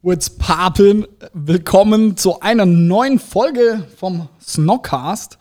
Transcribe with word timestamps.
What's 0.00 0.30
Papen? 0.30 1.08
Willkommen 1.32 2.16
zu 2.16 2.38
einer 2.38 2.66
neuen 2.66 3.18
Folge 3.18 3.82
vom 3.96 4.28
Snockcast. 4.40 5.38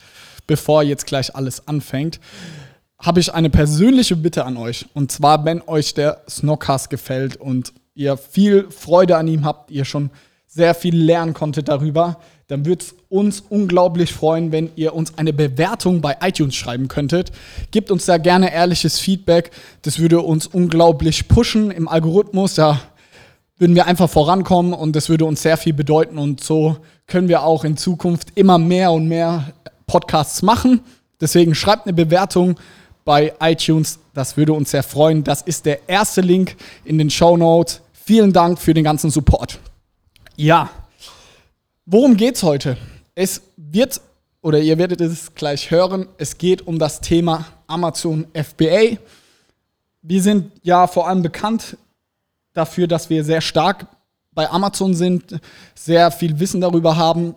Bevor 0.48 0.82
jetzt 0.82 1.06
gleich 1.06 1.36
alles 1.36 1.68
anfängt, 1.68 2.20
habe 2.98 3.20
ich 3.20 3.32
eine 3.32 3.52
persönliche 3.52 4.16
Bitte 4.16 4.46
an 4.46 4.58
euch. 4.58 4.88
Und 4.96 5.12
zwar, 5.12 5.46
wenn 5.46 5.62
euch 5.62 5.94
der 5.94 6.24
Snockcast 6.28 6.90
gefällt 6.90 7.36
und 7.36 7.72
ihr 7.94 8.18
viel 8.18 8.72
Freude 8.72 9.18
an 9.18 9.28
ihm 9.28 9.46
habt, 9.46 9.70
ihr 9.70 9.86
schon 9.86 10.10
sehr 10.48 10.74
viel 10.74 10.98
lernen 10.98 11.36
konntet 11.36 11.68
darüber, 11.68 12.20
dann 12.48 12.66
würde 12.66 12.84
es 12.84 12.96
uns 13.10 13.42
unglaublich 13.42 14.12
freuen, 14.12 14.52
wenn 14.52 14.72
ihr 14.76 14.96
uns 14.96 15.20
eine 15.20 15.34
Bewertung 15.34 16.02
bei 16.02 16.18
iTunes 16.20 16.56
schreiben 16.56 16.88
könntet. 16.88 17.32
Gebt 17.70 17.92
uns 17.92 18.06
da 18.06 18.18
gerne 18.18 18.52
ehrliches 18.52 18.98
Feedback. 18.98 19.52
Das 19.84 20.00
würde 20.00 20.22
uns 20.22 20.48
unglaublich 20.48 21.28
pushen 21.28 21.70
im 21.70 21.88
Algorithmus. 21.88 22.56
Da 22.56 22.82
würden 23.58 23.76
wir 23.76 23.88
einfach 23.88 24.10
vorankommen 24.10 24.74
und 24.74 24.96
das 24.96 25.10
würde 25.10 25.26
uns 25.26 25.42
sehr 25.42 25.58
viel 25.58 25.74
bedeuten. 25.74 26.18
Und 26.18 26.44
so 26.44 26.78
können 27.08 27.28
wir 27.28 27.44
auch 27.44 27.64
in 27.64 27.78
Zukunft 27.78 28.30
immer 28.36 28.58
mehr 28.58 28.92
und 28.92 29.08
mehr 29.08 29.54
Podcasts 29.88 30.42
machen. 30.42 30.82
Deswegen 31.20 31.56
schreibt 31.56 31.88
eine 31.88 31.94
Bewertung 31.94 32.60
bei 33.06 33.34
iTunes. 33.40 34.00
Das 34.14 34.38
würde 34.38 34.54
uns 34.54 34.72
sehr 34.72 34.84
freuen. 34.84 35.24
Das 35.24 35.42
ist 35.42 35.66
der 35.66 35.90
erste 35.90 36.22
Link 36.22 36.56
in 36.86 36.98
den 36.98 37.10
Show 37.10 37.38
Notes. 37.38 37.82
Vielen 37.94 38.34
Dank 38.34 38.60
für 38.60 38.74
den 38.74 38.84
ganzen 38.84 39.10
Support. 39.10 39.60
Ja, 40.36 40.70
Worum 41.90 42.18
geht's 42.18 42.44
heute? 42.44 42.76
Es 43.16 43.42
wird, 43.56 44.02
oder 44.42 44.60
ihr 44.60 44.78
werdet 44.78 45.00
es 45.00 45.34
gleich 45.36 45.72
hören, 45.72 46.10
es 46.18 46.38
geht 46.38 46.68
um 46.68 46.80
das 46.80 47.00
Thema 47.00 47.46
Amazon 47.66 48.28
FBA. 48.34 48.98
Wir 50.02 50.22
sind 50.22 50.52
ja 50.64 50.88
vor 50.88 51.08
allem 51.08 51.22
bekannt 51.22 51.78
dafür, 52.58 52.88
dass 52.88 53.10
wir 53.10 53.24
sehr 53.24 53.42
stark 53.42 53.88
bei 54.34 54.50
Amazon 54.50 54.94
sind, 54.94 55.40
sehr 55.76 56.12
viel 56.12 56.40
Wissen 56.40 56.62
darüber 56.62 56.98
haben. 56.98 57.36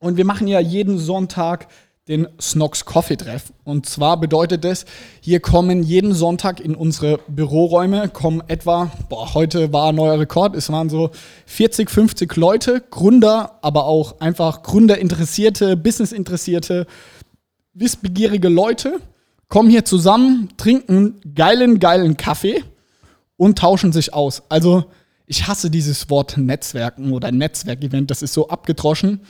Und 0.00 0.16
wir 0.16 0.24
machen 0.24 0.46
ja 0.48 0.60
jeden 0.60 0.98
Sonntag 0.98 1.68
den 2.08 2.28
Snox 2.40 2.84
Coffee 2.84 3.16
Treff. 3.16 3.52
Und 3.64 3.86
zwar 3.86 4.20
bedeutet 4.20 4.64
es, 4.64 4.84
hier 5.20 5.40
kommen 5.40 5.82
jeden 5.82 6.14
Sonntag 6.14 6.60
in 6.60 6.76
unsere 6.76 7.18
Büroräume, 7.26 8.08
kommen 8.08 8.42
etwa, 8.46 8.92
boah, 9.08 9.34
heute 9.34 9.72
war 9.72 9.88
ein 9.88 9.96
neuer 9.96 10.20
Rekord, 10.20 10.54
es 10.54 10.70
waren 10.70 10.88
so 10.88 11.10
40, 11.46 11.90
50 11.90 12.36
Leute, 12.36 12.80
Gründer, 12.90 13.58
aber 13.62 13.86
auch 13.86 14.20
einfach 14.20 14.62
Gründerinteressierte, 14.62 15.76
Businessinteressierte, 15.76 16.86
wissbegierige 17.74 18.48
Leute, 18.48 19.00
kommen 19.48 19.68
hier 19.68 19.84
zusammen, 19.84 20.50
trinken 20.56 21.20
geilen, 21.34 21.80
geilen 21.80 22.16
Kaffee 22.16 22.62
und 23.36 23.58
tauschen 23.58 23.92
sich 23.92 24.14
aus. 24.14 24.42
Also, 24.48 24.84
ich 25.26 25.46
hasse 25.48 25.70
dieses 25.70 26.08
Wort 26.08 26.36
Netzwerken 26.36 27.12
oder 27.12 27.32
Netzwerkevent, 27.32 28.10
das 28.10 28.22
ist 28.22 28.32
so 28.32 28.48
abgedroschen. 28.48 29.20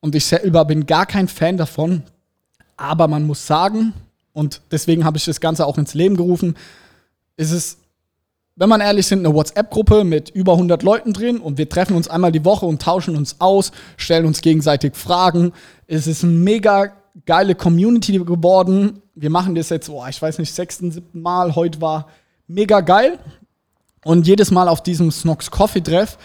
Und 0.00 0.14
ich 0.14 0.24
selber 0.24 0.64
bin 0.64 0.86
gar 0.86 1.06
kein 1.06 1.28
Fan 1.28 1.56
davon. 1.56 2.02
Aber 2.76 3.08
man 3.08 3.26
muss 3.26 3.46
sagen, 3.46 3.92
und 4.32 4.62
deswegen 4.70 5.04
habe 5.04 5.18
ich 5.18 5.24
das 5.24 5.40
Ganze 5.40 5.66
auch 5.66 5.78
ins 5.78 5.94
Leben 5.94 6.16
gerufen, 6.16 6.56
ist 7.36 7.52
es, 7.52 7.78
wenn 8.56 8.68
man 8.68 8.80
ehrlich 8.80 9.06
sind, 9.06 9.24
eine 9.24 9.34
WhatsApp-Gruppe 9.34 10.04
mit 10.04 10.30
über 10.30 10.52
100 10.52 10.82
Leuten 10.82 11.12
drin 11.12 11.38
und 11.38 11.58
wir 11.58 11.68
treffen 11.68 11.96
uns 11.96 12.08
einmal 12.08 12.32
die 12.32 12.44
Woche 12.44 12.66
und 12.66 12.82
tauschen 12.82 13.16
uns 13.16 13.36
aus, 13.38 13.72
stellen 13.96 14.26
uns 14.26 14.42
gegenseitig 14.42 14.94
Fragen. 14.94 15.52
Es 15.86 16.06
ist 16.06 16.24
eine 16.24 16.32
mega 16.32 16.92
geile 17.26 17.54
Community 17.54 18.18
geworden. 18.18 19.02
Wir 19.14 19.30
machen 19.30 19.54
das 19.54 19.70
jetzt, 19.70 19.88
oh, 19.88 20.04
ich 20.08 20.20
weiß 20.20 20.38
nicht, 20.38 20.54
sechsten, 20.54 20.90
siebten 20.90 21.22
Mal. 21.22 21.54
Heute 21.54 21.80
war 21.80 22.08
mega 22.46 22.80
geil. 22.80 23.18
Und 24.04 24.26
jedes 24.26 24.50
Mal 24.50 24.68
auf 24.68 24.82
diesem 24.82 25.10
Snox 25.10 25.50
Coffee 25.50 25.82
Treff 25.82 26.18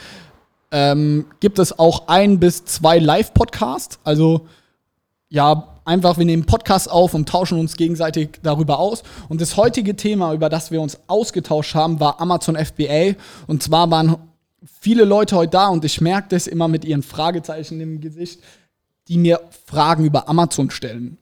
ähm, 0.72 1.26
gibt 1.40 1.60
es 1.60 1.78
auch 1.78 2.08
ein 2.08 2.40
bis 2.40 2.66
zwei 2.66 3.00
Live-Podcasts. 3.00 4.00
Also 4.04 4.48
ja, 5.30 5.80
einfach, 5.84 6.18
wir 6.18 6.26
nehmen 6.26 6.46
Podcasts 6.46 6.88
auf 6.88 7.14
und 7.14 7.28
tauschen 7.28 7.60
uns 7.60 7.76
gegenseitig 7.76 8.40
darüber 8.42 8.80
aus. 8.80 9.04
Und 9.30 9.42
das 9.42 9.58
heutige 9.58 9.96
Thema, 9.96 10.34
über 10.34 10.50
das 10.50 10.72
wir 10.72 10.82
uns 10.82 11.00
ausgetauscht 11.08 11.76
haben, 11.76 12.00
war 12.00 12.22
Amazon 12.22 12.56
FBA. 12.56 13.16
Und 13.48 13.64
zwar 13.64 13.92
waren 13.92 14.18
viele 14.64 15.04
Leute 15.04 15.36
heute 15.36 15.52
da 15.52 15.68
und 15.68 15.84
ich 15.86 16.02
merke 16.02 16.30
das 16.30 16.48
immer 16.48 16.68
mit 16.68 16.86
ihren 16.86 17.04
Fragezeichen 17.04 17.80
im 17.82 18.00
Gesicht, 18.00 18.42
die 19.08 19.18
mir 19.18 19.42
Fragen 19.66 20.06
über 20.06 20.30
Amazon 20.30 20.72
stellen 20.72 21.18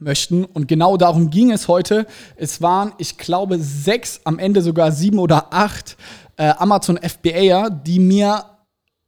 möchten. 0.00 0.44
Und 0.44 0.68
genau 0.68 0.96
darum 0.96 1.30
ging 1.30 1.50
es 1.50 1.68
heute. 1.68 2.06
Es 2.36 2.60
waren, 2.62 2.92
ich 2.98 3.18
glaube, 3.18 3.58
sechs, 3.58 4.20
am 4.24 4.38
Ende 4.38 4.62
sogar 4.62 4.92
sieben 4.92 5.18
oder 5.18 5.52
acht 5.52 5.96
äh, 6.36 6.52
Amazon 6.58 6.98
FBAer, 6.98 7.70
die 7.70 7.98
mir 7.98 8.44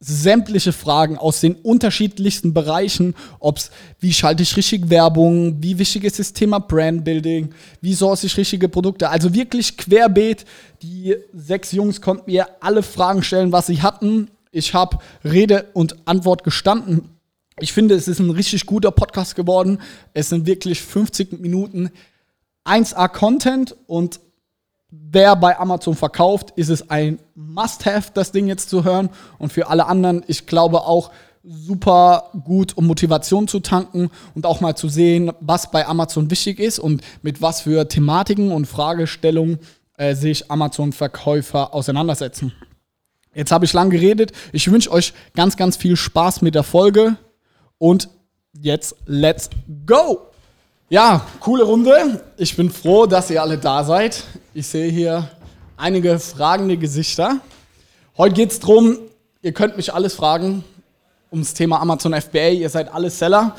sämtliche 0.03 0.73
Fragen 0.73 1.17
aus 1.17 1.41
den 1.41 1.53
unterschiedlichsten 1.53 2.53
Bereichen, 2.53 3.13
ob 3.39 3.57
es, 3.57 3.71
wie 3.99 4.13
schalte 4.13 4.41
ich 4.41 4.57
richtig 4.57 4.89
Werbung, 4.89 5.61
wie 5.61 5.77
wichtig 5.77 6.03
ist 6.03 6.17
das 6.17 6.33
Thema 6.33 6.59
Brandbuilding, 6.59 7.53
wie 7.81 7.93
source 7.93 8.23
ich 8.23 8.35
richtige 8.35 8.67
Produkte, 8.67 9.09
also 9.09 9.33
wirklich 9.33 9.77
querbeet. 9.77 10.45
Die 10.81 11.15
sechs 11.33 11.71
Jungs 11.71 12.01
konnten 12.01 12.31
mir 12.31 12.47
alle 12.61 12.81
Fragen 12.81 13.21
stellen, 13.21 13.51
was 13.51 13.67
sie 13.67 13.83
hatten. 13.83 14.31
Ich 14.51 14.73
habe 14.73 14.97
Rede 15.23 15.67
und 15.73 15.95
Antwort 16.05 16.43
gestanden. 16.43 17.20
Ich 17.61 17.73
finde, 17.73 17.95
es 17.95 18.07
ist 18.07 18.19
ein 18.19 18.31
richtig 18.31 18.65
guter 18.65 18.91
Podcast 18.91 19.35
geworden. 19.35 19.79
Es 20.13 20.29
sind 20.29 20.47
wirklich 20.47 20.81
50 20.81 21.39
Minuten 21.39 21.91
1A 22.65 23.07
Content 23.07 23.75
und 23.87 24.19
wer 24.89 25.35
bei 25.35 25.57
Amazon 25.57 25.95
verkauft, 25.95 26.53
ist 26.55 26.69
es 26.69 26.89
ein 26.89 27.19
Must-Have, 27.35 28.11
das 28.13 28.31
Ding 28.31 28.47
jetzt 28.47 28.69
zu 28.69 28.83
hören. 28.83 29.09
Und 29.37 29.53
für 29.53 29.69
alle 29.69 29.85
anderen, 29.85 30.23
ich 30.27 30.47
glaube 30.47 30.81
auch 30.81 31.11
super 31.43 32.31
gut, 32.43 32.77
um 32.77 32.87
Motivation 32.87 33.47
zu 33.47 33.59
tanken 33.59 34.09
und 34.35 34.45
auch 34.45 34.59
mal 34.59 34.75
zu 34.75 34.89
sehen, 34.89 35.31
was 35.39 35.71
bei 35.71 35.87
Amazon 35.87 36.29
wichtig 36.29 36.59
ist 36.59 36.79
und 36.79 37.01
mit 37.21 37.41
was 37.41 37.61
für 37.61 37.87
Thematiken 37.87 38.51
und 38.51 38.65
Fragestellungen 38.65 39.59
äh, 39.97 40.15
sich 40.15 40.51
Amazon-Verkäufer 40.51 41.73
auseinandersetzen. 41.73 42.53
Jetzt 43.33 43.51
habe 43.51 43.65
ich 43.65 43.73
lang 43.73 43.91
geredet. 43.91 44.33
Ich 44.51 44.69
wünsche 44.71 44.91
euch 44.91 45.13
ganz, 45.35 45.57
ganz 45.57 45.77
viel 45.77 45.95
Spaß 45.95 46.41
mit 46.41 46.53
der 46.53 46.63
Folge 46.63 47.17
und 47.81 48.09
jetzt 48.53 48.95
let's 49.07 49.49
go! 49.87 50.27
Ja, 50.89 51.25
coole 51.39 51.63
Runde. 51.63 52.23
Ich 52.37 52.55
bin 52.55 52.69
froh, 52.69 53.07
dass 53.07 53.31
ihr 53.31 53.41
alle 53.41 53.57
da 53.57 53.83
seid. 53.83 54.23
Ich 54.53 54.67
sehe 54.67 54.91
hier 54.91 55.31
einige 55.77 56.19
fragende 56.19 56.77
Gesichter. 56.77 57.39
Heute 58.17 58.35
geht 58.35 58.51
es 58.51 58.59
darum, 58.59 58.99
ihr 59.41 59.51
könnt 59.51 59.77
mich 59.77 59.95
alles 59.95 60.13
fragen 60.13 60.63
ums 61.31 61.55
Thema 61.55 61.79
Amazon 61.79 62.13
FBA. 62.13 62.49
Ihr 62.49 62.69
seid 62.69 62.93
alle 62.93 63.09
Seller. 63.09 63.55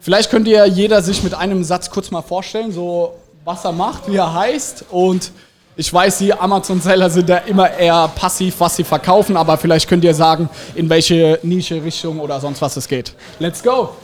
Vielleicht 0.00 0.30
könnt 0.30 0.48
ihr 0.48 0.64
jeder 0.64 1.02
sich 1.02 1.22
mit 1.22 1.34
einem 1.34 1.62
Satz 1.62 1.90
kurz 1.90 2.10
mal 2.10 2.22
vorstellen, 2.22 2.72
so 2.72 3.16
was 3.44 3.66
er 3.66 3.72
macht, 3.72 4.10
wie 4.10 4.16
er 4.16 4.32
heißt. 4.32 4.86
Und 4.90 5.30
ich 5.78 5.94
weiß, 5.94 6.18
die 6.18 6.34
Amazon-Seller 6.34 7.08
sind 7.08 7.28
da 7.28 7.38
immer 7.38 7.70
eher 7.70 8.08
passiv, 8.08 8.58
was 8.58 8.74
sie 8.74 8.82
verkaufen, 8.82 9.36
aber 9.36 9.56
vielleicht 9.56 9.88
könnt 9.88 10.02
ihr 10.02 10.12
sagen, 10.12 10.50
in 10.74 10.90
welche 10.90 11.38
Nische, 11.44 11.80
Richtung 11.80 12.18
oder 12.18 12.40
sonst 12.40 12.60
was 12.60 12.76
es 12.76 12.88
geht. 12.88 13.14
Let's 13.38 13.62
go! 13.62 13.94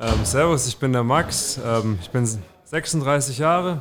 Ähm, 0.00 0.24
servus, 0.24 0.68
ich 0.68 0.76
bin 0.76 0.92
der 0.92 1.02
Max. 1.02 1.58
Ähm, 1.66 1.98
ich 2.00 2.08
bin 2.10 2.24
36 2.64 3.38
Jahre, 3.38 3.80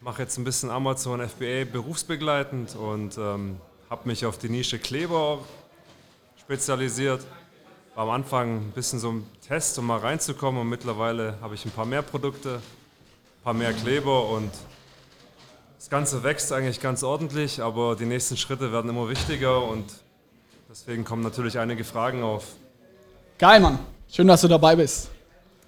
mache 0.00 0.22
jetzt 0.22 0.38
ein 0.38 0.44
bisschen 0.44 0.70
Amazon 0.70 1.20
FBA 1.20 1.64
berufsbegleitend 1.64 2.76
und 2.76 3.18
ähm, 3.18 3.56
habe 3.90 4.02
mich 4.04 4.24
auf 4.24 4.38
die 4.38 4.50
Nische 4.50 4.78
Kleber 4.78 5.40
spezialisiert. 6.40 7.22
War 7.96 8.04
am 8.04 8.10
Anfang 8.10 8.58
ein 8.58 8.72
bisschen 8.72 9.00
so 9.00 9.10
ein 9.10 9.26
Test, 9.44 9.76
um 9.80 9.86
mal 9.86 9.98
reinzukommen 9.98 10.60
und 10.60 10.68
mittlerweile 10.68 11.34
habe 11.42 11.56
ich 11.56 11.64
ein 11.64 11.72
paar 11.72 11.86
mehr 11.86 12.02
Produkte, 12.02 12.60
ein 12.60 13.42
paar 13.42 13.54
mehr 13.54 13.72
Kleber 13.72 14.28
und 14.28 14.52
das 15.78 15.90
Ganze 15.90 16.24
wächst 16.24 16.52
eigentlich 16.52 16.80
ganz 16.80 17.04
ordentlich, 17.04 17.62
aber 17.62 17.94
die 17.94 18.04
nächsten 18.04 18.36
Schritte 18.36 18.72
werden 18.72 18.90
immer 18.90 19.08
wichtiger 19.08 19.62
und 19.62 19.84
deswegen 20.68 21.04
kommen 21.04 21.22
natürlich 21.22 21.56
einige 21.58 21.84
Fragen 21.84 22.22
auf. 22.22 22.44
Geil, 23.38 23.60
Mann. 23.60 23.78
Schön, 24.10 24.26
dass 24.26 24.40
du 24.40 24.48
dabei 24.48 24.74
bist. 24.74 25.08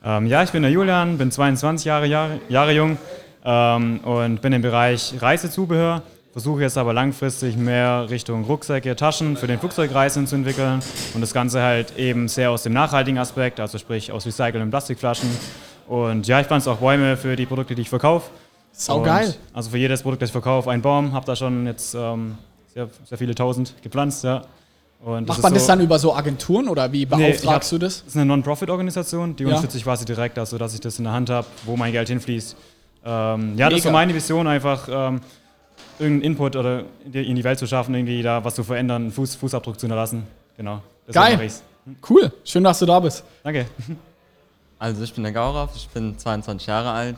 Ähm, 0.04 0.26
ja, 0.26 0.42
ich 0.42 0.50
bin 0.50 0.62
der 0.62 0.72
Julian, 0.72 1.16
bin 1.16 1.30
22 1.30 1.84
Jahre, 1.84 2.06
Jahre, 2.06 2.40
Jahre 2.48 2.72
jung 2.72 2.98
ähm, 3.44 4.00
und 4.00 4.42
bin 4.42 4.52
im 4.52 4.62
Bereich 4.62 5.14
Reisezubehör. 5.20 6.02
Versuche 6.32 6.62
jetzt 6.62 6.76
aber 6.76 6.92
langfristig 6.92 7.56
mehr 7.56 8.06
Richtung 8.10 8.44
Rucksäcke, 8.44 8.96
Taschen 8.96 9.36
für 9.36 9.46
den 9.46 9.60
Flugzeugreisen 9.60 10.26
zu 10.26 10.36
entwickeln 10.36 10.80
und 11.14 11.20
das 11.20 11.32
Ganze 11.32 11.62
halt 11.62 11.96
eben 11.96 12.26
sehr 12.26 12.50
aus 12.50 12.64
dem 12.64 12.72
nachhaltigen 12.72 13.18
Aspekt, 13.18 13.60
also 13.60 13.78
sprich 13.78 14.10
aus 14.10 14.26
recycelten 14.26 14.70
Plastikflaschen. 14.70 15.28
Und 15.86 16.26
ja, 16.26 16.40
ich 16.40 16.46
pflanze 16.46 16.70
auch 16.70 16.78
Bäume 16.78 17.16
für 17.16 17.36
die 17.36 17.46
Produkte, 17.46 17.74
die 17.76 17.82
ich 17.82 17.88
verkaufe. 17.88 18.30
Sau 18.72 19.02
geil. 19.02 19.34
Also 19.52 19.70
für 19.70 19.78
jedes 19.78 20.02
Produkt, 20.02 20.22
das 20.22 20.28
ich 20.28 20.32
verkaufe, 20.32 20.70
einen 20.70 20.82
Baum. 20.82 21.12
Habe 21.12 21.26
da 21.26 21.36
schon 21.36 21.66
jetzt 21.66 21.94
ähm, 21.94 22.38
sehr, 22.72 22.88
sehr 23.04 23.18
viele 23.18 23.34
tausend 23.34 23.74
gepflanzt, 23.82 24.24
ja. 24.24 24.42
Und 25.02 25.28
Macht 25.28 25.42
man 25.42 25.54
das 25.54 25.66
dann 25.66 25.80
über 25.80 25.98
so 25.98 26.14
Agenturen 26.14 26.68
oder 26.68 26.92
wie 26.92 27.06
beauftragst 27.06 27.72
nee, 27.72 27.78
du 27.78 27.86
das? 27.86 28.00
Das 28.00 28.08
ist 28.08 28.16
eine 28.16 28.26
Non-Profit-Organisation, 28.26 29.34
die 29.34 29.44
ja. 29.44 29.48
unterstütze 29.48 29.78
ich 29.78 29.84
quasi 29.84 30.04
direkt, 30.04 30.38
also 30.38 30.58
dass 30.58 30.74
ich 30.74 30.80
das 30.80 30.98
in 30.98 31.04
der 31.04 31.14
Hand 31.14 31.30
habe, 31.30 31.46
wo 31.64 31.76
mein 31.76 31.92
Geld 31.92 32.08
hinfließt. 32.08 32.54
Ähm, 33.04 33.08
ja, 33.08 33.36
Mega. 33.46 33.68
das 33.70 33.78
ist 33.78 33.84
so 33.84 33.90
meine 33.90 34.14
Vision 34.14 34.46
einfach. 34.46 34.88
Ähm, 34.90 35.20
irgendeinen 35.98 36.32
Input 36.32 36.56
oder 36.56 36.84
in 37.12 37.36
die- 37.36 37.44
Welt 37.44 37.58
zu 37.58 37.66
schaffen, 37.66 37.94
irgendwie 37.94 38.22
da 38.22 38.42
was 38.44 38.54
zu 38.54 38.64
verändern, 38.64 39.02
einen 39.02 39.12
Fuß, 39.12 39.36
Fußabdruck 39.36 39.78
zu 39.78 39.84
hinterlassen. 39.84 40.26
Genau. 40.56 40.82
Geil. 41.12 41.38
ich's. 41.42 41.62
Cool, 42.08 42.32
schön, 42.44 42.64
dass 42.64 42.78
du 42.78 42.86
da 42.86 43.00
bist. 43.00 43.24
Danke. 43.42 43.66
Also 44.78 45.02
ich 45.02 45.12
bin 45.12 45.24
der 45.24 45.32
Gaurav, 45.32 45.70
ich 45.76 45.88
bin 45.88 46.16
22 46.16 46.66
Jahre 46.66 46.90
alt 46.90 47.16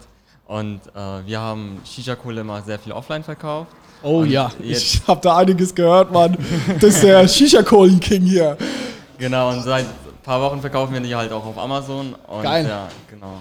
und 0.52 0.81
äh, 0.94 1.26
wir 1.26 1.40
haben 1.40 1.81
Shisha-Kohle 1.84 2.40
immer 2.43 2.60
sehr 2.62 2.78
viel 2.78 2.93
offline 2.93 3.22
verkauft. 3.25 3.70
Oh 4.02 4.19
Und 4.20 4.31
ja, 4.31 4.50
jetzt- 4.60 4.82
ich 4.82 5.02
habe 5.06 5.20
da 5.20 5.37
einiges 5.38 5.75
gehört, 5.75 6.12
Mann. 6.12 6.37
Das 6.81 6.94
ist 6.94 7.02
der 7.04 7.26
Shisha-Kohlen-King 7.37 8.22
hier. 8.22 8.56
Genau, 9.19 9.50
und 9.50 9.62
seit 9.62 9.84
ein 9.87 9.90
paar 10.22 10.40
Wochen 10.43 10.60
verkaufen 10.60 10.93
wir 10.93 11.00
die 11.00 11.14
halt 11.14 11.32
auch 11.32 11.44
auf 11.46 11.56
Amazon. 11.56 12.14
Und 12.26 12.43
Geil. 12.43 12.66
ja, 12.69 12.88
genau. 13.08 13.38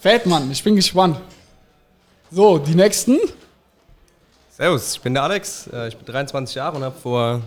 Fett, 0.00 0.26
Mann, 0.26 0.50
ich 0.50 0.64
bin 0.64 0.74
gespannt. 0.74 1.18
So, 2.30 2.58
die 2.58 2.74
nächsten. 2.74 3.18
Servus, 4.50 4.94
ich 4.94 5.00
bin 5.00 5.14
der 5.14 5.22
Alex, 5.24 5.66
äh, 5.72 5.88
ich 5.88 5.96
bin 5.96 6.06
23 6.06 6.54
Jahre 6.56 6.76
und 6.76 6.82
habe 6.84 6.98
vor 6.98 7.40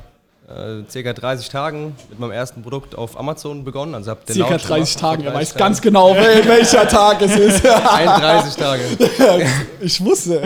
äh, 0.47 0.83
circa 0.89 1.13
30 1.13 1.49
Tagen 1.49 1.95
mit 2.09 2.19
meinem 2.19 2.31
ersten 2.31 2.61
Produkt 2.61 2.95
auf 2.95 3.19
Amazon 3.19 3.63
begonnen. 3.63 3.95
Also 3.95 4.11
hab 4.11 4.25
den 4.25 4.33
Circa 4.35 4.51
Launch 4.51 4.63
30 4.67 4.95
gemacht, 4.97 4.99
Tagen. 5.01 5.23
vor 5.23 5.31
Er 5.31 5.37
weiß 5.39 5.49
30 5.49 5.57
ganz 5.57 5.77
Tagen. 5.77 5.87
genau, 5.87 6.13
wel- 6.15 6.45
welcher 6.47 6.87
Tag 6.87 7.21
es 7.21 7.35
ist. 7.35 7.65
31 7.93 8.55
Tage. 8.55 8.81
ich 9.81 10.03
wusste. 10.03 10.41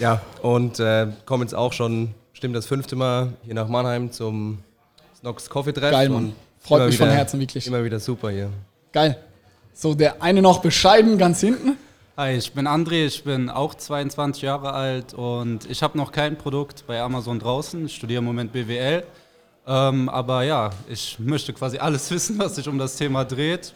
Ja, 0.00 0.20
und 0.42 0.80
äh, 0.80 1.08
komme 1.26 1.44
jetzt 1.44 1.54
auch 1.54 1.72
schon, 1.72 2.14
stimmt 2.32 2.56
das 2.56 2.66
fünfte 2.66 2.96
Mal 2.96 3.32
hier 3.44 3.54
nach 3.54 3.68
Mannheim 3.68 4.10
zum 4.10 4.58
Snox 5.20 5.50
Coffee 5.50 5.72
Treff. 5.72 5.90
Geil, 5.90 6.08
Mann. 6.08 6.32
Freut 6.60 6.86
mich 6.86 6.96
von 6.96 7.06
wieder- 7.08 7.16
Herzen, 7.16 7.40
wirklich. 7.40 7.66
Immer 7.66 7.84
wieder 7.84 8.00
super 8.00 8.30
hier. 8.30 8.48
Geil. 8.92 9.16
So, 9.74 9.94
der 9.94 10.22
eine 10.22 10.42
noch 10.42 10.60
bescheiden, 10.60 11.18
ganz 11.18 11.40
hinten. 11.40 11.76
Hi, 12.14 12.36
ich 12.36 12.52
bin 12.52 12.66
André, 12.66 13.06
ich 13.06 13.24
bin 13.24 13.48
auch 13.48 13.74
22 13.74 14.42
Jahre 14.42 14.74
alt 14.74 15.14
und 15.14 15.60
ich 15.70 15.82
habe 15.82 15.96
noch 15.96 16.12
kein 16.12 16.36
Produkt 16.36 16.84
bei 16.86 17.00
Amazon 17.00 17.38
draußen. 17.38 17.86
Ich 17.86 17.94
studiere 17.94 18.18
im 18.18 18.26
Moment 18.26 18.52
BWL. 18.52 19.02
Ähm, 19.66 20.10
aber 20.10 20.42
ja, 20.42 20.68
ich 20.90 21.18
möchte 21.18 21.54
quasi 21.54 21.78
alles 21.78 22.10
wissen, 22.10 22.38
was 22.38 22.56
sich 22.56 22.68
um 22.68 22.76
das 22.76 22.96
Thema 22.96 23.24
dreht. 23.24 23.72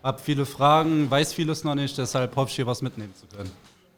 Hab 0.00 0.20
viele 0.20 0.46
Fragen, 0.46 1.10
weiß 1.10 1.32
vieles 1.32 1.64
noch 1.64 1.74
nicht, 1.74 1.98
deshalb 1.98 2.36
hoffe 2.36 2.50
ich, 2.50 2.54
hier 2.54 2.68
was 2.68 2.82
mitnehmen 2.82 3.14
zu 3.16 3.26
können. 3.36 3.50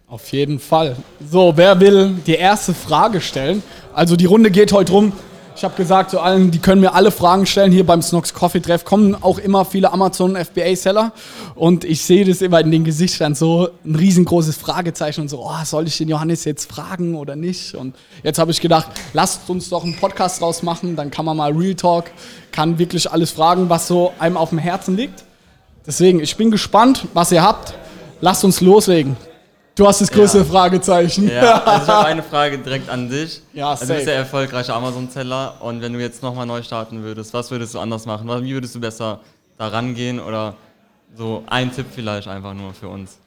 Auf 0.08 0.32
jeden 0.32 0.60
Fall. 0.60 0.96
So, 1.30 1.52
wer 1.54 1.78
will 1.78 2.14
die 2.26 2.36
erste 2.36 2.72
Frage 2.72 3.20
stellen? 3.20 3.62
Also 3.92 4.16
die 4.16 4.24
Runde 4.24 4.50
geht 4.50 4.72
heute 4.72 4.92
rum. 4.92 5.12
Ich 5.56 5.62
habe 5.62 5.76
gesagt 5.76 6.10
zu 6.10 6.18
allen, 6.18 6.50
die 6.50 6.58
können 6.58 6.80
mir 6.80 6.94
alle 6.94 7.12
Fragen 7.12 7.46
stellen. 7.46 7.70
Hier 7.70 7.86
beim 7.86 8.02
Snox 8.02 8.34
Coffee 8.34 8.60
Treff 8.60 8.84
kommen 8.84 9.14
auch 9.14 9.38
immer 9.38 9.64
viele 9.64 9.92
Amazon 9.92 10.34
FBA 10.36 10.74
Seller 10.74 11.12
und 11.54 11.84
ich 11.84 12.02
sehe 12.02 12.24
das 12.24 12.42
immer 12.42 12.58
in 12.58 12.72
den 12.72 12.82
Gesichtern 12.82 13.36
so 13.36 13.68
ein 13.84 13.94
riesengroßes 13.94 14.56
Fragezeichen 14.56 15.20
und 15.20 15.28
so, 15.28 15.46
oh, 15.46 15.64
soll 15.64 15.86
ich 15.86 15.96
den 15.96 16.08
Johannes 16.08 16.44
jetzt 16.44 16.70
fragen 16.70 17.14
oder 17.14 17.36
nicht? 17.36 17.76
Und 17.76 17.94
jetzt 18.24 18.40
habe 18.40 18.50
ich 18.50 18.60
gedacht, 18.60 18.88
lasst 19.12 19.48
uns 19.48 19.68
doch 19.68 19.84
einen 19.84 19.94
Podcast 19.96 20.40
draus 20.40 20.64
machen, 20.64 20.96
dann 20.96 21.12
kann 21.12 21.24
man 21.24 21.36
mal 21.36 21.52
Real 21.52 21.76
Talk, 21.76 22.06
kann 22.50 22.80
wirklich 22.80 23.10
alles 23.12 23.30
fragen, 23.30 23.70
was 23.70 23.86
so 23.86 24.12
einem 24.18 24.36
auf 24.36 24.48
dem 24.48 24.58
Herzen 24.58 24.96
liegt. 24.96 25.22
Deswegen, 25.86 26.18
ich 26.18 26.36
bin 26.36 26.50
gespannt, 26.50 27.06
was 27.14 27.30
ihr 27.30 27.42
habt. 27.42 27.74
Lasst 28.20 28.44
uns 28.44 28.60
loslegen. 28.60 29.16
Du 29.74 29.86
hast 29.88 30.00
das 30.00 30.10
größte 30.10 30.38
Ja. 30.38 30.44
Fragezeichen. 30.44 31.28
Ja, 31.28 31.62
also 31.64 31.82
ich 31.84 31.88
habe 31.90 32.06
eine 32.06 32.22
Frage 32.22 32.58
direkt 32.58 32.88
an 32.88 33.08
dich. 33.10 33.40
Ja, 33.52 33.70
also 33.70 33.82
du 33.82 33.86
safe. 33.88 33.98
bist 33.98 34.08
ja 34.08 34.14
erfolgreicher 34.14 34.74
Amazon-Seller 34.76 35.56
und 35.60 35.82
wenn 35.82 35.92
du 35.92 36.00
jetzt 36.00 36.22
nochmal 36.22 36.46
neu 36.46 36.62
starten 36.62 37.02
würdest, 37.02 37.34
was 37.34 37.50
würdest 37.50 37.74
du 37.74 37.80
anders 37.80 38.06
machen? 38.06 38.28
Wie 38.44 38.52
würdest 38.54 38.74
du 38.76 38.80
besser 38.80 39.20
da 39.58 39.68
rangehen 39.68 40.20
oder 40.20 40.54
so 41.16 41.42
ein 41.46 41.74
Tipp 41.74 41.86
vielleicht 41.92 42.28
einfach 42.28 42.54
nur 42.54 42.72
für 42.72 42.88
uns? 42.88 43.18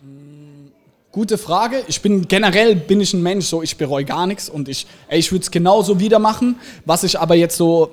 Gute 1.11 1.37
Frage. 1.37 1.83
Ich 1.87 2.01
bin 2.01 2.27
generell 2.27 2.75
bin 2.75 3.01
ich 3.01 3.13
ein 3.13 3.23
Mensch, 3.23 3.45
so 3.47 3.61
ich 3.61 3.75
bereue 3.75 4.05
gar 4.05 4.25
nichts 4.27 4.49
und 4.49 4.69
ich, 4.69 4.87
ey, 5.09 5.19
ich 5.19 5.31
würde 5.31 5.43
es 5.43 5.51
genauso 5.51 5.99
wieder 5.99 6.19
machen. 6.19 6.57
Was 6.85 7.03
ich 7.03 7.19
aber 7.19 7.35
jetzt 7.35 7.57
so 7.57 7.91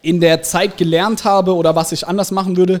in 0.00 0.20
der 0.20 0.42
Zeit 0.42 0.78
gelernt 0.78 1.24
habe 1.24 1.54
oder 1.54 1.74
was 1.76 1.92
ich 1.92 2.06
anders 2.06 2.30
machen 2.30 2.56
würde 2.56 2.80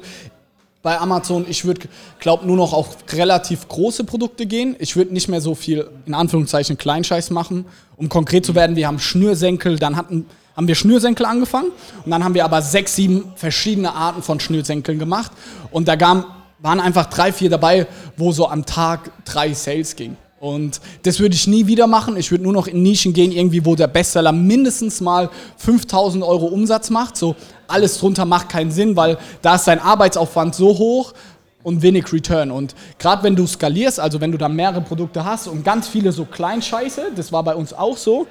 bei 0.84 1.00
Amazon, 1.00 1.46
ich 1.48 1.64
würde, 1.64 1.88
glaube 2.20 2.46
nur 2.46 2.56
noch 2.56 2.74
auf 2.74 2.98
relativ 3.10 3.66
große 3.68 4.04
Produkte 4.04 4.44
gehen. 4.44 4.76
Ich 4.78 4.96
würde 4.96 5.14
nicht 5.14 5.28
mehr 5.28 5.40
so 5.40 5.54
viel 5.54 5.88
in 6.04 6.12
Anführungszeichen 6.12 6.76
Kleinscheiß 6.76 7.30
machen. 7.30 7.64
Um 7.96 8.10
konkret 8.10 8.44
zu 8.44 8.54
werden, 8.54 8.76
wir 8.76 8.86
haben 8.86 8.98
Schnürsenkel, 8.98 9.78
dann 9.78 9.96
hatten 9.96 10.26
haben 10.54 10.68
wir 10.68 10.74
Schnürsenkel 10.74 11.26
angefangen 11.26 11.70
und 12.04 12.10
dann 12.10 12.22
haben 12.22 12.34
wir 12.34 12.44
aber 12.44 12.62
sechs, 12.62 12.94
sieben 12.94 13.32
verschiedene 13.34 13.92
Arten 13.92 14.22
von 14.22 14.38
Schnürsenkeln 14.38 15.00
gemacht 15.00 15.32
und 15.72 15.88
da 15.88 15.96
kam, 15.96 16.26
waren 16.60 16.78
einfach 16.78 17.06
drei, 17.06 17.32
vier 17.32 17.50
dabei, 17.50 17.88
wo 18.16 18.30
so 18.30 18.46
am 18.48 18.64
Tag 18.64 19.10
drei 19.24 19.52
Sales 19.52 19.96
ging. 19.96 20.16
Und 20.44 20.82
das 21.04 21.20
würde 21.20 21.34
ich 21.34 21.46
nie 21.46 21.66
wieder 21.66 21.86
machen. 21.86 22.18
Ich 22.18 22.30
würde 22.30 22.44
nur 22.44 22.52
noch 22.52 22.66
in 22.66 22.82
Nischen 22.82 23.14
gehen, 23.14 23.32
irgendwie, 23.32 23.64
wo 23.64 23.76
der 23.76 23.86
Bestseller 23.86 24.30
mindestens 24.30 25.00
mal 25.00 25.30
5000 25.56 26.22
Euro 26.22 26.44
Umsatz 26.44 26.90
macht. 26.90 27.16
So 27.16 27.34
alles 27.66 27.96
drunter 27.96 28.26
macht 28.26 28.50
keinen 28.50 28.70
Sinn, 28.70 28.94
weil 28.94 29.16
da 29.40 29.54
ist 29.54 29.66
dein 29.66 29.78
Arbeitsaufwand 29.78 30.54
so 30.54 30.76
hoch 30.76 31.14
und 31.62 31.80
wenig 31.80 32.12
Return. 32.12 32.50
Und 32.50 32.74
gerade 32.98 33.22
wenn 33.22 33.34
du 33.34 33.46
skalierst, 33.46 33.98
also 33.98 34.20
wenn 34.20 34.32
du 34.32 34.36
da 34.36 34.50
mehrere 34.50 34.82
Produkte 34.82 35.24
hast 35.24 35.48
und 35.48 35.64
ganz 35.64 35.88
viele 35.88 36.12
so 36.12 36.26
Kleinscheiße, 36.26 37.12
das 37.16 37.32
war 37.32 37.42
bei 37.42 37.54
uns 37.54 37.72
auch 37.72 37.96
so, 37.96 38.26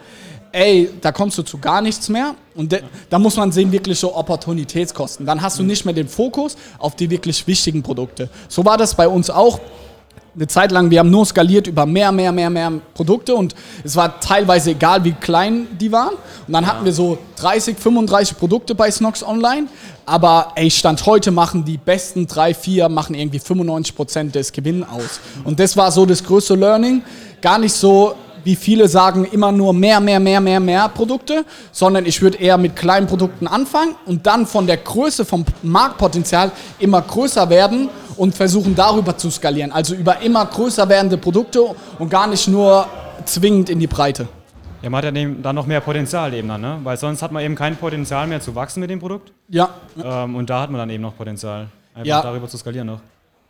ey, 0.52 0.92
da 1.02 1.12
kommst 1.12 1.40
du 1.40 1.42
zu 1.42 1.58
gar 1.58 1.82
nichts 1.82 2.10
mehr. 2.10 2.36
Und 2.54 2.80
da 3.10 3.18
muss 3.18 3.38
man 3.38 3.52
sehen, 3.52 3.72
wirklich 3.72 3.98
so 3.98 4.16
Opportunitätskosten. 4.16 5.26
Dann 5.26 5.42
hast 5.42 5.58
du 5.58 5.64
nicht 5.64 5.84
mehr 5.84 5.96
den 5.96 6.08
Fokus 6.08 6.58
auf 6.78 6.96
die 6.96 7.10
wirklich 7.10 7.48
wichtigen 7.48 7.82
Produkte. 7.82 8.30
So 8.50 8.64
war 8.64 8.78
das 8.78 8.94
bei 8.94 9.08
uns 9.08 9.32
auch 9.32 9.60
eine 10.36 10.48
Zeit 10.48 10.72
lang, 10.72 10.90
wir 10.90 11.00
haben 11.00 11.12
nur 11.12 11.26
skaliert 11.26 11.68
über 11.68 11.86
mehr, 11.86 12.12
mehr, 12.12 12.32
mehr, 12.32 12.50
mehr 12.50 12.72
Produkte 12.94 13.36
und 13.36 13.54
es 13.84 13.96
war 13.96 14.20
teilweise 14.20 14.72
egal, 14.72 15.04
wie 15.04 15.12
klein 15.12 15.68
die 15.80 15.92
waren. 15.92 16.16
Und 16.48 16.54
dann 16.54 16.66
hatten 16.66 16.86
wir 16.86 16.94
so 16.94 17.20
30, 17.36 17.78
35 17.78 18.38
Produkte 18.38 18.74
bei 18.74 18.90
Snox 18.90 19.24
Online. 19.24 19.68
Aber 20.06 20.52
ey, 20.56 20.70
Stand 20.70 21.06
heute 21.06 21.32
machen 21.32 21.64
die 21.64 21.78
besten 21.78 22.28
drei, 22.28 22.54
vier, 22.54 22.90
machen 22.90 23.16
irgendwie 23.16 23.40
95 23.40 23.96
Prozent 23.96 24.36
des 24.36 24.52
Gewinns 24.52 24.86
aus. 24.90 25.20
Und 25.44 25.60
das 25.60 25.78
war 25.78 25.92
so 25.92 26.06
das 26.06 26.24
größte 26.24 26.56
Learning. 26.56 27.04
Gar 27.42 27.60
nicht 27.60 27.74
so, 27.74 28.16
wie 28.44 28.56
viele 28.56 28.88
sagen, 28.88 29.26
immer 29.26 29.52
nur 29.52 29.74
mehr, 29.74 30.00
mehr, 30.00 30.20
mehr, 30.20 30.40
mehr, 30.42 30.60
mehr 30.60 30.90
Produkte, 30.90 31.46
sondern 31.72 32.06
ich 32.06 32.22
würde 32.22 32.38
eher 32.38 32.58
mit 32.58 32.76
kleinen 32.76 33.08
Produkten 33.08 33.48
anfangen 33.48 33.96
und 34.06 34.26
dann 34.26 34.46
von 34.46 34.68
der 34.68 34.78
Größe, 34.78 35.26
vom 35.26 35.46
Marktpotenzial 35.62 36.52
immer 36.80 37.02
größer 37.02 37.50
werden 37.50 37.90
und 38.18 38.36
versuchen 38.36 38.76
darüber 38.76 39.18
zu 39.18 39.30
skalieren. 39.32 39.72
Also 39.72 39.96
über 39.96 40.22
immer 40.22 40.46
größer 40.46 40.88
werdende 40.90 41.18
Produkte 41.18 41.62
und 42.00 42.10
gar 42.10 42.28
nicht 42.28 42.48
nur 42.48 42.86
zwingend 43.26 43.70
in 43.70 43.80
die 43.80 43.88
Breite. 43.88 44.28
Ja, 44.82 44.90
man 44.90 45.04
hat 45.06 45.16
ja 45.16 45.26
dann 45.42 45.56
noch 45.56 45.66
mehr 45.66 45.80
Potenzial 45.80 46.34
eben 46.34 46.50
dann, 46.50 46.60
ne? 46.60 46.78
Weil 46.84 46.98
sonst 46.98 47.22
hat 47.22 47.32
man 47.32 47.42
eben 47.42 47.56
kein 47.56 47.78
Potenzial 47.78 48.28
mehr 48.28 48.42
zu 48.42 48.54
wachsen 48.54 48.82
mit 48.82 48.90
dem 48.90 49.00
Produkt. 49.00 49.32
Ja, 49.50 49.70
Ähm, 50.04 50.36
und 50.36 50.50
da 50.50 50.60
hat 50.62 50.70
man 50.70 50.80
dann 50.80 50.90
eben 50.90 51.02
noch 51.04 51.16
Potenzial. 51.16 51.68
Einfach 51.96 52.06
Ja. 52.06 52.22
darüber 52.22 52.48
zu 52.50 52.58
skalieren 52.58 52.88
noch. 52.88 53.00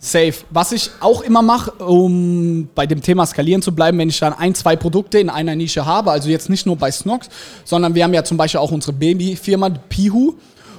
Safe. 0.03 0.33
Was 0.49 0.73
ich 0.73 0.91
auch 0.99 1.21
immer 1.21 1.41
mache, 1.41 1.71
um 1.71 2.67
bei 2.75 2.85
dem 2.85 3.01
Thema 3.01 3.25
skalieren 3.25 3.61
zu 3.61 3.73
bleiben, 3.73 3.97
wenn 3.97 4.09
ich 4.09 4.19
dann 4.19 4.33
ein, 4.33 4.53
zwei 4.53 4.75
Produkte 4.75 5.17
in 5.17 5.29
einer 5.29 5.55
Nische 5.55 5.85
habe, 5.85 6.11
also 6.11 6.29
jetzt 6.29 6.49
nicht 6.49 6.65
nur 6.65 6.75
bei 6.75 6.91
Snox, 6.91 7.29
sondern 7.63 7.95
wir 7.95 8.03
haben 8.03 8.13
ja 8.13 8.25
zum 8.25 8.35
Beispiel 8.35 8.59
auch 8.59 8.71
unsere 8.71 8.91
Babyfirma 8.91 9.69
Pihu. 9.69 10.33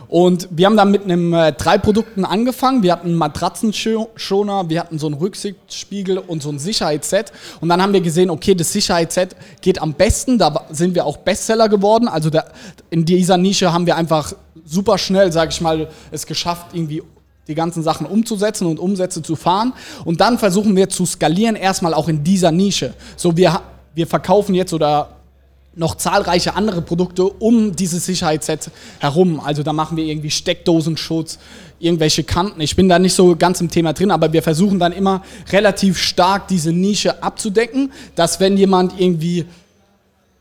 Und 0.09 0.47
wir 0.51 0.67
haben 0.67 0.77
dann 0.77 0.91
mit 0.91 1.05
einem 1.05 1.33
äh, 1.33 1.53
drei 1.53 1.79
Produkten 1.79 2.27
angefangen. 2.27 2.83
Wir 2.83 2.93
hatten 2.93 3.09
einen 3.09 3.17
Matratzenschoner, 3.17 4.69
wir 4.69 4.81
hatten 4.81 4.99
so 4.99 5.07
einen 5.07 5.17
Rücksichtsspiegel 5.17 6.19
und 6.19 6.43
so 6.43 6.51
ein 6.51 6.59
Sicherheitsset. 6.59 7.33
Und 7.63 7.71
dann 7.71 7.81
haben 7.81 7.95
wir 7.95 8.03
gesehen, 8.03 8.29
okay, 8.29 8.55
das 8.55 8.75
Sicherheitsset 8.75 9.35
geht 9.63 9.81
am 9.81 9.95
besten. 9.95 10.37
Da 10.37 10.67
sind 10.71 10.95
wir 10.95 11.07
auch 11.07 11.17
Bestseller 11.17 11.71
geworden. 11.71 12.09
Also 12.09 12.29
da, 12.29 12.45
in 12.91 13.07
dieser 13.07 13.39
Nische 13.39 13.73
haben 13.73 13.87
wir 13.87 13.97
einfach 13.97 14.35
super 14.67 14.99
schnell, 14.99 15.33
sage 15.33 15.51
ich 15.51 15.63
mal, 15.63 15.89
es 16.11 16.27
geschafft, 16.27 16.75
irgendwie 16.75 17.03
die 17.49 17.55
ganzen 17.55 17.83
Sachen 17.83 18.07
umzusetzen 18.07 18.67
und 18.67 18.79
Umsätze 18.79 19.23
zu 19.23 19.37
fahren. 19.37 19.73
Und 20.05 20.21
dann 20.21 20.39
versuchen 20.39 20.77
wir 20.77 20.89
zu 20.89 21.07
skalieren, 21.07 21.57
erstmal 21.57 21.95
auch 21.95 22.09
in 22.09 22.25
dieser 22.25 22.53
Nische. 22.53 22.95
So, 23.17 23.37
wir, 23.37 23.61
wir 23.95 24.07
verkaufen 24.07 24.55
jetzt 24.55 24.73
oder 24.73 25.11
noch 25.77 25.97
zahlreiche 25.97 26.55
andere 26.55 26.83
Produkte 26.83 27.25
um 27.25 27.75
dieses 27.75 28.07
Sicherheitsset 28.07 28.71
herum. 29.01 29.41
Also 29.41 29.63
da 29.63 29.73
machen 29.73 29.97
wir 29.97 30.05
irgendwie 30.05 30.31
Steckdosenschutz, 30.31 31.39
irgendwelche 31.79 32.25
Kanten. 32.25 32.61
Ich 32.61 32.77
bin 32.77 32.89
da 32.89 32.99
nicht 32.99 33.15
so 33.15 33.35
ganz 33.37 33.61
im 33.61 33.69
Thema 33.71 33.93
drin, 33.93 34.11
aber 34.11 34.33
wir 34.33 34.43
versuchen 34.43 34.79
dann 34.79 34.93
immer 34.93 35.23
relativ 35.51 35.99
stark 35.99 36.49
diese 36.49 36.73
Nische 36.73 37.23
abzudecken, 37.23 37.93
dass 38.15 38.41
wenn 38.41 38.57
jemand 38.57 39.01
irgendwie 39.01 39.47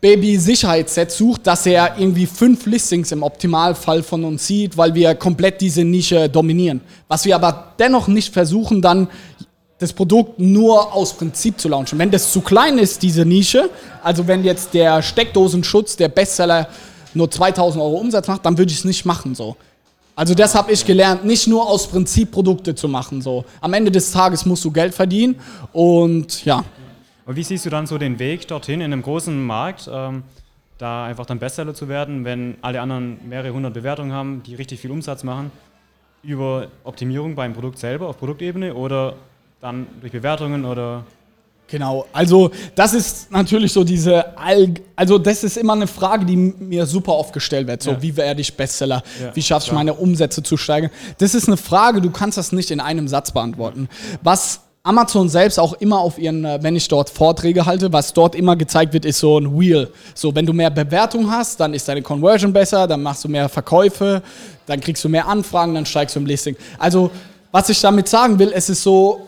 Baby-Sicherheitsset 0.04 1.10
sucht, 1.10 1.46
dass 1.46 1.64
er 1.64 1.98
irgendwie 1.98 2.26
fünf 2.26 2.66
Listings 2.66 3.10
im 3.10 3.22
Optimalfall 3.22 4.02
von 4.02 4.22
uns 4.24 4.46
sieht, 4.46 4.76
weil 4.76 4.94
wir 4.94 5.14
komplett 5.14 5.62
diese 5.62 5.82
Nische 5.82 6.28
dominieren. 6.28 6.82
Was 7.08 7.24
wir 7.24 7.34
aber 7.34 7.72
dennoch 7.78 8.06
nicht 8.06 8.30
versuchen, 8.30 8.82
dann 8.82 9.08
das 9.78 9.94
Produkt 9.94 10.38
nur 10.38 10.92
aus 10.92 11.14
Prinzip 11.14 11.58
zu 11.58 11.70
launchen. 11.70 11.98
Wenn 11.98 12.10
das 12.10 12.30
zu 12.30 12.42
klein 12.42 12.76
ist, 12.76 13.02
diese 13.02 13.24
Nische, 13.24 13.70
also 14.02 14.28
wenn 14.28 14.44
jetzt 14.44 14.74
der 14.74 15.00
Steckdosenschutz, 15.00 15.96
der 15.96 16.08
Bestseller, 16.08 16.68
nur 17.14 17.30
2000 17.30 17.82
Euro 17.82 17.96
Umsatz 17.96 18.28
macht, 18.28 18.44
dann 18.44 18.58
würde 18.58 18.72
ich 18.72 18.80
es 18.80 18.84
nicht 18.84 19.06
machen 19.06 19.34
so. 19.34 19.56
Also 20.14 20.34
das 20.34 20.54
habe 20.54 20.70
ich 20.70 20.84
gelernt, 20.84 21.24
nicht 21.24 21.46
nur 21.46 21.66
aus 21.66 21.86
Prinzip 21.86 22.30
Produkte 22.30 22.74
zu 22.74 22.88
machen 22.88 23.22
so. 23.22 23.46
Am 23.62 23.72
Ende 23.72 23.90
des 23.90 24.12
Tages 24.12 24.44
musst 24.44 24.66
du 24.66 24.70
Geld 24.70 24.94
verdienen 24.94 25.36
und 25.72 26.44
ja, 26.44 26.62
Aber 27.26 27.36
wie 27.36 27.42
siehst 27.42 27.64
du 27.64 27.70
dann 27.70 27.86
so 27.86 27.98
den 27.98 28.18
Weg 28.18 28.48
dorthin 28.48 28.80
in 28.80 28.92
einem 28.92 29.02
großen 29.02 29.44
Markt, 29.44 29.88
ähm, 29.92 30.22
da 30.78 31.06
einfach 31.06 31.24
dann 31.26 31.38
Bestseller 31.38 31.74
zu 31.74 31.88
werden, 31.88 32.24
wenn 32.24 32.56
alle 32.60 32.80
anderen 32.80 33.18
mehrere 33.28 33.52
hundert 33.52 33.74
Bewertungen 33.74 34.12
haben, 34.12 34.42
die 34.42 34.54
richtig 34.54 34.80
viel 34.80 34.90
Umsatz 34.90 35.22
machen, 35.22 35.50
über 36.22 36.68
Optimierung 36.84 37.34
beim 37.34 37.52
Produkt 37.54 37.78
selber 37.78 38.08
auf 38.08 38.18
Produktebene 38.18 38.74
oder 38.74 39.14
dann 39.60 39.86
durch 40.00 40.12
Bewertungen 40.12 40.64
oder 40.64 41.04
Genau, 41.66 42.04
also 42.12 42.50
das 42.74 42.92
ist 42.92 43.32
natürlich 43.32 43.72
so 43.72 43.84
diese, 43.84 44.36
All 44.36 44.74
also 44.96 45.16
das 45.16 45.42
ist 45.44 45.56
immer 45.56 45.72
eine 45.72 45.86
Frage, 45.86 46.26
die 46.26 46.36
mir 46.36 46.84
super 46.84 47.14
oft 47.14 47.32
gestellt 47.32 47.66
wird. 47.66 47.82
So, 47.82 47.92
Ja. 47.92 48.02
wie 48.02 48.14
werde 48.18 48.42
ich 48.42 48.54
Bestseller? 48.54 49.02
Ja, 49.18 49.34
wie 49.34 49.40
schaffe 49.42 49.68
ich 49.68 49.72
meine 49.72 49.94
Umsätze 49.94 50.42
zu 50.42 50.58
steigern? 50.58 50.90
Das 51.18 51.34
ist 51.34 51.48
eine 51.48 51.56
Frage, 51.56 52.02
du 52.02 52.10
kannst 52.10 52.36
das 52.36 52.52
nicht 52.52 52.70
in 52.70 52.80
einem 52.80 53.08
Satz 53.08 53.32
beantworten. 53.32 53.88
Was 54.20 54.60
Amazon 54.86 55.30
selbst 55.30 55.58
auch 55.58 55.72
immer 55.80 55.98
auf 55.98 56.18
ihren, 56.18 56.44
äh, 56.44 56.58
wenn 56.60 56.76
ich 56.76 56.86
dort 56.88 57.08
Vorträge 57.08 57.64
halte, 57.64 57.90
was 57.90 58.12
dort 58.12 58.34
immer 58.34 58.54
gezeigt 58.54 58.92
wird, 58.92 59.06
ist 59.06 59.18
so 59.18 59.38
ein 59.38 59.58
Wheel. 59.58 59.90
So, 60.14 60.34
wenn 60.34 60.44
du 60.44 60.52
mehr 60.52 60.68
Bewertung 60.68 61.30
hast, 61.30 61.58
dann 61.58 61.72
ist 61.72 61.88
deine 61.88 62.02
Conversion 62.02 62.52
besser, 62.52 62.86
dann 62.86 63.02
machst 63.02 63.24
du 63.24 63.28
mehr 63.30 63.48
Verkäufe, 63.48 64.22
dann 64.66 64.80
kriegst 64.80 65.02
du 65.02 65.08
mehr 65.08 65.26
Anfragen, 65.26 65.74
dann 65.74 65.86
steigst 65.86 66.16
du 66.16 66.20
im 66.20 66.26
Listing. 66.26 66.54
Also, 66.78 67.10
was 67.50 67.70
ich 67.70 67.80
damit 67.80 68.08
sagen 68.08 68.38
will, 68.38 68.52
es 68.54 68.68
ist 68.68 68.82
so, 68.82 69.26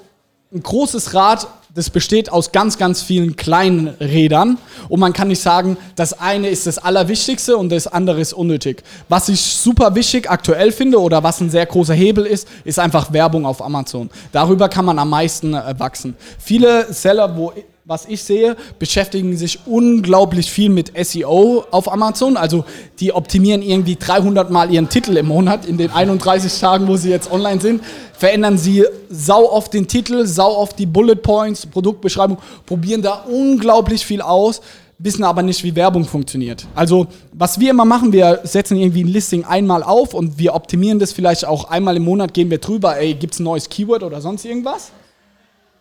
ein 0.52 0.62
großes 0.62 1.14
Rad, 1.14 1.48
das 1.74 1.90
besteht 1.90 2.30
aus 2.32 2.52
ganz, 2.52 2.78
ganz 2.78 3.02
vielen 3.02 3.36
kleinen 3.36 3.88
Rädern. 4.00 4.58
Und 4.88 5.00
man 5.00 5.12
kann 5.12 5.28
nicht 5.28 5.42
sagen, 5.42 5.76
das 5.96 6.18
eine 6.18 6.48
ist 6.48 6.66
das 6.66 6.78
Allerwichtigste 6.78 7.56
und 7.56 7.70
das 7.70 7.86
andere 7.86 8.20
ist 8.20 8.32
unnötig. 8.32 8.82
Was 9.08 9.28
ich 9.28 9.40
super 9.40 9.94
wichtig 9.94 10.30
aktuell 10.30 10.72
finde 10.72 11.00
oder 11.00 11.22
was 11.22 11.40
ein 11.40 11.50
sehr 11.50 11.66
großer 11.66 11.94
Hebel 11.94 12.24
ist, 12.24 12.48
ist 12.64 12.78
einfach 12.78 13.12
Werbung 13.12 13.44
auf 13.44 13.62
Amazon. 13.62 14.08
Darüber 14.32 14.68
kann 14.68 14.84
man 14.84 14.98
am 14.98 15.10
meisten 15.10 15.52
äh, 15.52 15.74
wachsen. 15.78 16.16
Viele 16.38 16.92
Seller, 16.92 17.36
wo 17.36 17.52
was 17.88 18.04
ich 18.06 18.24
sehe, 18.24 18.56
beschäftigen 18.80 19.36
sich 19.36 19.60
unglaublich 19.64 20.50
viel 20.50 20.70
mit 20.70 20.90
SEO 21.06 21.64
auf 21.70 21.92
Amazon. 21.92 22.36
Also 22.36 22.64
die 22.98 23.12
optimieren 23.12 23.62
irgendwie 23.62 23.94
300 23.94 24.50
Mal 24.50 24.72
ihren 24.72 24.88
Titel 24.88 25.16
im 25.16 25.26
Monat 25.26 25.66
in 25.66 25.78
den 25.78 25.92
31 25.92 26.58
Tagen, 26.58 26.88
wo 26.88 26.96
sie 26.96 27.10
jetzt 27.10 27.30
online 27.30 27.60
sind. 27.60 27.84
Verändern 28.12 28.58
sie 28.58 28.84
sau 29.08 29.48
oft 29.52 29.72
den 29.72 29.86
Titel, 29.86 30.26
sau 30.26 30.56
oft 30.56 30.76
die 30.80 30.86
Bullet 30.86 31.14
Points, 31.14 31.64
Produktbeschreibung, 31.64 32.38
probieren 32.64 33.02
da 33.02 33.24
unglaublich 33.30 34.04
viel 34.04 34.20
aus, 34.20 34.62
wissen 34.98 35.22
aber 35.22 35.44
nicht, 35.44 35.62
wie 35.62 35.76
Werbung 35.76 36.06
funktioniert. 36.06 36.66
Also 36.74 37.06
was 37.32 37.60
wir 37.60 37.70
immer 37.70 37.84
machen, 37.84 38.12
wir 38.12 38.40
setzen 38.42 38.78
irgendwie 38.78 39.04
ein 39.04 39.08
Listing 39.08 39.44
einmal 39.44 39.84
auf 39.84 40.12
und 40.12 40.40
wir 40.40 40.56
optimieren 40.56 40.98
das 40.98 41.12
vielleicht 41.12 41.44
auch 41.44 41.70
einmal 41.70 41.96
im 41.96 42.02
Monat, 42.02 42.34
gehen 42.34 42.50
wir 42.50 42.58
drüber, 42.58 42.96
ey, 42.96 43.14
gibt's 43.14 43.38
ein 43.38 43.44
neues 43.44 43.68
Keyword 43.68 44.02
oder 44.02 44.20
sonst 44.20 44.44
irgendwas? 44.44 44.90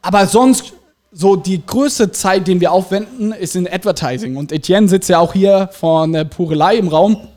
Aber 0.03 0.27
sonst, 0.27 0.73
so 1.17 1.37
die 1.37 1.65
größte 1.65 2.11
Zeit, 2.11 2.45
den 2.45 2.59
wir 2.59 2.73
aufwenden, 2.73 3.31
ist 3.31 3.55
in 3.55 3.71
Advertising. 3.71 4.35
Und 4.35 4.51
Etienne 4.51 4.89
sitzt 4.89 5.07
ja 5.07 5.19
auch 5.19 5.31
hier 5.31 5.69
von 5.71 6.11
der 6.11 6.25
Purelei 6.25 6.75
im 6.75 6.89
Raum. 6.89 7.29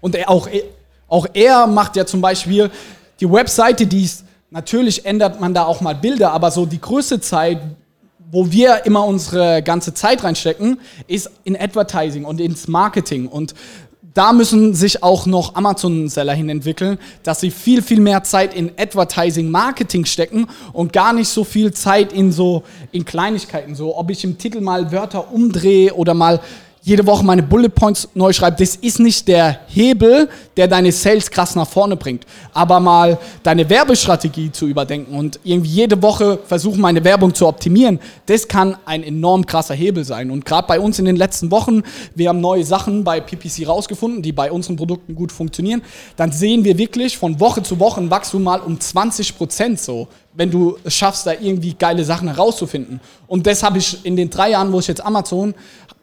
Und 0.00 0.16
er, 0.16 0.28
auch, 0.28 0.48
auch 1.06 1.26
er 1.32 1.68
macht 1.68 1.94
ja 1.94 2.04
zum 2.04 2.20
Beispiel 2.20 2.68
die 3.20 3.30
Webseite, 3.30 3.86
die 3.86 4.02
ist, 4.02 4.24
natürlich 4.50 5.06
ändert 5.06 5.40
man 5.40 5.54
da 5.54 5.64
auch 5.64 5.80
mal 5.80 5.94
Bilder, 5.94 6.32
aber 6.32 6.50
so 6.50 6.66
die 6.66 6.80
größte 6.80 7.20
Zeit, 7.20 7.60
wo 8.32 8.50
wir 8.50 8.86
immer 8.86 9.04
unsere 9.04 9.62
ganze 9.62 9.94
Zeit 9.94 10.24
reinstecken, 10.24 10.80
ist 11.06 11.30
in 11.44 11.56
Advertising 11.56 12.24
und 12.24 12.40
ins 12.40 12.66
Marketing. 12.66 13.28
Und 13.28 13.54
da 14.14 14.32
müssen 14.32 14.74
sich 14.74 15.02
auch 15.02 15.26
noch 15.26 15.54
Amazon-Seller 15.54 16.34
hin 16.34 16.48
entwickeln, 16.48 16.98
dass 17.22 17.40
sie 17.40 17.50
viel, 17.50 17.82
viel 17.82 18.00
mehr 18.00 18.22
Zeit 18.24 18.54
in 18.54 18.70
Advertising, 18.78 19.50
Marketing 19.50 20.04
stecken 20.04 20.46
und 20.72 20.92
gar 20.92 21.12
nicht 21.12 21.28
so 21.28 21.44
viel 21.44 21.72
Zeit 21.72 22.12
in 22.12 22.32
so, 22.32 22.62
in 22.90 23.04
Kleinigkeiten. 23.04 23.74
So, 23.74 23.96
ob 23.96 24.10
ich 24.10 24.24
im 24.24 24.38
Titel 24.38 24.60
mal 24.60 24.92
Wörter 24.92 25.32
umdrehe 25.32 25.94
oder 25.94 26.14
mal 26.14 26.40
jede 26.84 27.06
Woche 27.06 27.24
meine 27.24 27.44
Bullet 27.44 27.68
Points 27.68 28.08
neu 28.14 28.32
schreibe, 28.32 28.56
das 28.58 28.74
ist 28.74 28.98
nicht 28.98 29.28
der 29.28 29.60
Hebel, 29.68 30.28
der 30.56 30.66
deine 30.66 30.90
Sales 30.90 31.30
krass 31.30 31.54
nach 31.54 31.68
vorne 31.68 31.96
bringt. 31.96 32.26
Aber 32.52 32.80
mal 32.80 33.18
deine 33.44 33.70
Werbestrategie 33.70 34.50
zu 34.50 34.66
überdenken 34.66 35.16
und 35.16 35.38
irgendwie 35.44 35.70
jede 35.70 36.02
Woche 36.02 36.40
versuchen, 36.44 36.80
meine 36.80 37.04
Werbung 37.04 37.34
zu 37.34 37.46
optimieren, 37.46 38.00
das 38.26 38.48
kann 38.48 38.76
ein 38.84 39.04
enorm 39.04 39.46
krasser 39.46 39.74
Hebel 39.74 40.04
sein. 40.04 40.32
Und 40.32 40.44
gerade 40.44 40.66
bei 40.66 40.80
uns 40.80 40.98
in 40.98 41.04
den 41.04 41.16
letzten 41.16 41.52
Wochen, 41.52 41.82
wir 42.16 42.28
haben 42.28 42.40
neue 42.40 42.64
Sachen 42.64 43.04
bei 43.04 43.20
PPC 43.20 43.68
rausgefunden, 43.68 44.20
die 44.20 44.32
bei 44.32 44.50
unseren 44.50 44.74
Produkten 44.74 45.14
gut 45.14 45.30
funktionieren, 45.30 45.82
dann 46.16 46.32
sehen 46.32 46.64
wir 46.64 46.78
wirklich 46.78 47.16
von 47.16 47.38
Woche 47.38 47.62
zu 47.62 47.78
Woche 47.78 48.00
ein 48.00 48.10
Wachstum 48.10 48.42
mal 48.42 48.60
um 48.60 48.80
20 48.80 49.36
Prozent 49.36 49.80
so 49.80 50.08
wenn 50.34 50.50
du 50.50 50.78
es 50.84 50.94
schaffst, 50.94 51.26
da 51.26 51.32
irgendwie 51.32 51.74
geile 51.74 52.04
Sachen 52.04 52.28
herauszufinden. 52.28 53.00
Und 53.26 53.46
das 53.46 53.62
habe 53.62 53.78
ich 53.78 54.04
in 54.04 54.16
den 54.16 54.30
drei 54.30 54.50
Jahren, 54.50 54.72
wo 54.72 54.78
ich 54.78 54.86
jetzt 54.86 55.04
Amazon 55.04 55.54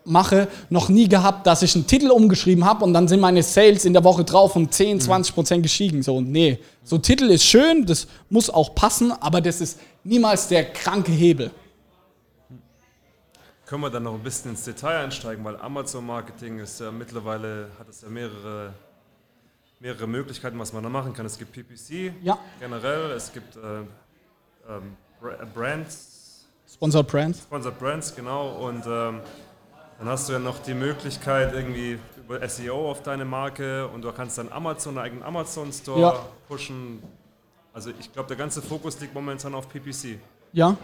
mache, 0.10 0.48
noch 0.70 0.90
nie 0.90 1.08
gehabt, 1.08 1.46
dass 1.48 1.62
ich 1.62 1.76
einen 1.76 1.88
Titel 1.88 2.10
umgeschrieben 2.12 2.66
habe 2.66 2.84
und 2.84 2.94
dann 2.94 3.08
sind 3.08 3.20
meine 3.20 3.44
Sales 3.44 3.86
in 3.86 3.94
der 3.94 4.04
Woche 4.04 4.24
drauf 4.24 4.56
um 4.56 4.70
10, 4.70 5.00
20 5.02 5.34
Prozent 5.34 5.64
gestiegen. 5.64 6.02
So, 6.04 6.20
nee. 6.22 6.60
So 6.84 6.98
Titel 6.98 7.26
ist 7.26 7.44
schön, 7.46 7.86
das 7.86 8.08
muss 8.30 8.50
auch 8.50 8.74
passen, 8.76 9.12
aber 9.12 9.42
das 9.42 9.62
ist 9.62 9.80
niemals 10.04 10.48
der 10.48 10.66
kranke 10.72 11.12
Hebel. 11.12 11.52
Können 13.66 13.84
wir 13.84 13.90
dann 13.92 14.04
noch 14.04 14.16
ein 14.16 14.24
bisschen 14.24 14.52
ins 14.52 14.64
Detail 14.64 15.04
einsteigen, 15.04 15.44
weil 15.46 15.56
Amazon-Marketing 15.58 16.60
ist 16.60 16.80
ja 16.80 16.92
mittlerweile, 16.92 17.68
hat 17.78 17.88
es 17.88 18.02
ja 18.02 18.10
mehrere, 18.10 18.74
mehrere 19.80 20.08
Möglichkeiten, 20.08 20.58
was 20.58 20.74
man 20.74 20.82
da 20.82 20.90
machen 20.90 21.14
kann. 21.14 21.26
Es 21.28 21.38
gibt 21.38 21.52
PPC 21.52 22.12
Ja. 22.24 22.40
generell, 22.60 23.12
es 23.12 23.32
gibt 23.32 23.56
äh, 23.58 23.60
ähm, 23.60 24.96
Bra- 25.22 25.46
Brands, 25.54 26.48
Sponsored 26.74 27.08
Brands. 27.08 27.40
Sponsored 27.44 27.78
Brands, 27.78 28.16
genau. 28.16 28.50
Und 28.68 28.84
ähm, 28.88 29.22
dann 30.00 30.08
hast 30.08 30.30
du 30.30 30.34
ja 30.34 30.40
noch 30.40 30.60
die 30.60 30.74
Möglichkeit 30.74 31.54
irgendwie 31.54 32.00
über 32.18 32.48
SEO 32.48 32.90
auf 32.90 33.04
deine 33.04 33.26
Marke 33.26 33.88
und 33.88 34.02
du 34.02 34.12
kannst 34.12 34.38
dann 34.38 34.52
Amazon, 34.52 34.98
einen 34.98 35.06
eigenen 35.06 35.24
Amazon-Store 35.24 36.00
Ja. 36.00 36.26
pushen. 36.48 37.04
Also 37.74 37.92
ich 38.00 38.12
glaube, 38.12 38.28
der 38.28 38.38
ganze 38.38 38.62
Fokus 38.62 39.00
liegt 39.00 39.14
momentan 39.14 39.54
auf 39.56 39.68
PPC. 39.70 40.20
Ja. 40.54 40.76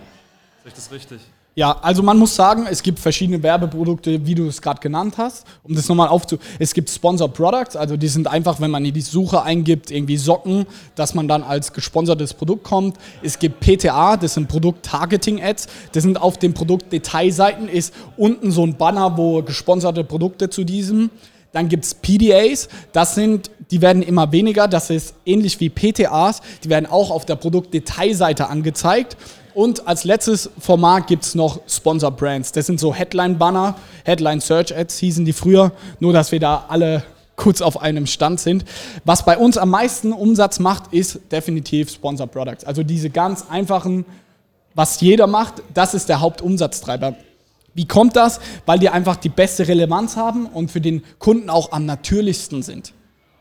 Ich 0.66 0.74
das 0.74 0.92
richtig? 0.92 1.22
Ja, 1.58 1.78
also 1.82 2.04
man 2.04 2.20
muss 2.20 2.36
sagen, 2.36 2.68
es 2.70 2.84
gibt 2.84 3.00
verschiedene 3.00 3.42
Werbeprodukte, 3.42 4.26
wie 4.26 4.36
du 4.36 4.46
es 4.48 4.62
gerade 4.62 4.82
genannt 4.82 5.16
hast. 5.18 5.48
Um 5.64 5.74
das 5.74 5.88
nochmal 5.88 6.10
aufzu... 6.10 6.38
Es 6.60 6.74
gibt 6.74 6.90
Sponsored 6.90 7.34
Products, 7.34 7.78
also 7.78 7.96
die 7.96 8.10
sind 8.10 8.28
einfach, 8.28 8.60
wenn 8.60 8.72
man 8.72 8.84
in 8.84 8.94
die 8.94 9.00
Suche 9.00 9.42
eingibt, 9.42 9.90
irgendwie 9.90 10.18
Socken, 10.18 10.66
dass 10.96 11.14
man 11.14 11.30
dann 11.30 11.44
als 11.44 11.72
gesponsertes 11.72 12.34
Produkt 12.34 12.66
kommt. 12.66 12.98
Es 13.24 13.40
gibt 13.40 13.62
PTA, 13.62 14.18
das 14.18 14.34
sind 14.34 14.50
Produkt-Targeting-Ads. 14.50 15.68
Das 15.94 16.04
sind 16.04 16.22
auf 16.22 16.38
den 16.38 16.54
Produktdetailseiten, 16.54 17.70
ist 17.70 17.94
unten 18.18 18.52
so 18.52 18.66
ein 18.66 18.76
Banner, 18.76 19.16
wo 19.16 19.42
gesponserte 19.42 20.04
Produkte 20.04 20.50
zu 20.50 20.66
diesem. 20.66 21.10
Dann 21.54 21.70
gibt 21.70 21.86
es 21.86 21.96
PDAs, 21.96 22.68
das 22.92 23.16
sind, 23.16 23.50
die 23.72 23.82
werden 23.82 24.02
immer 24.02 24.34
weniger, 24.34 24.68
das 24.68 24.90
ist 24.90 25.16
ähnlich 25.26 25.58
wie 25.62 25.70
PTAs, 25.70 26.42
die 26.66 26.70
werden 26.70 26.86
auch 26.86 27.12
auf 27.12 27.24
der 27.24 27.38
Produktdetailseite 27.38 28.50
angezeigt. 28.50 29.16
Und 29.56 29.88
als 29.88 30.04
letztes 30.04 30.50
Format 30.60 31.08
gibt 31.08 31.24
es 31.24 31.34
noch 31.34 31.62
Sponsor 31.68 32.12
Brands. 32.12 32.52
Das 32.52 32.66
sind 32.66 32.78
so 32.78 32.94
Headline-Banner, 32.94 33.76
Headline-Search-Ads 34.04 34.98
hießen 34.98 35.24
die 35.24 35.32
früher, 35.32 35.72
nur 36.02 36.12
dass 36.12 36.34
wir 36.34 36.42
da 36.42 36.66
alle 36.68 37.04
kurz 37.38 37.62
auf 37.62 37.82
einem 37.82 38.06
Stand 38.06 38.42
sind. 38.42 38.66
Was 39.06 39.24
bei 39.24 39.38
uns 39.38 39.58
am 39.58 39.70
meisten 39.70 40.12
Umsatz 40.12 40.60
macht, 40.60 40.92
ist 40.92 41.20
definitiv 41.32 41.90
Sponsor 41.90 42.28
Products. 42.28 42.66
Also 42.66 42.84
diese 42.84 43.10
ganz 43.10 43.46
einfachen, 43.50 44.06
was 44.74 45.00
jeder 45.00 45.26
macht, 45.26 45.64
das 45.74 45.94
ist 45.94 46.10
der 46.10 46.20
Hauptumsatztreiber. 46.20 47.16
Wie 47.74 47.88
kommt 47.88 48.18
das? 48.18 48.42
Weil 48.66 48.80
die 48.80 48.90
einfach 48.90 49.16
die 49.16 49.30
beste 49.30 49.70
Relevanz 49.70 50.18
haben 50.18 50.48
und 50.48 50.70
für 50.70 50.82
den 50.82 51.02
Kunden 51.18 51.50
auch 51.50 51.72
am 51.72 51.86
natürlichsten 51.86 52.62
sind. 52.62 52.92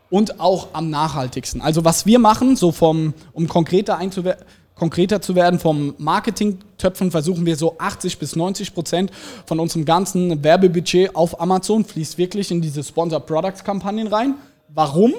Und 0.09 0.39
auch 0.39 0.69
am 0.71 0.89
nachhaltigsten. 0.89 1.59
Also 1.61 1.83
was 1.83 2.05
wir 2.05 2.19
machen, 2.19 2.55
so 2.55 2.71
vom, 2.71 3.13
um 3.33 3.49
konkreter, 3.49 3.99
einzuwer- 3.99 4.37
konkreter 4.75 5.21
zu 5.21 5.35
werden, 5.35 5.59
vom 5.59 5.95
Marketing-Töpfen 5.97 7.11
versuchen 7.11 7.45
wir 7.45 7.55
so 7.55 7.75
80 7.77 8.19
bis 8.19 8.35
90 8.35 8.73
Prozent 8.73 9.11
von 9.45 9.59
unserem 9.59 9.85
ganzen 9.85 10.43
Werbebudget 10.43 11.15
auf 11.15 11.39
Amazon 11.39 11.85
fließt 11.85 12.17
wirklich 12.17 12.51
in 12.51 12.61
diese 12.61 12.83
Sponsor-Products-Kampagnen 12.83 14.07
rein. 14.07 14.35
Warum? 14.67 15.13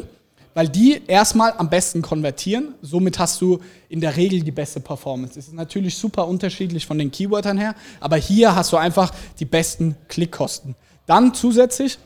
Weil 0.53 0.69
die 0.69 1.03
erstmal 1.07 1.55
am 1.59 1.69
besten 1.69 2.03
konvertieren. 2.03 2.75
Somit 2.81 3.19
hast 3.19 3.41
du 3.41 3.61
in 3.89 4.01
der 4.01 4.17
Regel 4.17 4.41
die 4.43 4.53
beste 4.53 4.81
Performance. 4.81 5.39
Es 5.39 5.49
ist 5.49 5.55
natürlich 5.55 5.97
super 5.97 6.27
unterschiedlich 6.29 6.87
von 6.87 6.99
den 6.99 7.11
Keywörtern 7.11 7.59
her, 7.59 7.75
aber 8.01 8.17
hier 8.17 8.55
hast 8.55 8.73
du 8.73 8.77
einfach 8.77 9.13
die 9.39 9.45
besten 9.45 9.97
Klickkosten. 10.09 10.75
Dann 11.07 11.35
zusätzlich 11.35 11.99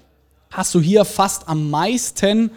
hast 0.50 0.74
du 0.74 0.80
hier 0.80 1.04
fast 1.04 1.48
am 1.48 1.70
meisten 1.70 2.50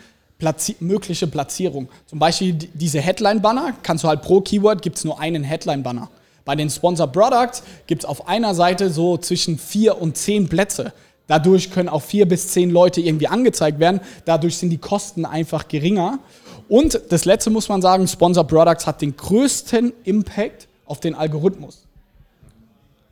Platzi 0.44 0.76
mögliche 0.82 1.26
Platzierung. 1.26 1.88
Zum 2.06 2.20
Beispiel 2.20 2.52
die- 2.52 2.68
diese 2.74 3.00
Headline-Banner, 3.00 3.76
kannst 3.82 4.04
du 4.04 4.10
halt 4.10 4.22
pro 4.22 4.42
Keyword 4.42 4.82
gibt 4.82 4.98
es 4.98 5.06
nur 5.06 5.18
einen 5.18 5.42
Headline-Banner. 5.42 6.10
Bei 6.44 6.54
den 6.58 6.70
Sponsor 6.70 7.08
Products 7.08 7.64
gibt 7.88 8.04
es 8.04 8.10
auf 8.10 8.28
einer 8.28 8.54
Seite 8.54 8.90
so 8.90 9.16
zwischen 9.16 9.58
vier 9.58 10.02
und 10.02 10.18
zehn 10.18 10.50
Plätze. 10.50 10.92
Dadurch 11.28 11.72
können 11.72 11.88
auch 11.88 12.02
vier 12.02 12.28
bis 12.28 12.50
zehn 12.50 12.72
Leute 12.72 13.00
irgendwie 13.00 13.30
angezeigt 13.30 13.80
werden. 13.80 14.02
Dadurch 14.26 14.58
sind 14.58 14.70
die 14.70 14.78
Kosten 14.78 15.26
einfach 15.26 15.70
geringer. 15.70 16.20
Und 16.68 17.00
das 17.08 17.24
letzte 17.24 17.50
muss 17.50 17.70
man 17.70 17.82
sagen, 17.82 18.06
Sponsor 18.06 18.46
Products 18.46 18.86
hat 18.86 19.02
den 19.02 19.16
größten 19.16 19.94
Impact 20.04 20.68
auf 20.86 21.00
den 21.00 21.16
Algorithmus. 21.16 21.86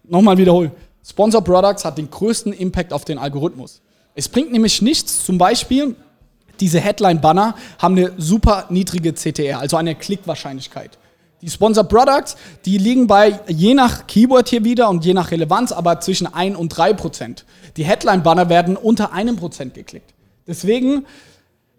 Nochmal 0.04 0.38
wiederholen. 0.38 0.72
Sponsor 1.02 1.42
Products 1.42 1.86
hat 1.86 1.98
den 1.98 2.12
größten 2.12 2.52
Impact 2.52 2.92
auf 2.92 3.06
den 3.06 3.18
Algorithmus. 3.18 3.80
Es 4.16 4.28
bringt 4.28 4.52
nämlich 4.52 4.82
nichts, 4.82 5.24
zum 5.24 5.38
Beispiel, 5.38 5.96
diese 6.62 6.80
Headline-Banner 6.80 7.56
haben 7.80 7.98
eine 7.98 8.14
super 8.18 8.68
niedrige 8.70 9.14
CTR, 9.14 9.60
also 9.60 9.76
eine 9.78 9.96
Klickwahrscheinlichkeit. 9.96 10.98
Die 11.42 11.50
Sponsor 11.50 11.84
Products, 11.84 12.38
die 12.66 12.78
liegen 12.78 13.08
bei, 13.08 13.40
je 13.48 13.74
nach 13.74 14.06
Keyword 14.06 14.48
hier 14.48 14.64
wieder 14.64 14.90
und 14.90 15.04
je 15.04 15.14
nach 15.14 15.32
Relevanz, 15.32 15.72
aber 15.72 16.00
zwischen 16.00 16.32
1 16.32 16.56
und 16.56 16.70
3 16.70 16.94
Prozent. 16.94 17.46
Die 17.78 17.84
Headline-Banner 17.84 18.48
werden 18.48 18.78
unter 18.78 19.12
einem 19.12 19.38
Prozent 19.38 19.74
geklickt. 19.74 20.14
Deswegen 20.46 21.06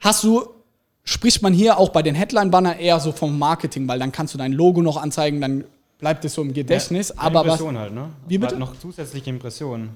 hast 0.00 0.24
du, 0.24 0.48
spricht 1.04 1.42
man 1.42 1.52
hier 1.52 1.78
auch 1.78 1.90
bei 1.90 2.02
den 2.02 2.16
Headline-Banner 2.16 2.76
eher 2.78 2.98
so 2.98 3.12
vom 3.12 3.38
Marketing, 3.38 3.86
weil 3.86 4.00
dann 4.00 4.10
kannst 4.10 4.34
du 4.34 4.38
dein 4.38 4.52
Logo 4.52 4.82
noch 4.82 4.96
anzeigen, 4.96 5.40
dann 5.40 5.64
bleibt 5.98 6.24
es 6.24 6.34
so 6.34 6.42
im 6.42 6.52
Gedächtnis. 6.52 7.10
Ja, 7.10 7.14
aber 7.18 7.40
was, 7.40 7.60
Impression 7.60 7.78
halt, 7.78 7.94
ne? 7.94 8.08
Wie 8.26 8.38
bitte? 8.38 8.52
Halt 8.52 8.58
noch 8.58 8.76
zusätzliche 8.80 9.30
Impressionen. 9.30 9.90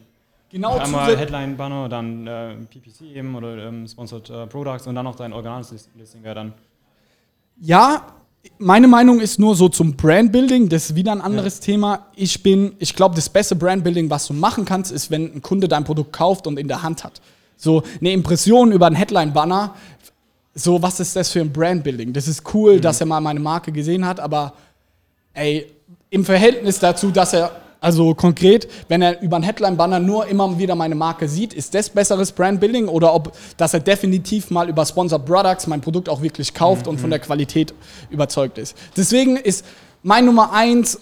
Genau 0.51 0.77
Einmal 0.79 1.17
Headline-Banner, 1.17 1.89
dann 1.89 2.27
äh, 2.27 2.55
PPC 2.71 3.17
eben 3.17 3.35
oder 3.35 3.57
ähm, 3.69 3.87
Sponsored 3.87 4.31
äh, 4.31 4.47
Products 4.47 4.87
und 4.87 4.95
dann 4.95 5.05
noch 5.05 5.17
dein 5.17 5.33
originales 5.33 5.71
Lis- 5.73 5.89
Listing 5.97 6.23
wäre 6.23 6.35
dann. 6.37 6.53
Ja, 7.61 8.07
meine 8.59 8.87
Meinung 8.87 9.21
ist 9.21 9.39
nur 9.39 9.57
so 9.57 9.69
zum 9.69 9.97
Brandbuilding, 9.97 10.69
das 10.69 10.91
ist 10.91 10.97
wieder 10.97 11.13
ein 11.13 11.21
anderes 11.21 11.59
Thema. 11.61 12.07
Ich 12.15 12.43
bin, 12.43 12.77
ich 12.79 12.95
glaube, 12.95 13.15
das 13.17 13.29
beste 13.29 13.57
Brandbuilding, 13.57 14.09
was 14.09 14.27
du 14.29 14.35
machen 14.35 14.65
kannst, 14.65 14.93
ist, 14.93 15.11
wenn 15.11 15.35
ein 15.35 15.43
Kunde 15.43 15.67
dein 15.69 15.85
Produkt 15.85 16.13
kauft 16.13 16.47
und 16.47 16.59
in 16.59 16.69
der 16.69 16.83
Hand 16.83 17.03
hat. 17.03 17.21
So 17.57 17.83
eine 18.01 18.13
Impression 18.13 18.71
über 18.73 18.87
einen 18.87 18.97
Headline-Banner, 18.97 19.75
so 20.55 20.81
was 20.81 21.01
ist 21.01 21.17
das 21.17 21.31
für 21.33 21.41
ein 21.41 21.53
Brandbuilding? 21.53 22.13
Das 22.13 22.29
ist 22.29 22.43
cool, 22.55 22.81
dass 22.81 23.01
er 23.01 23.07
mal 23.07 23.21
meine 23.21 23.41
Marke 23.41 23.73
gesehen 23.73 24.07
hat, 24.07 24.21
aber 24.21 24.53
ey, 25.35 25.67
im 26.11 26.25
Verhältnis 26.25 26.79
dazu, 26.79 27.11
dass 27.11 27.33
er, 27.33 27.51
also 27.81 28.15
konkret, 28.15 28.69
wenn 28.89 29.03
er 29.03 29.21
über 29.21 29.37
einen 29.37 29.45
Headline-Banner 29.45 30.01
nur 30.01 30.27
immer 30.27 30.59
wieder 30.59 30.75
meine 30.75 30.95
Marke 30.95 31.29
sieht, 31.29 31.53
ist 31.53 31.75
das 31.75 31.91
besseres 31.91 32.33
Brandbuilding 32.33 32.89
oder 32.89 33.15
ob, 33.15 33.33
dass 33.57 33.75
er 33.75 33.81
definitiv 33.81 34.51
mal 34.51 34.69
über 34.69 34.85
Sponsored 34.85 35.25
Products 35.25 35.67
mein 35.67 35.81
Produkt 35.81 36.09
auch 36.09 36.23
wirklich 36.23 36.55
kauft 36.55 36.89
und 36.89 36.99
von 36.99 37.11
der 37.11 37.19
Qualität 37.19 37.75
überzeugt 38.11 38.59
ist. 38.59 38.77
Deswegen 38.97 39.37
ist 39.37 39.65
mein 40.03 40.25
Nummer 40.25 40.53
eins 40.53 41.01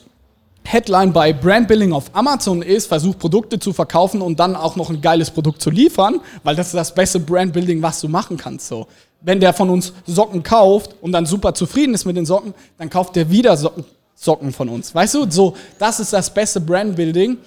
Headline 0.66 1.12
bei 1.12 1.32
Brandbuilding 1.32 1.92
auf 1.92 2.04
Amazon 2.14 2.62
ist, 2.62 2.86
versuch 2.86 3.18
Produkte 3.18 3.58
zu 3.58 3.72
verkaufen 3.72 4.22
und 4.22 4.40
dann 4.40 4.56
auch 4.56 4.76
noch 4.76 4.88
ein 4.88 5.00
geiles 5.00 5.30
Produkt 5.30 5.60
zu 5.60 5.70
liefern, 5.70 6.20
weil 6.42 6.56
das 6.56 6.68
ist 6.68 6.74
das 6.74 6.94
beste 6.94 7.20
Brandbuilding, 7.20 7.82
was 7.82 8.00
du 8.00 8.08
machen 8.08 8.38
kannst. 8.38 8.68
So. 8.68 8.86
Wenn 9.20 9.40
der 9.40 9.52
von 9.52 9.68
uns 9.68 9.92
Socken 10.06 10.42
kauft 10.42 10.96
und 11.02 11.12
dann 11.12 11.26
super 11.26 11.54
zufrieden 11.54 11.94
ist 11.94 12.06
mit 12.06 12.16
den 12.16 12.24
Socken, 12.24 12.54
dann 12.78 12.88
kauft 12.88 13.14
der 13.14 13.30
wieder 13.30 13.56
Socken, 13.56 13.84
Socken 14.14 14.52
von 14.52 14.68
uns. 14.68 14.94
Weißt 14.94 15.14
du, 15.14 15.30
so, 15.30 15.56
das 15.78 16.00
ist 16.00 16.12
das 16.12 16.32
beste 16.32 16.60
Brandbuilding. 16.60 17.38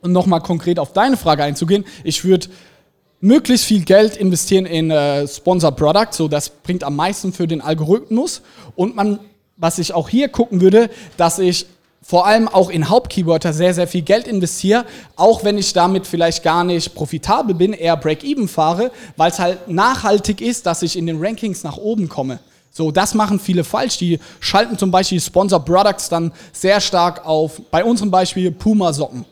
Und 0.00 0.12
nochmal 0.12 0.40
konkret 0.40 0.78
auf 0.80 0.92
deine 0.92 1.16
Frage 1.16 1.44
einzugehen, 1.44 1.84
ich 2.02 2.24
würde 2.24 2.48
möglichst 3.20 3.66
viel 3.66 3.84
Geld 3.84 4.16
investieren 4.16 4.66
in 4.66 4.90
äh, 4.90 5.28
Sponsor 5.28 5.70
Product, 5.70 6.08
so 6.10 6.26
das 6.26 6.50
bringt 6.50 6.82
am 6.82 6.96
meisten 6.96 7.32
für 7.32 7.46
den 7.46 7.60
Algorithmus. 7.60 8.42
Und 8.74 8.96
man, 8.96 9.20
was 9.56 9.78
ich 9.78 9.94
auch 9.94 10.08
hier 10.08 10.28
gucken 10.28 10.60
würde, 10.60 10.90
dass 11.16 11.38
ich 11.38 11.66
vor 12.02 12.26
allem 12.26 12.48
auch 12.48 12.68
in 12.68 12.88
Hauptkeywörter 12.88 13.52
sehr, 13.52 13.74
sehr 13.74 13.86
viel 13.86 14.02
Geld 14.02 14.26
investiere, 14.26 14.84
auch 15.14 15.44
wenn 15.44 15.56
ich 15.56 15.72
damit 15.72 16.06
vielleicht 16.06 16.42
gar 16.42 16.64
nicht 16.64 16.96
profitabel 16.96 17.54
bin, 17.54 17.72
eher 17.72 17.96
Break-Even 17.96 18.48
fahre, 18.48 18.90
weil 19.16 19.30
es 19.30 19.38
halt 19.38 19.68
nachhaltig 19.68 20.40
ist, 20.40 20.66
dass 20.66 20.82
ich 20.82 20.98
in 20.98 21.06
den 21.06 21.24
Rankings 21.24 21.62
nach 21.62 21.76
oben 21.76 22.08
komme. 22.08 22.40
So, 22.74 22.90
das 22.90 23.12
machen 23.12 23.38
viele 23.38 23.64
falsch. 23.64 23.98
Die 23.98 24.18
schalten 24.40 24.78
zum 24.78 24.90
Beispiel 24.90 25.20
Sponsor 25.20 25.62
Products 25.62 26.08
dann 26.08 26.32
sehr 26.52 26.80
stark 26.80 27.26
auf, 27.26 27.60
bei 27.70 27.84
unserem 27.84 28.10
Beispiel 28.10 28.50
Puma-Socken. 28.50 29.26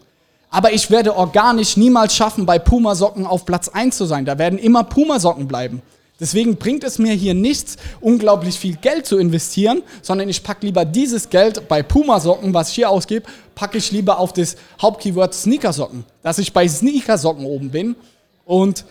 Aber 0.51 0.73
ich 0.75 0.91
werde 0.91 1.17
organisch 1.17 1.79
niemals 1.79 2.15
schaffen, 2.15 2.45
bei 2.45 2.59
Puma-Socken 2.59 3.27
auf 3.27 3.47
Platz 3.47 3.69
1 3.69 3.97
zu 3.97 4.05
sein. 4.05 4.27
Da 4.27 4.37
werden 4.37 4.59
immer 4.59 4.85
Puma-Socken 4.85 5.49
bleiben. 5.49 5.81
Deswegen 6.21 6.57
bringt 6.57 6.85
es 6.85 6.99
mir 6.99 7.15
hier 7.15 7.33
nichts, 7.33 7.79
unglaublich 8.03 8.59
viel 8.59 8.77
Geld 8.77 9.07
zu 9.07 9.17
investieren, 9.17 9.83
sondern 10.03 10.29
ich 10.29 10.43
packe 10.43 10.67
lieber 10.67 10.85
dieses 10.85 11.31
Geld 11.31 11.67
bei 11.67 11.83
Puma-Socken, 11.83 12.53
was 12.53 12.69
ich 12.69 12.75
hier 12.75 12.91
ausgebe, 12.91 13.27
packe 13.55 13.79
ich 13.79 13.91
lieber 13.91 14.19
auf 14.19 14.35
das 14.35 14.57
Hauptkeyword 14.83 15.33
Sneakersocken, 15.33 16.05
dass 16.23 16.39
ich 16.39 16.53
bei 16.53 16.69
Sneakersocken 16.69 17.47
oben 17.47 17.71
bin. 17.71 17.97
Und 18.45 18.85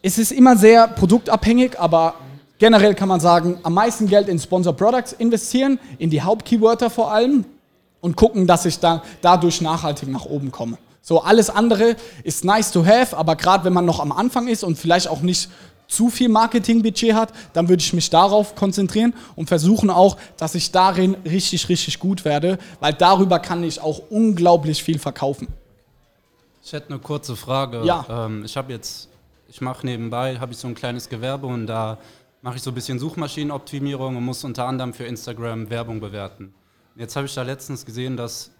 es 0.00 0.16
ist 0.16 0.32
immer 0.32 0.56
sehr 0.56 0.88
produktabhängig, 0.88 1.78
aber 1.78 2.14
generell 2.58 2.94
kann 2.94 3.08
man 3.08 3.20
sagen, 3.20 3.58
am 3.62 3.74
meisten 3.74 4.06
Geld 4.06 4.28
in 4.28 4.38
Sponsor 4.38 4.72
Products 4.72 5.12
investieren, 5.12 5.78
in 5.98 6.10
die 6.10 6.22
Hauptkeywörter 6.22 6.90
vor 6.90 7.12
allem 7.12 7.44
und 8.00 8.16
gucken, 8.16 8.46
dass 8.46 8.66
ich 8.66 8.78
da 8.78 9.02
dadurch 9.20 9.60
nachhaltig 9.60 10.08
nach 10.08 10.24
oben 10.24 10.50
komme. 10.50 10.78
So, 11.02 11.22
alles 11.22 11.50
andere 11.50 11.96
ist 12.24 12.44
nice 12.44 12.72
to 12.72 12.84
have, 12.84 13.16
aber 13.16 13.36
gerade 13.36 13.64
wenn 13.64 13.72
man 13.72 13.84
noch 13.84 14.00
am 14.00 14.10
Anfang 14.10 14.48
ist 14.48 14.64
und 14.64 14.76
vielleicht 14.76 15.08
auch 15.08 15.20
nicht 15.20 15.48
zu 15.88 16.10
viel 16.10 16.28
Marketingbudget 16.28 17.14
hat, 17.14 17.32
dann 17.52 17.68
würde 17.68 17.80
ich 17.80 17.92
mich 17.92 18.10
darauf 18.10 18.56
konzentrieren 18.56 19.14
und 19.36 19.46
versuchen 19.46 19.90
auch, 19.90 20.16
dass 20.36 20.54
ich 20.54 20.72
darin 20.72 21.14
richtig, 21.24 21.68
richtig 21.68 22.00
gut 22.00 22.24
werde, 22.24 22.58
weil 22.80 22.92
darüber 22.92 23.38
kann 23.38 23.62
ich 23.62 23.80
auch 23.80 24.02
unglaublich 24.10 24.82
viel 24.82 24.98
verkaufen. 24.98 25.46
Ich 26.64 26.72
hätte 26.72 26.90
eine 26.90 26.98
kurze 26.98 27.36
Frage. 27.36 27.84
Ja. 27.84 28.04
Ähm, 28.08 28.44
ich 28.44 28.56
habe 28.56 28.72
jetzt, 28.72 29.08
ich 29.48 29.60
mache 29.60 29.86
nebenbei, 29.86 30.38
habe 30.40 30.52
ich 30.52 30.58
so 30.58 30.66
ein 30.66 30.74
kleines 30.74 31.08
Gewerbe 31.08 31.46
und 31.46 31.68
da 31.68 31.98
mache 32.46 32.58
ich 32.58 32.62
so 32.62 32.70
ein 32.70 32.74
bisschen 32.74 33.00
Suchmaschinenoptimierung 33.00 34.14
und 34.14 34.24
muss 34.24 34.44
unter 34.44 34.68
anderem 34.68 34.94
für 34.94 35.02
Instagram 35.02 35.68
Werbung 35.68 35.98
bewerten. 35.98 36.54
Und 36.94 37.00
jetzt 37.00 37.16
habe 37.16 37.26
ich 37.26 37.34
da 37.34 37.42
letztens 37.42 37.84
gesehen, 37.84 38.16
dass 38.16 38.52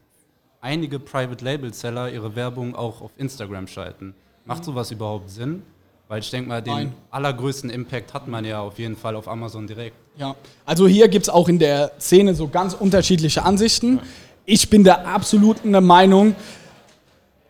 einige 0.61 0.99
Private 0.99 1.45
Label 1.45 1.73
Seller 1.73 2.11
ihre 2.11 2.35
Werbung 2.35 2.75
auch 2.75 3.01
auf 3.01 3.13
Instagram 3.17 3.69
schalten. 3.69 4.17
Macht 4.45 4.65
sowas 4.65 4.91
überhaupt 4.91 5.31
Sinn? 5.31 5.63
Weil 6.09 6.19
ich 6.19 6.29
denke 6.33 6.49
mal, 6.49 6.63
den 6.63 6.75
Nein. 6.75 6.93
allergrößten 7.13 7.71
Impact 7.71 8.13
hat 8.13 8.27
man 8.27 8.45
ja 8.45 8.61
auf 8.61 8.77
jeden 8.81 8.97
Fall 8.97 9.15
auf 9.15 9.29
Amazon 9.29 9.69
direkt. 9.69 9.95
Ja, 10.17 10.35
also 10.65 10.89
hier 10.89 11.07
gibt 11.07 11.27
es 11.27 11.29
auch 11.29 11.49
in 11.49 11.61
der 11.61 11.93
Szene 12.01 12.35
so 12.35 12.49
ganz 12.49 12.75
unterschiedliche 12.75 13.45
Ansichten. 13.45 14.01
Ich 14.47 14.69
bin 14.69 14.83
der 14.83 15.07
absoluten 15.07 15.71
Meinung, 15.87 16.35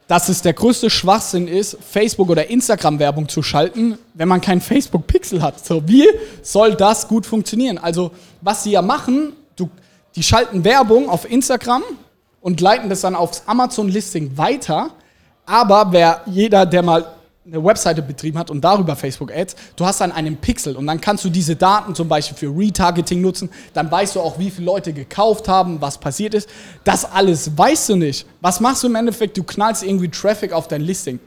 dass 0.09 0.29
es 0.29 0.43
der 0.43 0.53
größte 0.53 0.89
Schwachsinn 0.89 1.49
ist, 1.49 1.77
Facebook- 1.81 2.31
oder 2.31 2.49
Instagram-Werbung 2.49 3.29
zu 3.29 3.43
schalten, 3.43 3.99
wenn 4.15 4.29
man 4.29 4.41
kein 4.41 4.61
Facebook-Pixel 4.61 5.43
hat. 5.43 5.65
So, 5.65 5.87
wie 5.89 6.07
soll 6.43 6.75
das 6.75 7.09
gut 7.09 7.27
funktionieren? 7.27 7.79
Also, 7.79 8.13
was 8.41 8.63
sie 8.63 8.71
ja 8.73 8.83
machen, 8.83 9.33
du, 9.57 9.69
die 10.15 10.23
schalten 10.23 10.63
Werbung 10.65 11.09
auf 11.09 11.29
Instagram 11.29 11.83
und 12.41 12.61
leiten 12.61 12.89
das 12.89 13.01
dann 13.01 13.17
aufs 13.17 13.43
Amazon-Listing 13.47 14.37
weiter. 14.39 14.91
Aber 15.45 15.89
wer 15.91 16.23
jeder, 16.27 16.67
der 16.67 16.83
mal 16.83 17.16
eine 17.47 17.65
Webseite 17.65 18.03
betrieben 18.03 18.39
hat 18.39 18.51
und 18.51 18.61
darüber 18.63 18.97
Facebook-Ads, 18.97 19.55
du 19.77 19.87
hast 19.87 20.01
dann 20.01 20.11
einen 20.11 20.37
Pixel 20.37 20.77
und 20.77 20.87
dann 20.87 21.01
kannst 21.01 21.25
du 21.25 21.31
diese 21.31 21.55
Daten 21.55 21.95
zum 21.95 22.09
Beispiel 22.09 22.37
für 22.37 22.59
Retargeting 22.59 23.21
nutzen, 23.21 23.51
dann 23.73 23.91
weißt 23.91 24.17
du 24.17 24.21
auch, 24.21 24.39
wie 24.39 24.51
viele 24.51 24.67
Leute 24.67 24.93
gekauft 24.93 25.49
haben, 25.49 25.81
was 25.81 25.99
passiert 25.99 26.35
ist. 26.35 26.49
Das 26.83 27.05
alles 27.05 27.57
weißt 27.57 27.91
du 27.91 27.97
nicht. 27.97 28.27
Was 28.41 28.59
machst 28.61 28.83
du 28.83 28.89
im 28.89 28.97
Endeffekt? 28.97 29.37
Du 29.37 29.45
knallst 29.45 29.85
irgendwie 29.85 30.09
Traffic 30.09 30.53
auf 30.53 30.67
dein 30.67 30.81
Listing. 30.81 31.21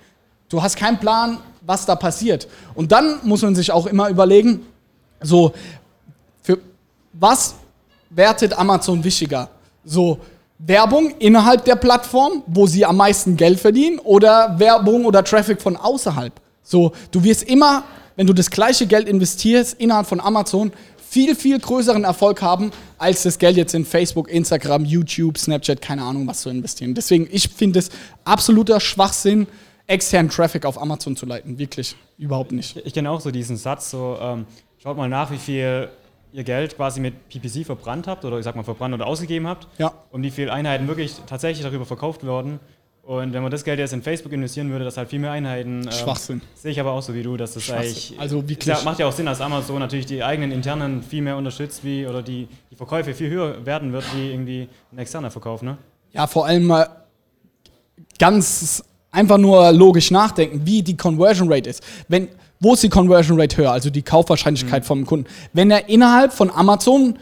Du 0.49 0.61
hast 0.61 0.75
keinen 0.75 0.99
Plan, 0.99 1.39
was 1.61 1.85
da 1.85 1.95
passiert. 1.95 2.47
Und 2.75 2.91
dann 2.91 3.19
muss 3.23 3.41
man 3.41 3.55
sich 3.55 3.71
auch 3.71 3.85
immer 3.85 4.09
überlegen, 4.09 4.65
so, 5.21 5.53
für 6.41 6.57
was 7.13 7.55
wertet 8.09 8.57
Amazon 8.57 9.03
wichtiger? 9.03 9.49
So, 9.85 10.19
Werbung 10.59 11.13
innerhalb 11.19 11.63
der 11.65 11.77
Plattform, 11.77 12.43
wo 12.45 12.67
sie 12.67 12.85
am 12.85 12.97
meisten 12.97 13.37
Geld 13.37 13.59
verdienen, 13.59 13.97
oder 13.99 14.59
Werbung 14.59 15.05
oder 15.05 15.23
Traffic 15.23 15.61
von 15.61 15.77
außerhalb. 15.77 16.33
So, 16.61 16.91
du 17.11 17.23
wirst 17.23 17.43
immer, 17.43 17.83
wenn 18.17 18.27
du 18.27 18.33
das 18.33 18.51
gleiche 18.51 18.85
Geld 18.85 19.07
investierst 19.07 19.79
innerhalb 19.79 20.05
von 20.05 20.19
Amazon, 20.19 20.71
viel, 21.09 21.33
viel 21.35 21.57
größeren 21.59 22.03
Erfolg 22.03 22.41
haben, 22.41 22.71
als 22.97 23.23
das 23.23 23.39
Geld 23.39 23.57
jetzt 23.57 23.73
in 23.73 23.85
Facebook, 23.85 24.29
Instagram, 24.29 24.85
YouTube, 24.85 25.37
Snapchat, 25.37 25.81
keine 25.81 26.03
Ahnung, 26.03 26.27
was 26.27 26.41
zu 26.41 26.49
investieren. 26.49 26.93
Deswegen, 26.93 27.27
ich 27.31 27.47
finde 27.49 27.79
es 27.79 27.89
absoluter 28.25 28.79
Schwachsinn, 28.79 29.47
externen 29.87 30.29
Traffic 30.29 30.65
auf 30.65 30.79
Amazon 30.79 31.15
zu 31.15 31.25
leiten. 31.25 31.57
Wirklich, 31.57 31.95
überhaupt 32.17 32.51
nicht. 32.51 32.77
Ich 32.85 32.93
kenne 32.93 33.09
auch 33.09 33.21
so 33.21 33.31
diesen 33.31 33.57
Satz, 33.57 33.89
so 33.89 34.17
ähm, 34.21 34.45
schaut 34.77 34.97
mal 34.97 35.09
nach, 35.09 35.31
wie 35.31 35.37
viel 35.37 35.89
ihr 36.31 36.43
Geld 36.43 36.75
quasi 36.75 36.99
mit 36.99 37.29
PPC 37.29 37.65
verbrannt 37.65 38.07
habt 38.07 38.23
oder 38.25 38.37
ich 38.37 38.43
sag 38.43 38.55
mal 38.55 38.63
verbrannt 38.63 38.93
oder 38.93 39.07
ausgegeben 39.07 39.47
habt 39.47 39.67
Ja. 39.77 39.91
und 40.11 40.21
wie 40.23 40.31
viele 40.31 40.51
Einheiten 40.53 40.87
wirklich 40.87 41.15
tatsächlich 41.25 41.65
darüber 41.65 41.85
verkauft 41.85 42.25
wurden. 42.25 42.59
Und 43.03 43.33
wenn 43.33 43.41
man 43.41 43.49
das 43.51 43.63
Geld 43.63 43.79
jetzt 43.79 43.93
in 43.93 44.03
Facebook 44.03 44.31
investieren 44.33 44.69
würde, 44.69 44.85
das 44.85 44.95
halt 44.95 45.09
viel 45.09 45.17
mehr 45.17 45.31
Einheiten. 45.31 45.81
ähm, 45.85 45.91
Schwachsinn. 45.91 46.41
Sehe 46.53 46.69
ich 46.71 46.79
aber 46.79 46.91
auch 46.91 47.01
so 47.01 47.15
wie 47.15 47.23
du, 47.23 47.37
dass 47.37 47.53
das 47.55 47.67
eigentlich. 47.71 48.13
Also 48.19 48.47
wirklich. 48.47 48.67
ja, 48.67 48.79
macht 48.85 48.99
ja 48.99 49.07
auch 49.07 49.11
Sinn, 49.11 49.25
dass 49.25 49.41
Amazon 49.41 49.79
natürlich 49.79 50.05
die 50.05 50.23
eigenen 50.23 50.51
internen 50.51 51.01
viel 51.01 51.23
mehr 51.23 51.35
unterstützt, 51.35 51.83
wie 51.83 52.05
oder 52.05 52.21
die, 52.21 52.47
die 52.69 52.75
Verkäufe 52.75 53.15
viel 53.15 53.31
höher 53.31 53.65
werden 53.65 53.93
wird, 53.93 54.03
wie 54.15 54.29
irgendwie 54.29 54.67
ein 54.91 54.99
externer 54.99 55.31
Verkauf, 55.31 55.63
ne? 55.63 55.79
Ja, 56.13 56.27
vor 56.27 56.45
allem 56.45 56.65
mal 56.65 56.87
ganz 58.19 58.83
einfach 59.11 59.37
nur 59.37 59.71
logisch 59.71 60.11
nachdenken, 60.11 60.61
wie 60.65 60.83
die 60.83 60.95
Conversion 60.97 61.51
Rate 61.51 61.69
ist. 61.69 61.83
Wenn, 62.07 62.27
wo 62.59 62.73
ist 62.73 62.83
die 62.83 62.89
Conversion 62.89 63.39
Rate 63.39 63.57
höher, 63.57 63.71
also 63.71 63.89
die 63.89 64.01
Kaufwahrscheinlichkeit 64.01 64.85
vom 64.85 65.05
Kunden? 65.05 65.27
Wenn 65.53 65.71
er 65.71 65.87
innerhalb 65.89 66.33
von 66.33 66.51
Amazon, 66.51 67.17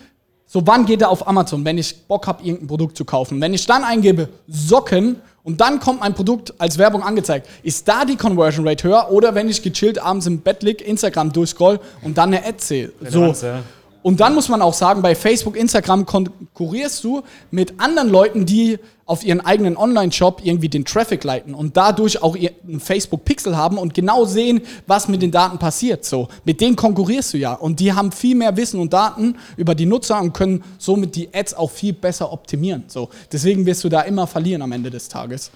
so 0.46 0.66
wann 0.66 0.86
geht 0.86 1.02
er 1.02 1.10
auf 1.10 1.28
Amazon, 1.28 1.64
wenn 1.66 1.78
ich 1.78 2.08
Bock 2.08 2.26
habe, 2.28 2.44
irgendein 2.44 2.68
Produkt 2.68 2.98
zu 2.98 3.06
kaufen? 3.06 3.40
Wenn 3.40 3.54
ich 3.54 3.66
dann 3.66 3.84
eingebe 3.84 4.30
Socken 4.48 5.18
und 5.44 5.62
dann 5.62 5.80
kommt 5.80 6.02
mein 6.02 6.14
Produkt 6.14 6.54
als 6.58 6.78
Werbung 6.78 7.04
angezeigt. 7.04 7.48
Ist 7.64 7.88
da 7.88 8.04
die 8.04 8.18
Conversion 8.18 8.68
Rate 8.68 8.86
höher 8.86 9.12
oder 9.12 9.34
wenn 9.34 9.48
ich 9.48 9.62
gechillt 9.62 9.98
abends 9.98 10.26
im 10.26 10.40
Bett 10.42 10.62
lieg, 10.62 10.86
Instagram 10.86 11.32
durchscroll 11.32 11.80
und 12.02 12.18
dann 12.18 12.34
eine 12.34 12.46
Ad 12.46 12.58
sehe? 12.58 12.92
So. 13.10 13.28
Ja. 13.28 13.64
Und 14.08 14.22
dann 14.22 14.36
muss 14.36 14.48
man 14.48 14.62
auch 14.62 14.74
sagen, 14.74 15.02
bei 15.02 15.16
Facebook, 15.16 15.58
Instagram 15.58 16.06
konkurrierst 16.06 17.04
du 17.04 17.24
mit 17.52 17.78
anderen 17.78 18.08
Leuten, 18.08 18.46
die 18.46 18.80
auf 19.06 19.22
ihren 19.26 19.42
eigenen 19.42 19.76
Online-Shop 19.76 20.40
irgendwie 20.46 20.70
den 20.70 20.86
Traffic 20.86 21.26
leiten 21.26 21.54
und 21.54 21.76
dadurch 21.76 22.24
auch 22.24 22.38
einen 22.38 22.80
Facebook-Pixel 22.80 23.58
haben 23.58 23.78
und 23.78 23.94
genau 23.94 24.24
sehen, 24.24 24.62
was 24.86 25.10
mit 25.10 25.22
den 25.22 25.32
Daten 25.32 25.60
passiert. 25.60 26.06
So, 26.06 26.30
mit 26.46 26.62
denen 26.62 26.78
konkurrierst 26.78 27.34
du 27.34 27.38
ja. 27.38 27.52
Und 27.52 27.82
die 27.82 27.92
haben 27.92 28.14
viel 28.14 28.38
mehr 28.38 28.56
Wissen 28.56 28.80
und 28.80 28.94
Daten 28.94 29.36
über 29.58 29.76
die 29.76 29.86
Nutzer 29.86 30.22
und 30.22 30.32
können 30.32 30.64
somit 30.78 31.14
die 31.18 31.28
Ads 31.34 31.56
auch 31.56 31.70
viel 31.70 31.92
besser 31.92 32.32
optimieren. 32.32 32.86
So, 32.88 33.10
deswegen 33.30 33.66
wirst 33.66 33.84
du 33.84 33.90
da 33.90 34.04
immer 34.04 34.26
verlieren 34.26 34.62
am 34.62 34.72
Ende 34.72 34.90
des 34.90 35.10
Tages. 35.10 35.52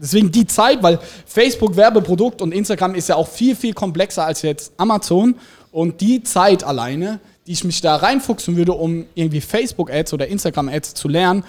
Deswegen 0.00 0.30
die 0.30 0.46
Zeit, 0.46 0.82
weil 0.82 1.00
Facebook 1.26 1.76
Werbeprodukt 1.76 2.40
und 2.40 2.52
Instagram 2.52 2.94
ist 2.94 3.08
ja 3.08 3.16
auch 3.16 3.26
viel, 3.26 3.56
viel 3.56 3.74
komplexer 3.74 4.24
als 4.24 4.42
jetzt 4.42 4.72
Amazon. 4.76 5.34
Und 5.72 6.00
die 6.00 6.22
Zeit 6.22 6.64
alleine, 6.64 7.20
die 7.46 7.52
ich 7.52 7.64
mich 7.64 7.80
da 7.80 7.96
reinfuchsen 7.96 8.56
würde, 8.56 8.72
um 8.72 9.04
irgendwie 9.14 9.40
Facebook-Ads 9.40 10.12
oder 10.14 10.26
Instagram-Ads 10.28 10.94
zu 10.94 11.08
lernen, 11.08 11.44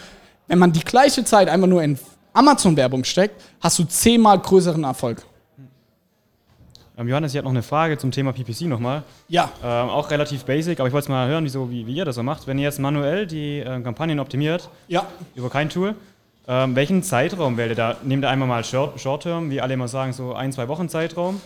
wenn 0.47 0.59
man 0.59 0.71
die 0.71 0.79
gleiche 0.83 1.23
Zeit 1.23 1.47
einfach 1.49 1.67
nur 1.67 1.83
in 1.83 1.97
Amazon-Werbung 2.33 3.03
steckt, 3.03 3.41
hast 3.61 3.79
du 3.79 3.83
zehnmal 3.83 4.39
größeren 4.39 4.83
Erfolg. 4.83 5.23
Ähm, 6.97 7.07
Johannes, 7.07 7.31
ich 7.33 7.37
habe 7.37 7.45
noch 7.45 7.51
eine 7.51 7.63
Frage 7.63 7.97
zum 7.97 8.11
Thema 8.11 8.33
PPC 8.33 8.61
nochmal. 8.63 9.03
Ja. 9.29 9.49
Ähm, 9.63 9.89
auch 9.89 10.11
relativ 10.11 10.43
basic, 10.43 10.79
aber 10.79 10.87
ich 10.87 10.93
wollte 10.93 11.05
es 11.05 11.09
mal 11.09 11.27
hören, 11.29 11.45
wieso, 11.45 11.71
wie, 11.71 11.87
wie 11.87 11.93
ihr 11.95 12.05
das 12.05 12.15
so 12.15 12.23
macht. 12.23 12.45
Wenn 12.47 12.57
ihr 12.57 12.65
jetzt 12.65 12.79
manuell 12.79 13.25
die 13.25 13.59
äh, 13.59 13.79
Kampagnen 13.81 14.19
optimiert, 14.19 14.69
Ja. 14.87 15.05
über 15.35 15.49
kein 15.49 15.69
Tool, 15.69 15.95
ähm, 16.47 16.75
welchen 16.75 17.03
Zeitraum 17.03 17.57
wählt 17.57 17.69
ihr 17.71 17.75
da? 17.75 17.97
Nehmt 18.03 18.25
ihr 18.25 18.29
einmal 18.29 18.47
mal 18.47 18.63
Short, 18.63 18.99
Short 18.99 19.23
Term, 19.23 19.49
wie 19.49 19.61
alle 19.61 19.75
immer 19.75 19.87
sagen, 19.87 20.11
so 20.13 20.33
ein, 20.33 20.51
zwei 20.51 20.67
Wochen 20.67 20.89
Zeitraum. 20.89 21.39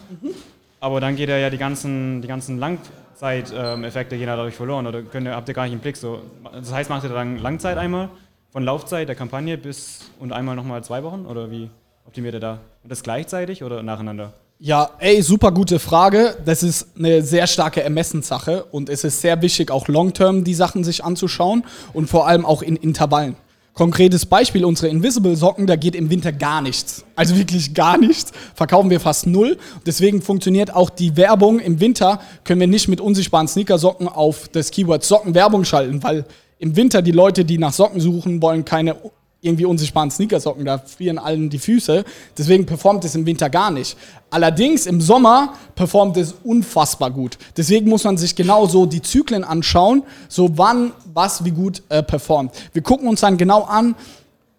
Aber 0.84 1.00
dann 1.00 1.16
geht 1.16 1.30
ihr 1.30 1.38
ja 1.38 1.50
die 1.50 1.58
ganzen, 1.58 2.22
die 2.22 2.28
ganzen 2.28 2.60
Langzeiteffekte 2.60 4.18
gehen 4.18 4.28
dadurch 4.28 4.54
verloren 4.54 4.86
oder 4.86 5.02
könnt 5.02 5.26
ihr, 5.26 5.34
habt 5.34 5.48
ihr 5.48 5.54
gar 5.54 5.64
nicht 5.64 5.72
im 5.72 5.80
Blick. 5.80 5.96
So. 5.96 6.20
Das 6.52 6.74
heißt, 6.74 6.90
macht 6.90 7.06
ihr 7.06 7.10
dann 7.10 7.38
Langzeit 7.38 7.78
einmal 7.78 8.10
von 8.52 8.64
Laufzeit 8.64 9.08
der 9.08 9.16
Kampagne 9.16 9.58
bis 9.58 10.12
und 10.20 10.34
einmal 10.34 10.58
nochmal 10.58 10.84
zwei 10.84 11.02
Wochen 11.04 11.26
oder 11.26 11.50
wie 11.50 11.70
optimiert 12.06 12.34
ihr 12.34 12.42
da? 12.42 12.60
Und 12.84 12.92
das 12.92 13.02
gleichzeitig 13.02 13.64
oder 13.64 13.82
nacheinander? 13.82 14.34
Ja, 14.60 14.90
ey, 15.00 15.22
super 15.22 15.54
gute 15.54 15.80
Frage. 15.80 16.36
Das 16.44 16.64
ist 16.64 16.98
eine 16.98 17.22
sehr 17.22 17.48
starke 17.48 17.82
Ermessenssache 17.82 18.66
und 18.66 18.90
es 18.90 19.06
ist 19.06 19.22
sehr 19.22 19.42
wichtig, 19.42 19.72
auch 19.72 19.88
long-term 19.88 20.44
die 20.44 20.54
Sachen 20.54 20.84
sich 20.84 21.02
anzuschauen 21.06 21.64
und 21.94 22.10
vor 22.10 22.28
allem 22.28 22.46
auch 22.46 22.62
in 22.62 22.76
Intervallen. 22.76 23.38
Konkretes 23.74 24.28
Beispiel, 24.28 24.66
unsere 24.66 24.90
Invisible 24.90 25.36
Socken, 25.36 25.66
da 25.66 25.76
geht 25.76 25.96
im 25.96 26.12
Winter 26.12 26.32
gar 26.32 26.62
nichts. 26.62 27.04
Also 27.16 27.36
wirklich 27.36 27.74
gar 27.74 27.98
nichts. 27.98 28.32
Verkaufen 28.54 28.92
wir 28.92 29.00
fast 29.00 29.26
null. 29.26 29.58
Deswegen 29.86 30.22
funktioniert 30.22 30.76
auch 30.76 30.92
die 30.92 31.18
Werbung 31.18 31.60
im 31.60 31.80
Winter, 31.80 32.20
können 32.44 32.60
wir 32.60 32.68
nicht 32.68 32.88
mit 32.88 33.02
unsichtbaren 33.02 33.48
Sneakersocken 33.48 34.08
auf 34.08 34.48
das 34.50 34.70
Keyword 34.70 35.04
Socken 35.04 35.34
Werbung 35.34 35.66
schalten, 35.66 36.04
weil 36.04 36.26
im 36.60 36.76
Winter 36.76 37.02
die 37.02 37.12
Leute, 37.12 37.46
die 37.46 37.58
nach 37.58 37.74
Socken 37.74 38.00
suchen, 38.00 38.44
wollen 38.44 38.64
keine 38.64 38.96
irgendwie 39.44 39.66
unsichtbaren 39.66 40.10
Sneakersocken, 40.10 40.66
da 40.66 40.78
frieren 40.78 41.18
allen 41.18 41.50
die 41.50 41.60
Füße. 41.60 42.04
Deswegen 42.38 42.66
performt 42.66 43.04
es 43.06 43.16
im 43.16 43.26
Winter 43.26 43.50
gar 43.50 43.72
nicht. 43.72 43.98
Allerdings 44.30 44.86
im 44.86 45.02
Sommer 45.02 45.54
performt 45.76 46.18
es 46.18 46.34
unfassbar 46.44 47.12
gut. 47.12 47.38
Deswegen 47.58 47.90
muss 47.90 48.04
man 48.04 48.18
sich 48.18 48.36
genau 48.36 48.66
so 48.66 48.86
die 48.86 49.02
Zyklen 49.02 49.44
anschauen, 49.44 50.04
so 50.30 50.58
wann 50.58 50.92
was 51.14 51.44
wie 51.46 51.52
gut 51.52 51.84
äh, 51.90 52.02
performt. 52.02 52.54
Wir 52.74 52.82
gucken 52.82 53.08
uns 53.08 53.22
dann 53.22 53.38
genau 53.38 53.64
an, 53.64 53.96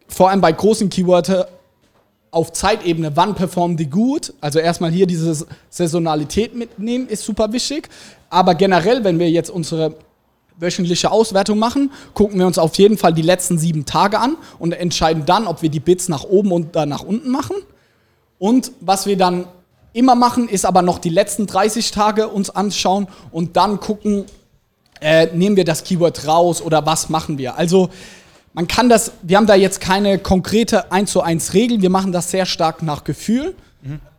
vor 0.07 0.31
allem 0.31 0.41
bei 0.41 0.53
großen 0.53 0.91
Keywords 0.91 1.33
auf 2.31 2.53
Zeitebene, 2.53 3.17
wann 3.17 3.35
performen 3.35 3.77
die 3.77 3.89
gut. 3.89 4.35
Also 4.41 4.59
erstmal 4.59 4.91
hier 4.91 5.07
diese 5.07 5.47
Saisonalität 5.71 6.55
mitnehmen, 6.55 7.09
ist 7.09 7.25
super 7.25 7.53
wichtig. 7.53 7.89
Aber 8.29 8.55
generell, 8.55 9.05
wenn 9.05 9.19
wir 9.19 9.31
jetzt 9.31 9.51
unsere 9.51 9.95
wöchentliche 10.59 11.11
Auswertung 11.11 11.59
machen, 11.59 11.91
gucken 12.15 12.39
wir 12.39 12.47
uns 12.47 12.59
auf 12.59 12.77
jeden 12.77 12.99
Fall 12.99 13.13
die 13.13 13.23
letzten 13.23 13.59
sieben 13.59 13.85
Tage 13.87 14.19
an 14.19 14.37
und 14.59 14.73
entscheiden 14.73 15.25
dann, 15.27 15.47
ob 15.47 15.63
wir 15.63 15.69
die 15.69 15.81
Bits 15.81 16.09
nach 16.09 16.25
oben 16.25 16.53
und 16.53 16.75
nach 16.75 17.03
unten 17.03 17.31
machen. 17.31 17.57
Und 18.39 18.73
was 18.81 19.07
wir 19.07 19.17
dann 19.17 19.47
immer 19.93 20.15
machen, 20.15 20.49
ist 20.49 20.65
aber 20.65 20.83
noch 20.83 20.99
die 20.99 21.09
letzten 21.09 21.47
30 21.47 21.91
Tage 21.91 22.29
uns 22.29 22.51
anschauen 22.51 23.09
und 23.31 23.57
dann 23.57 23.81
gucken, 23.81 24.27
äh, 25.01 25.27
nehmen 25.35 25.57
wir 25.57 25.65
das 25.65 25.85
Keyword 25.85 26.27
raus 26.27 26.63
oder 26.63 26.85
was 26.87 27.09
machen 27.09 27.39
wir. 27.39 27.57
Also 27.57 27.91
man 28.53 28.69
kann 28.69 28.89
das, 28.89 29.13
wir 29.23 29.37
haben 29.37 29.47
da 29.47 29.55
jetzt 29.55 29.81
keine 29.81 30.19
konkrete 30.19 30.93
1 30.93 31.11
zu 31.11 31.21
1 31.21 31.55
Regel, 31.55 31.83
wir 31.83 31.91
machen 31.91 32.13
das 32.13 32.31
sehr 32.31 32.47
stark 32.47 32.83
nach 32.83 33.05
Gefühl 33.05 33.55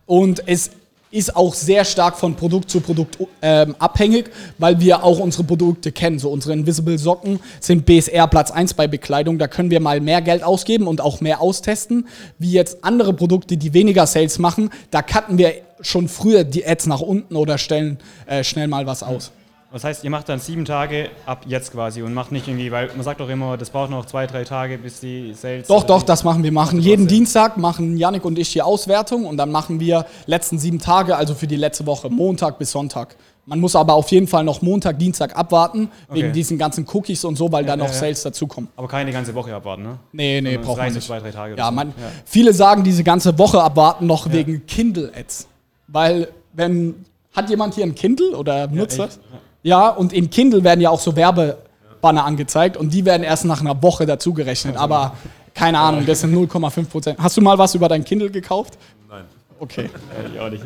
und 0.06 0.42
es 0.46 0.70
ist 1.16 1.34
auch 1.34 1.54
sehr 1.54 1.84
stark 1.84 2.18
von 2.18 2.34
Produkt 2.34 2.70
zu 2.70 2.80
Produkt 2.80 3.18
ähm, 3.40 3.74
abhängig, 3.78 4.30
weil 4.58 4.78
wir 4.80 5.02
auch 5.02 5.18
unsere 5.18 5.44
Produkte 5.44 5.90
kennen. 5.90 6.18
So 6.18 6.30
unsere 6.30 6.52
Invisible 6.52 6.98
Socken 6.98 7.40
sind 7.60 7.86
BSR 7.86 8.26
Platz 8.28 8.50
1 8.50 8.74
bei 8.74 8.86
Bekleidung. 8.86 9.38
Da 9.38 9.48
können 9.48 9.70
wir 9.70 9.80
mal 9.80 10.00
mehr 10.00 10.20
Geld 10.20 10.42
ausgeben 10.42 10.86
und 10.86 11.00
auch 11.00 11.20
mehr 11.20 11.40
austesten. 11.40 12.06
Wie 12.38 12.52
jetzt 12.52 12.84
andere 12.84 13.14
Produkte, 13.14 13.56
die 13.56 13.72
weniger 13.72 14.06
Sales 14.06 14.38
machen, 14.38 14.70
da 14.90 15.00
cutten 15.00 15.38
wir 15.38 15.54
schon 15.80 16.08
früher 16.08 16.44
die 16.44 16.66
Ads 16.66 16.86
nach 16.86 17.00
unten 17.00 17.36
oder 17.36 17.58
stellen 17.58 17.98
äh, 18.26 18.44
schnell 18.44 18.68
mal 18.68 18.86
was 18.86 19.02
aus. 19.02 19.30
Das 19.72 19.84
heißt, 19.84 20.04
ihr 20.04 20.10
macht 20.10 20.28
dann 20.28 20.38
sieben 20.38 20.64
Tage 20.64 21.10
ab 21.26 21.44
jetzt 21.46 21.72
quasi 21.72 22.00
und 22.02 22.14
macht 22.14 22.32
nicht 22.32 22.48
irgendwie, 22.48 22.70
weil 22.70 22.88
man 22.94 23.02
sagt 23.02 23.20
doch 23.20 23.28
immer, 23.28 23.56
das 23.58 23.68
braucht 23.70 23.90
noch 23.90 24.06
zwei, 24.06 24.26
drei 24.26 24.44
Tage, 24.44 24.78
bis 24.78 25.00
die 25.00 25.34
Sales. 25.34 25.66
Doch, 25.66 25.82
doch, 25.82 26.00
die- 26.02 26.06
das 26.06 26.24
machen 26.24 26.42
wir. 26.42 26.52
Machen 26.52 26.80
jeden. 26.80 27.06
Dienstag 27.08 27.56
machen 27.58 27.96
Yannick 27.98 28.24
und 28.24 28.38
ich 28.38 28.52
die 28.52 28.62
Auswertung 28.62 29.26
und 29.26 29.36
dann 29.36 29.50
machen 29.50 29.78
wir 29.80 30.06
letzten 30.26 30.58
sieben 30.58 30.78
Tage, 30.78 31.16
also 31.16 31.34
für 31.34 31.46
die 31.46 31.56
letzte 31.56 31.84
Woche, 31.84 32.08
Montag 32.08 32.58
bis 32.58 32.70
Sonntag. 32.70 33.16
Man 33.44 33.60
muss 33.60 33.76
aber 33.76 33.94
auf 33.94 34.10
jeden 34.10 34.26
Fall 34.26 34.44
noch 34.44 34.62
Montag, 34.62 34.98
Dienstag 34.98 35.36
abwarten, 35.36 35.90
wegen 36.10 36.28
Okay. 36.28 36.32
diesen 36.32 36.58
ganzen 36.58 36.86
Cookies 36.92 37.24
und 37.24 37.36
so, 37.36 37.50
weil 37.52 37.64
da 37.64 37.76
noch 37.76 37.86
ja, 37.86 37.92
ja. 37.92 37.98
Sales 37.98 38.22
dazukommen. 38.22 38.70
Aber 38.76 38.88
keine 38.88 39.12
ganze 39.12 39.34
Woche 39.34 39.54
abwarten, 39.54 39.82
ne? 39.82 39.98
Nee, 40.12 40.40
nee, 40.40 40.56
braucht 40.58 40.78
man 40.78 40.92
nicht. 40.92 41.06
zwei, 41.06 41.20
drei 41.20 41.30
Tage 41.32 41.54
Ja, 41.56 41.66
so. 41.66 41.72
man, 41.72 41.92
viele 42.24 42.52
sagen 42.52 42.82
diese 42.82 43.04
ganze 43.04 43.36
Woche 43.38 43.62
abwarten 43.62 44.06
noch 44.06 44.32
wegen 44.32 44.64
Kindle-Ads. 44.66 45.46
Weil, 45.88 46.28
wenn, 46.54 47.04
hat 47.34 47.48
jemand 47.50 47.74
hier 47.74 47.84
ein 47.84 47.94
Kindle 47.94 48.36
oder 48.36 48.66
nutzt 48.68 48.98
das? 48.98 49.16
Ja, 49.16 49.38
und 49.74 50.12
in 50.12 50.30
Kindle 50.30 50.62
werden 50.64 50.80
ja 50.80 50.90
auch 50.90 51.00
so 51.00 51.16
Werbebanner 51.16 52.24
angezeigt 52.24 52.76
und 52.76 52.90
die 52.92 53.04
werden 53.04 53.22
erst 53.24 53.44
nach 53.44 53.60
einer 53.60 53.80
Woche 53.82 54.06
dazugerechnet. 54.06 54.76
Aber 54.76 55.16
keine 55.54 55.78
Ahnung, 55.78 56.06
das 56.06 56.20
sind 56.20 56.34
0,5 56.34 56.84
Prozent. 56.88 57.18
Hast 57.18 57.36
du 57.36 57.40
mal 57.40 57.58
was 57.58 57.74
über 57.74 57.88
dein 57.88 58.04
Kindle 58.04 58.30
gekauft? 58.30 58.78
Nein. 59.08 59.24
Okay, 59.58 59.90
Ja, 60.22 60.28
ich 60.34 60.40
auch 60.40 60.50
nicht. 60.50 60.64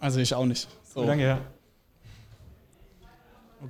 also 0.00 0.20
ich 0.20 0.34
auch 0.34 0.44
nicht. 0.46 0.68
So. 0.94 1.04
Danke, 1.04 1.24
ja. 1.24 1.38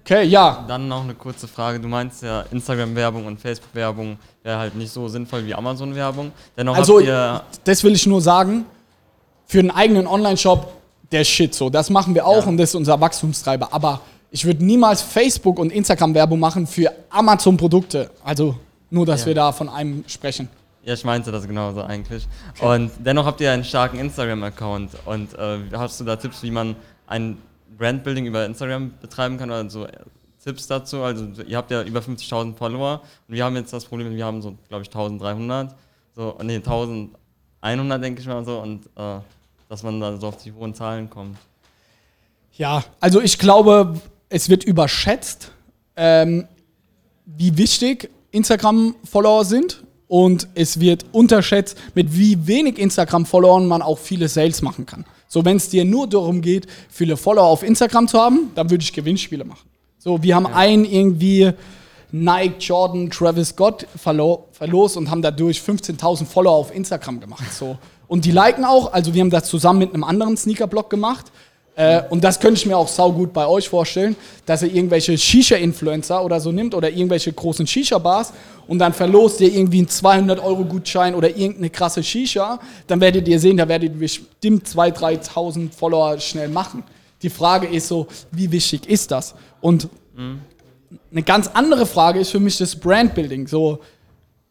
Okay, 0.03 0.25
ja. 0.25 0.64
Dann 0.67 0.88
noch 0.88 1.05
eine 1.05 1.14
kurze 1.14 1.47
Frage. 1.47 1.79
Du 1.79 1.87
meinst 1.88 2.23
ja, 2.23 2.43
Instagram-Werbung 2.51 3.27
und 3.27 3.40
Facebook-Werbung 3.40 4.19
wäre 4.43 4.59
halt 4.59 4.75
nicht 4.75 4.93
so 4.93 5.07
sinnvoll 5.09 5.47
wie 5.47 5.55
Amazon-Werbung. 5.55 6.33
Dennoch 6.57 6.77
Also, 6.77 6.97
habt 6.99 7.07
ihr 7.07 7.43
das 7.64 7.85
will 7.85 7.95
ich 7.95 8.07
nur 8.07 8.21
sagen. 8.21 8.67
Für 9.47 9.61
einen 9.61 9.71
eigenen 9.71 10.07
Online-Shop, 10.07 10.73
der 11.12 11.23
Shit 11.23 11.55
so. 11.55 11.71
Das 11.71 11.90
machen 11.90 12.14
wir 12.14 12.27
auch 12.27 12.43
Ja. 12.43 12.49
und 12.49 12.57
das 12.57 12.71
ist 12.71 12.75
unser 12.75 13.01
Wachstumstreiber. 13.01 13.69
Aber 13.73 14.01
ich 14.35 14.44
würde 14.44 14.64
niemals 14.64 15.01
Facebook- 15.01 15.61
und 15.61 15.70
Instagram-Werbung 15.70 16.40
machen 16.40 16.66
für 16.66 16.92
Amazon-Produkte. 17.09 18.11
Also 18.25 18.57
nur, 18.90 19.07
dass 19.07 19.20
Ja. 19.20 19.27
wir 19.29 19.35
da 19.37 19.53
von 19.53 19.68
einem 19.68 20.03
sprechen. 20.09 20.49
Ja, 20.85 20.94
ich 20.94 21.05
meinte 21.05 21.31
das 21.31 21.47
genauso 21.47 21.83
eigentlich. 21.83 22.27
Und 22.61 22.90
dennoch 22.99 23.27
habt 23.27 23.40
ihr 23.40 23.53
einen 23.53 23.62
starken 23.62 23.97
Instagram-Account. 24.01 24.90
Und 25.05 25.35
äh, 25.38 25.59
hast 25.75 26.01
du 26.01 26.05
da 26.05 26.16
Tipps, 26.16 26.42
wie 26.42 26.51
man 26.51 26.75
ein 27.07 27.38
Brandbuilding 27.79 28.27
über 28.27 28.44
Instagram 28.44 28.92
betreiben 29.01 29.38
kann? 29.38 29.51
Oder 29.53 29.70
so 29.70 29.85
äh, 29.87 29.92
Tipps 30.42 30.66
dazu? 30.66 31.05
Also 31.05 31.27
ihr 31.47 31.57
habt 31.57 31.70
ja 31.70 31.83
über 31.83 32.01
50.000 32.01 32.57
Follower 32.57 33.03
und 33.29 33.35
wir 33.37 33.44
haben 33.44 33.55
jetzt 33.55 33.73
das 33.73 33.85
Problem, 33.85 34.16
wir 34.16 34.25
haben 34.25 34.42
so, 34.42 34.57
glaube 34.68 34.83
ich, 34.83 34.90
1.300. 34.90 35.68
So, 36.16 36.37
nee, 36.42 36.57
1.100 36.59 37.99
denke 37.99 38.20
ich 38.20 38.27
mal 38.27 38.44
so. 38.44 38.59
Und 38.59 38.87
äh, 38.97 39.20
dass 39.68 39.85
man 39.85 40.01
da 40.01 40.16
so 40.16 40.27
auf 40.27 40.38
die 40.38 40.51
hohen 40.53 40.75
Zahlen 40.75 41.09
kommt. 41.09 41.38
Ja, 42.57 42.83
also 43.01 43.20
ich 43.20 43.38
glaube, 43.38 43.94
es 44.29 44.49
wird 44.49 44.65
überschätzt, 44.65 45.53
ähm, 45.97 46.47
wie 47.25 47.57
wichtig 47.57 48.11
Instagram-Follower 48.31 49.45
sind. 49.45 49.83
Und 50.07 50.49
es 50.55 50.79
wird 50.81 51.07
unterschätzt, 51.13 51.77
mit 51.95 52.17
wie 52.17 52.47
wenig 52.47 52.79
Instagram-Followern 52.79 53.67
man 53.67 53.83
auch 53.83 53.99
viele 53.99 54.29
Sales 54.29 54.61
machen 54.63 54.87
kann. 54.87 55.05
So, 55.29 55.45
wenn 55.45 55.57
es 55.57 55.69
dir 55.69 55.85
nur 55.85 56.07
darum 56.07 56.43
geht, 56.43 56.67
viele 56.89 57.17
Follower 57.17 57.47
auf 57.47 57.63
Instagram 57.63 58.07
zu 58.07 58.21
haben, 58.21 58.51
dann 58.55 58.71
würde 58.71 58.85
ich 58.85 58.93
Gewinnspiele 58.93 59.45
machen. 59.45 59.69
So, 59.99 60.23
wir 60.23 60.37
haben 60.37 60.47
einen 60.47 60.85
irgendwie 60.85 61.53
Nike, 62.13 62.57
Jordan, 62.61 63.11
Travis 63.11 63.49
Scott 63.49 63.87
verlo 63.97 64.47
verlost 64.53 64.97
und 64.97 65.11
haben 65.11 65.23
dadurch 65.23 65.59
15.000 65.59 66.27
Follower 66.27 66.55
auf 66.55 66.73
Instagram 66.73 67.19
gemacht. 67.19 67.53
So. 67.53 67.79
Und 68.07 68.25
die 68.25 68.31
liken 68.31 68.65
auch, 68.65 68.93
also 68.93 69.15
wir 69.15 69.23
haben 69.23 69.31
das 69.31 69.49
zusammen 69.49 69.81
mit 69.81 69.95
einem 69.95 70.05
anderen 70.05 70.37
Sneaker-Blog 70.37 70.91
gemacht. 70.91 71.33
Äh, 71.77 72.03
und 72.11 72.23
das 72.23 72.39
könnte 72.39 72.59
ich 72.59 72.67
mir 72.67 72.77
auch 72.77 72.89
saugut 72.89 73.33
bei 73.33 73.47
euch 73.47 73.69
vorstellen, 73.69 74.17
dass 74.47 74.63
ihr 74.63 74.73
irgendwelche 74.73 75.19
Shisha-Influencer 75.19 76.25
oder 76.25 76.41
so 76.41 76.53
nimmt 76.53 76.75
oder 76.75 76.91
irgendwelche 76.91 77.33
großen 77.33 77.67
Shisha-Bars 77.67 78.33
und 78.67 78.79
dann 78.79 78.93
verlost 78.93 79.41
ihr 79.41 79.53
irgendwie 79.53 79.79
einen 79.79 79.89
200-Euro-Gutschein 79.89 81.15
oder 81.15 81.29
irgendeine 81.31 81.71
krasse 81.71 82.03
Shisha. 82.03 82.61
Dann 82.87 83.01
werdet 83.01 83.27
ihr 83.27 83.41
sehen, 83.41 83.57
da 83.57 83.69
werdet 83.69 83.93
ihr 83.93 83.99
bestimmt 83.99 84.69
2.000, 84.69 85.29
3.000 85.29 85.73
Follower 85.73 86.19
schnell 86.21 86.49
machen. 86.49 86.85
Die 87.23 87.31
Frage 87.31 87.67
ist 87.67 87.89
so, 87.89 88.07
wie 88.31 88.53
wichtig 88.53 88.89
ist 88.89 89.11
das? 89.11 89.35
Und 89.61 89.89
eine 91.11 91.23
ganz 91.23 91.49
andere 91.55 91.87
Frage 91.87 92.21
ist 92.21 92.31
für 92.31 92.41
mich 92.41 92.59
das 92.59 92.77
Brandbuilding. 92.77 93.47
So, 93.47 93.81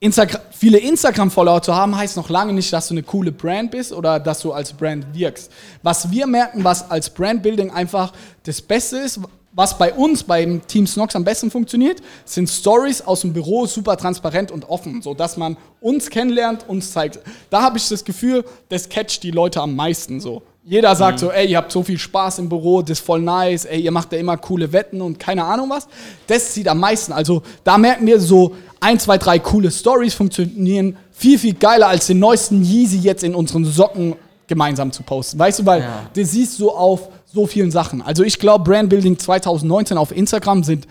Instagram, 0.03 0.41
viele 0.51 0.79
Instagram-Follower 0.79 1.61
zu 1.61 1.73
haben, 1.73 1.95
heißt 1.95 2.17
noch 2.17 2.29
lange 2.29 2.51
nicht, 2.51 2.73
dass 2.73 2.89
du 2.89 2.93
eine 2.93 3.03
coole 3.03 3.31
Brand 3.31 3.71
bist 3.71 3.93
oder 3.93 4.19
dass 4.19 4.41
du 4.41 4.51
als 4.51 4.73
Brand 4.73 5.05
wirkst. 5.13 5.49
Was 5.81 6.11
wir 6.11 6.27
merken, 6.27 6.61
was 6.65 6.91
als 6.91 7.09
Brandbuilding 7.09 7.71
einfach 7.71 8.11
das 8.43 8.61
Beste 8.61 8.97
ist, 8.97 9.21
was 9.53 9.77
bei 9.77 9.93
uns 9.93 10.23
beim 10.23 10.67
Team 10.67 10.85
Snox 10.87 11.15
am 11.15 11.23
besten 11.23 11.49
funktioniert, 11.49 12.01
sind 12.25 12.49
Stories 12.49 13.01
aus 13.01 13.21
dem 13.21 13.31
Büro 13.31 13.65
super 13.65 13.95
transparent 13.95 14.51
und 14.51 14.67
offen, 14.67 15.01
so 15.01 15.13
dass 15.13 15.37
man 15.37 15.55
uns 15.79 16.09
kennenlernt, 16.09 16.67
uns 16.67 16.91
zeigt. 16.91 17.19
Da 17.49 17.61
habe 17.61 17.77
ich 17.77 17.87
das 17.87 18.03
Gefühl, 18.03 18.43
das 18.67 18.89
catcht 18.89 19.23
die 19.23 19.31
Leute 19.31 19.61
am 19.61 19.73
meisten 19.73 20.19
so. 20.19 20.41
Jeder 20.65 20.95
sagt 20.95 21.19
so, 21.19 21.29
ey, 21.29 21.47
ihr 21.47 21.57
habt 21.57 21.71
so 21.73 21.83
viel 21.83 21.97
Spaß 21.97 22.39
im 22.39 22.47
Büro, 22.47 22.81
das 22.81 22.99
ist 22.99 23.05
voll 23.05 23.19
nice, 23.21 23.65
ey, 23.65 23.81
ihr 23.81 23.91
macht 23.91 24.13
ja 24.13 24.17
immer 24.17 24.37
coole 24.37 24.71
Wetten 24.71 25.01
und 25.01 25.19
keine 25.19 25.43
Ahnung 25.43 25.69
was. 25.69 25.87
Das 26.27 26.53
zieht 26.53 26.69
am 26.69 26.79
meisten. 26.79 27.11
Also 27.11 27.43
da 27.65 27.77
merken 27.77 28.05
wir 28.07 28.19
so, 28.19 28.55
ein, 28.79 28.97
zwei, 28.99 29.17
drei 29.17 29.39
coole 29.39 29.71
Stories 29.71 30.13
funktionieren 30.13 30.95
viel, 31.11 31.37
viel 31.37 31.53
geiler 31.53 31.87
als 31.89 32.07
den 32.07 32.19
neuesten 32.19 32.63
Yeezy 32.63 32.97
jetzt 32.99 33.23
in 33.23 33.35
unseren 33.35 33.65
Socken 33.65 34.15
gemeinsam 34.47 34.91
zu 34.91 35.03
posten. 35.03 35.37
Weißt 35.39 35.59
du, 35.59 35.65
weil 35.65 35.81
Ja. 35.81 36.09
das 36.13 36.31
siehst 36.31 36.59
du 36.59 36.69
auf 36.71 37.09
so 37.25 37.45
vielen 37.45 37.71
Sachen. 37.71 38.01
Also 38.01 38.23
ich 38.23 38.39
glaube, 38.39 38.63
Brandbuilding 38.63 39.17
2019 39.19 39.97
auf 39.97 40.15
Instagram 40.15 40.63
sind 40.63 40.87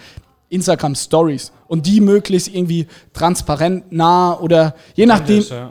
Instagram 0.50 0.94
Stories 0.94 1.50
und 1.66 1.86
die 1.86 2.00
möglichst 2.02 2.48
irgendwie 2.54 2.86
transparent, 3.14 3.90
nah 3.90 4.38
oder 4.38 4.74
je 4.94 5.06
nachdem 5.06 5.42
Ja. 5.42 5.70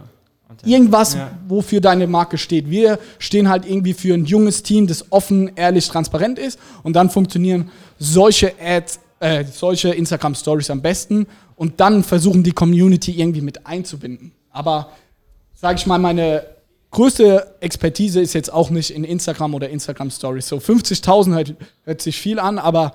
Irgendwas, 0.64 1.14
Ja. 1.16 1.32
wofür 1.48 1.82
deine 1.82 2.08
Marke 2.08 2.38
steht. 2.38 2.70
Wir 2.70 3.00
stehen 3.20 3.50
halt 3.50 3.66
irgendwie 3.66 3.94
für 3.94 4.14
ein 4.14 4.26
junges 4.26 4.64
Team, 4.64 4.88
das 4.88 5.12
offen, 5.12 5.52
ehrlich, 5.56 5.88
transparent 5.88 6.40
ist 6.40 6.60
und 6.84 6.94
dann 6.96 7.10
funktionieren 7.10 7.70
solche 8.00 8.54
Ads, 8.64 9.00
äh, 9.20 9.44
solche 9.46 9.90
Instagram 9.90 10.36
Stories 10.36 10.70
am 10.70 10.82
besten 10.82 11.28
und 11.56 11.80
dann 11.80 12.04
versuchen 12.04 12.44
die 12.44 12.52
Community 12.54 13.12
irgendwie 13.12 13.42
mit 13.42 13.66
einzubinden. 13.68 14.32
Aber 14.52 14.90
sage 15.54 15.76
ich 15.78 15.86
mal, 15.86 16.00
meine 16.00 16.44
größte 16.92 17.56
Expertise 17.62 18.20
ist 18.20 18.34
jetzt 18.34 18.52
auch 18.52 18.70
nicht 18.70 18.92
in 18.92 19.04
Instagram 19.04 19.54
oder 19.54 19.70
Instagram 19.70 20.10
Stories. 20.12 20.48
So 20.48 20.58
50.000 20.58 21.34
hört, 21.36 21.54
hört 21.84 22.02
sich 22.02 22.18
viel 22.20 22.40
an, 22.40 22.60
aber 22.60 22.94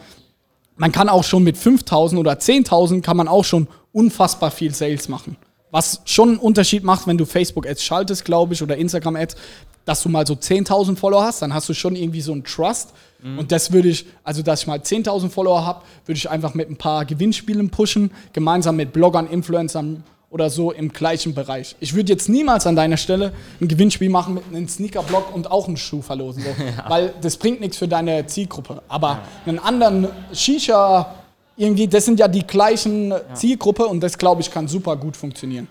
man 0.76 0.92
kann 0.92 1.08
auch 1.08 1.24
schon 1.24 1.44
mit 1.44 1.56
5.000 1.56 2.18
oder 2.18 2.32
10.000 2.38 3.00
kann 3.02 3.16
man 3.16 3.28
auch 3.28 3.44
schon 3.44 3.66
unfassbar 3.92 4.50
viel 4.50 4.74
Sales 4.74 5.08
machen. 5.08 5.36
Was 5.70 6.00
schon 6.04 6.30
einen 6.30 6.38
Unterschied 6.38 6.84
macht, 6.84 7.06
wenn 7.06 7.18
du 7.18 7.24
Facebook-Ads 7.24 7.82
schaltest, 7.82 8.24
glaube 8.24 8.54
ich, 8.54 8.62
oder 8.62 8.76
Instagram-Ads, 8.76 9.36
dass 9.84 10.02
du 10.02 10.08
mal 10.08 10.26
so 10.26 10.34
10.000 10.34 10.96
Follower 10.96 11.24
hast, 11.24 11.42
dann 11.42 11.54
hast 11.54 11.68
du 11.68 11.74
schon 11.74 11.96
irgendwie 11.96 12.20
so 12.20 12.32
einen 12.32 12.44
Trust. 12.44 12.92
Und 13.38 13.50
das 13.50 13.72
würde 13.72 13.88
ich, 13.88 14.06
also 14.22 14.42
dass 14.42 14.60
ich 14.60 14.66
mal 14.66 14.78
10.000 14.78 15.30
Follower 15.30 15.64
habe, 15.64 15.82
würde 16.04 16.18
ich 16.18 16.30
einfach 16.30 16.54
mit 16.54 16.70
ein 16.70 16.76
paar 16.76 17.04
Gewinnspielen 17.04 17.70
pushen, 17.70 18.10
gemeinsam 18.32 18.76
mit 18.76 18.92
Bloggern, 18.92 19.26
Influencern 19.26 20.04
oder 20.30 20.50
so 20.50 20.70
im 20.70 20.92
gleichen 20.92 21.34
Bereich. 21.34 21.76
Ich 21.80 21.94
würde 21.94 22.12
jetzt 22.12 22.28
niemals 22.28 22.66
an 22.66 22.76
deiner 22.76 22.96
Stelle 22.96 23.32
ein 23.60 23.68
Gewinnspiel 23.68 24.10
machen 24.10 24.34
mit 24.34 24.44
einem 24.48 24.68
Sneaker-Blog 24.68 25.34
und 25.34 25.50
auch 25.50 25.66
einen 25.66 25.76
Schuh 25.76 26.02
verlosen, 26.02 26.42
so. 26.42 26.50
weil 26.88 27.14
das 27.20 27.36
bringt 27.36 27.60
nichts 27.60 27.78
für 27.78 27.88
deine 27.88 28.26
Zielgruppe. 28.26 28.82
Aber 28.88 29.20
einen 29.46 29.58
anderen 29.58 30.08
Shisha, 30.32 31.14
irgendwie, 31.56 31.88
das 31.88 32.04
sind 32.04 32.18
ja 32.20 32.28
die 32.28 32.46
gleichen 32.46 33.12
Zielgruppe 33.34 33.86
und 33.86 34.00
das, 34.00 34.16
glaube 34.16 34.40
ich, 34.42 34.50
kann 34.50 34.68
super 34.68 34.96
gut 34.96 35.16
funktionieren. 35.16 35.68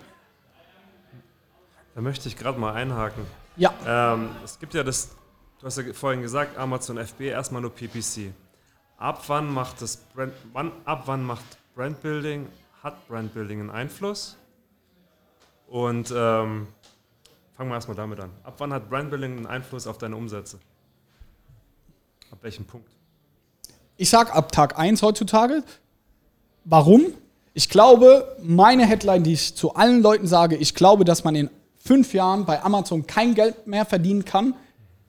Da 1.94 2.00
möchte 2.00 2.28
ich 2.28 2.36
gerade 2.36 2.58
mal 2.58 2.74
einhaken. 2.74 3.24
Ja, 3.56 3.72
Ähm, 3.86 4.28
es 4.44 4.58
gibt 4.58 4.74
ja 4.74 4.82
das, 4.82 5.10
du 5.60 5.66
hast 5.66 5.78
ja 5.78 5.84
vorhin 5.94 6.20
gesagt, 6.20 6.58
Amazon 6.58 6.98
FB 6.98 7.20
erstmal 7.22 7.62
nur 7.62 7.70
PPC. 7.74 8.32
Ab 8.98 9.22
wann 9.28 9.50
macht 9.52 9.80
das 9.80 9.96
Brand, 9.96 10.32
wann, 10.52 10.72
ab 10.84 11.04
wann 11.06 11.24
macht 11.24 11.44
Brandbuilding, 11.74 12.46
hat 12.82 13.06
Brandbuilding 13.08 13.60
einen 13.60 13.70
Einfluss? 13.70 14.36
Und 15.68 16.10
ähm, 16.14 16.66
fangen 17.56 17.70
wir 17.70 17.74
erstmal 17.74 17.96
damit 17.96 18.20
an. 18.20 18.30
Ab 18.44 18.54
wann 18.58 18.72
hat 18.72 18.88
Brandbuilding 18.90 19.36
einen 19.38 19.46
Einfluss 19.46 19.86
auf 19.86 19.98
deine 19.98 20.16
Umsätze? 20.16 20.58
Ab 22.30 22.38
welchem 22.42 22.64
Punkt? 22.66 22.90
Ich 23.96 24.10
sag 24.10 24.34
ab 24.34 24.52
Tag 24.52 24.78
1 24.78 25.02
heutzutage. 25.02 25.62
Warum? 26.64 27.06
Ich 27.54 27.70
glaube, 27.70 28.36
meine 28.42 28.84
Headline, 28.86 29.22
die 29.22 29.32
ich 29.32 29.54
zu 29.54 29.74
allen 29.74 30.02
Leuten 30.02 30.26
sage, 30.26 30.56
ich 30.56 30.74
glaube, 30.74 31.04
dass 31.04 31.24
man 31.24 31.34
in 31.34 31.50
fünf 31.78 32.12
Jahren 32.12 32.44
bei 32.44 32.62
Amazon 32.62 33.06
kein 33.06 33.34
Geld 33.34 33.66
mehr 33.66 33.86
verdienen 33.86 34.24
kann, 34.24 34.54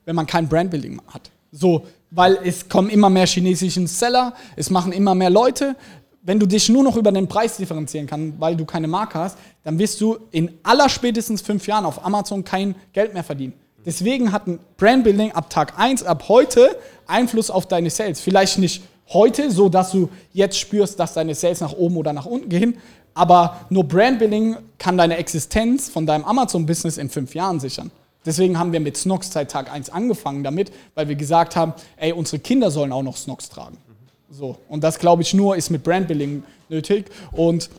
wenn 0.06 0.15
man 0.15 0.28
kein 0.28 0.47
Brandbuilding 0.47 1.02
hat. 1.08 1.30
So, 1.52 1.86
weil 2.12 2.39
es 2.43 2.69
kommen 2.69 2.89
immer 2.89 3.10
mehr 3.10 3.26
chinesischen 3.26 3.88
Seller, 3.88 4.34
es 4.56 4.69
machen 4.69 4.93
immer 4.93 5.15
mehr 5.15 5.30
Leute. 5.30 5.76
Wenn 6.21 6.39
du 6.39 6.45
dich 6.45 6.69
nur 6.69 6.84
noch 6.84 6.95
über 6.95 7.12
den 7.12 7.28
Preis 7.28 7.58
differenzieren 7.58 8.08
kannst, 8.08 8.39
weil 8.39 8.56
du 8.56 8.65
keine 8.65 8.88
Marke 8.88 9.19
hast, 9.19 9.38
dann 9.63 9.80
wirst 9.80 10.00
du 10.00 10.17
in 10.32 10.52
aller 10.63 10.88
spätestens 10.88 11.41
fünf 11.41 11.67
Jahren 11.67 11.86
auf 11.86 12.06
Amazon 12.06 12.43
kein 12.43 12.76
Geld 12.93 13.13
mehr 13.13 13.23
verdienen. 13.23 13.54
Deswegen 13.88 14.34
hat 14.34 14.47
ein 14.47 14.60
Brandbuilding 14.76 15.32
ab 15.32 15.50
Tag 15.50 15.80
1, 15.80 16.04
ab 16.04 16.26
heute 16.28 16.78
Einfluss 17.08 17.50
auf 17.50 17.67
deine 17.67 17.89
Sales. 17.89 18.19
Vielleicht 18.19 18.58
nicht 18.60 18.84
heute, 19.13 19.50
so 19.50 19.69
dass 19.69 19.91
du 19.93 20.10
jetzt 20.34 20.60
spürst, 20.60 21.00
dass 21.00 21.13
deine 21.13 21.34
Sales 21.34 21.62
nach 21.62 21.71
oben 21.71 21.95
oder 21.95 22.12
nach 22.12 22.26
unten 22.26 22.50
gehen, 22.50 22.76
aber 23.13 23.62
nur 23.69 23.86
Brandbuilding 23.86 24.58
kann 24.78 24.97
deine 24.97 25.15
Existenz 25.15 25.88
von 25.88 26.06
deinem 26.06 26.26
Amazon-Business 26.26 26.97
in 26.97 27.10
fünf 27.10 27.34
Jahren 27.34 27.62
sichern. 27.62 27.89
Deswegen 28.26 28.60
haben 28.60 28.73
wir 28.73 28.82
mit 28.82 28.97
Snox 28.97 29.32
seit 29.32 29.52
Tag 29.52 29.71
1 29.71 29.89
angefangen 29.89 30.43
damit, 30.43 30.73
weil 30.93 31.08
wir 31.08 31.15
gesagt 31.15 31.56
haben, 31.56 31.73
ey, 31.95 32.12
unsere 32.12 32.39
Kinder 32.39 32.69
sollen 32.71 32.91
auch 32.91 33.04
noch 33.04 33.15
Snox 33.15 33.47
tragen. 33.47 33.78
So. 34.30 34.58
Und 34.67 34.84
das, 34.84 35.00
glaube 35.00 35.21
ich, 35.21 35.34
nur 35.34 35.56
ist 35.56 35.69
mit 35.69 35.84
Brandbuilding 35.84 36.43
nötig. 36.67 37.06
Und 37.32 37.69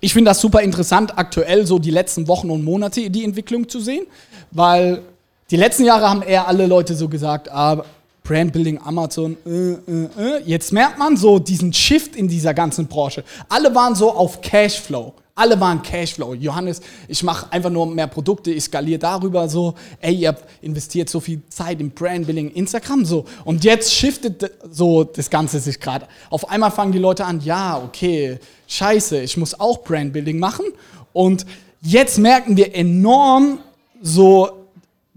ich 0.00 0.12
finde 0.12 0.30
das 0.30 0.40
super 0.40 0.60
interessant, 0.62 1.16
aktuell 1.16 1.66
so 1.66 1.78
die 1.78 1.92
letzten 1.92 2.26
Wochen 2.26 2.50
und 2.50 2.64
Monate 2.64 3.08
die 3.10 3.22
Entwicklung 3.22 3.68
zu 3.68 3.78
sehen, 3.78 4.06
weil 4.50 5.02
die 5.50 5.56
letzten 5.56 5.84
Jahre 5.84 6.08
haben 6.08 6.22
eher 6.22 6.48
alle 6.48 6.66
Leute 6.66 6.94
so 6.94 7.08
gesagt, 7.08 7.50
ah, 7.50 7.84
Brandbuilding, 8.24 8.80
Amazon, 8.84 9.36
äh, 9.46 9.50
äh, 9.50 10.08
äh. 10.18 10.42
Jetzt 10.44 10.72
merkt 10.72 10.98
man 10.98 11.16
so 11.16 11.38
diesen 11.38 11.72
Shift 11.72 12.16
in 12.16 12.26
dieser 12.26 12.52
ganzen 12.54 12.88
Branche. 12.88 13.22
Alle 13.48 13.72
waren 13.72 13.94
so 13.94 14.12
auf 14.12 14.40
Cashflow. 14.40 15.14
Alle 15.36 15.60
waren 15.60 15.82
Cashflow. 15.82 16.34
Johannes, 16.34 16.80
ich 17.06 17.22
mache 17.22 17.52
einfach 17.52 17.70
nur 17.70 17.86
mehr 17.86 18.08
Produkte, 18.08 18.50
ich 18.50 18.64
skaliere 18.64 18.98
darüber 18.98 19.48
so. 19.48 19.74
Ey, 20.00 20.14
ihr 20.14 20.36
investiert 20.62 21.08
so 21.08 21.20
viel 21.20 21.42
Zeit 21.50 21.78
in 21.80 21.90
Brandbuilding, 21.90 22.50
Instagram 22.50 23.04
so. 23.04 23.26
Und 23.44 23.62
jetzt 23.62 23.92
shiftet 23.92 24.50
so 24.68 25.04
das 25.04 25.30
Ganze 25.30 25.60
sich 25.60 25.78
gerade. 25.78 26.08
Auf 26.30 26.48
einmal 26.50 26.72
fangen 26.72 26.90
die 26.90 26.98
Leute 26.98 27.24
an, 27.24 27.40
ja, 27.42 27.80
okay, 27.80 28.38
scheiße, 28.66 29.20
ich 29.20 29.36
muss 29.36 29.60
auch 29.60 29.84
Brandbuilding 29.84 30.40
machen. 30.40 30.64
Und 31.12 31.46
jetzt 31.82 32.18
merken 32.18 32.56
wir 32.56 32.74
enorm 32.74 33.60
so, 34.02 34.65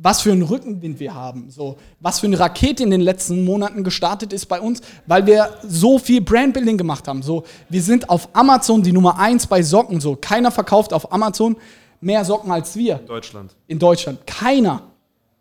was 0.02 0.22
für 0.22 0.32
einen 0.32 0.44
Rückenwind 0.44 1.00
wir 1.02 1.14
haben, 1.14 1.50
so 1.50 1.78
was 2.00 2.22
für 2.22 2.28
eine 2.28 2.40
Rakete 2.40 2.84
in 2.84 2.90
den 2.90 3.02
letzten 3.02 3.44
Monaten 3.44 3.84
gestartet 3.84 4.32
ist 4.32 4.46
bei 4.46 4.62
uns, 4.62 4.80
weil 5.06 5.26
wir 5.26 5.50
so 5.68 6.00
viel 6.00 6.22
Brandbuilding 6.22 6.78
gemacht 6.78 7.06
haben. 7.08 7.22
So, 7.22 7.44
wir 7.68 7.82
sind 7.82 8.10
auf 8.10 8.30
Amazon 8.32 8.82
die 8.82 8.94
Nummer 8.94 9.20
eins 9.20 9.46
bei 9.46 9.62
Socken. 9.62 10.00
So, 10.00 10.16
keiner 10.16 10.52
verkauft 10.52 10.94
auf 10.94 11.12
Amazon 11.12 11.58
mehr 12.00 12.24
Socken 12.24 12.50
als 12.50 12.78
wir 12.78 12.96
Deutschland. 12.96 13.54
in 13.68 13.78
Deutschland. 13.78 14.26
Keiner. 14.26 14.84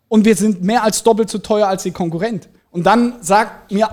Und 0.09 0.25
wir 0.25 0.35
sind 0.35 0.61
mehr 0.61 0.83
als 0.83 1.03
doppelt 1.03 1.29
so 1.29 1.37
teuer 1.37 1.67
als 1.67 1.83
die 1.83 1.91
Konkurrent. 1.91 2.49
Und 2.69 2.85
dann 2.85 3.13
sagt 3.21 3.71
mir, 3.71 3.87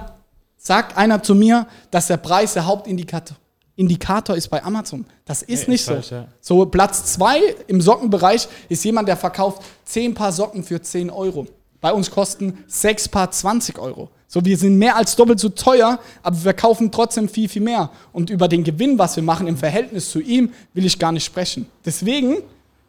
sagt 0.57 0.97
einer 0.97 1.23
zu 1.23 1.37
mir, 1.37 1.69
dass 1.93 2.09
der 2.09 2.17
Preis 2.17 2.55
der 2.55 2.67
Hauptindikator 2.67 3.37
Indikator 3.77 4.35
ist 4.37 4.49
bei 4.49 4.63
Amazon. 4.65 5.05
Das 5.25 5.43
ist 5.43 5.69
Nee, 5.69 5.75
nicht 5.75 5.85
so. 5.85 5.93
falsch, 5.93 6.11
ja. 6.11 6.27
So, 6.41 6.65
Platz 6.67 7.13
zwei 7.13 7.39
im 7.67 7.81
Sockenbereich 7.81 8.49
ist 8.69 8.85
jemand, 8.85 9.07
der 9.09 9.17
verkauft 9.17 9.63
10 9.85 10.15
Paar 10.15 10.33
Socken 10.33 10.65
für 10.65 10.81
10 10.81 11.11
Euro. 11.11 11.47
Bei 11.81 11.93
uns 11.93 12.11
kosten 12.11 12.65
6 12.67 13.09
Paar 13.09 13.31
20 13.31 13.79
Euro. 13.79 14.09
So, 14.29 14.45
wir 14.45 14.57
sind 14.57 14.77
mehr 14.79 14.97
als 14.97 15.15
doppelt 15.15 15.39
so 15.39 15.51
teuer, 15.51 16.01
aber 16.23 16.45
wir 16.45 16.53
kaufen 16.55 16.91
trotzdem 16.91 17.29
viel, 17.29 17.49
viel 17.49 17.63
mehr. 17.63 17.91
Und 18.13 18.31
über 18.31 18.49
den 18.49 18.65
Gewinn, 18.65 18.99
was 18.99 19.15
wir 19.15 19.23
machen 19.23 19.47
im 19.47 19.57
Verhältnis 19.57 20.11
zu 20.11 20.21
ihm, 20.21 20.53
will 20.75 20.85
ich 20.87 20.99
gar 20.99 21.13
nicht 21.13 21.25
sprechen. 21.25 21.67
Deswegen, 21.85 22.39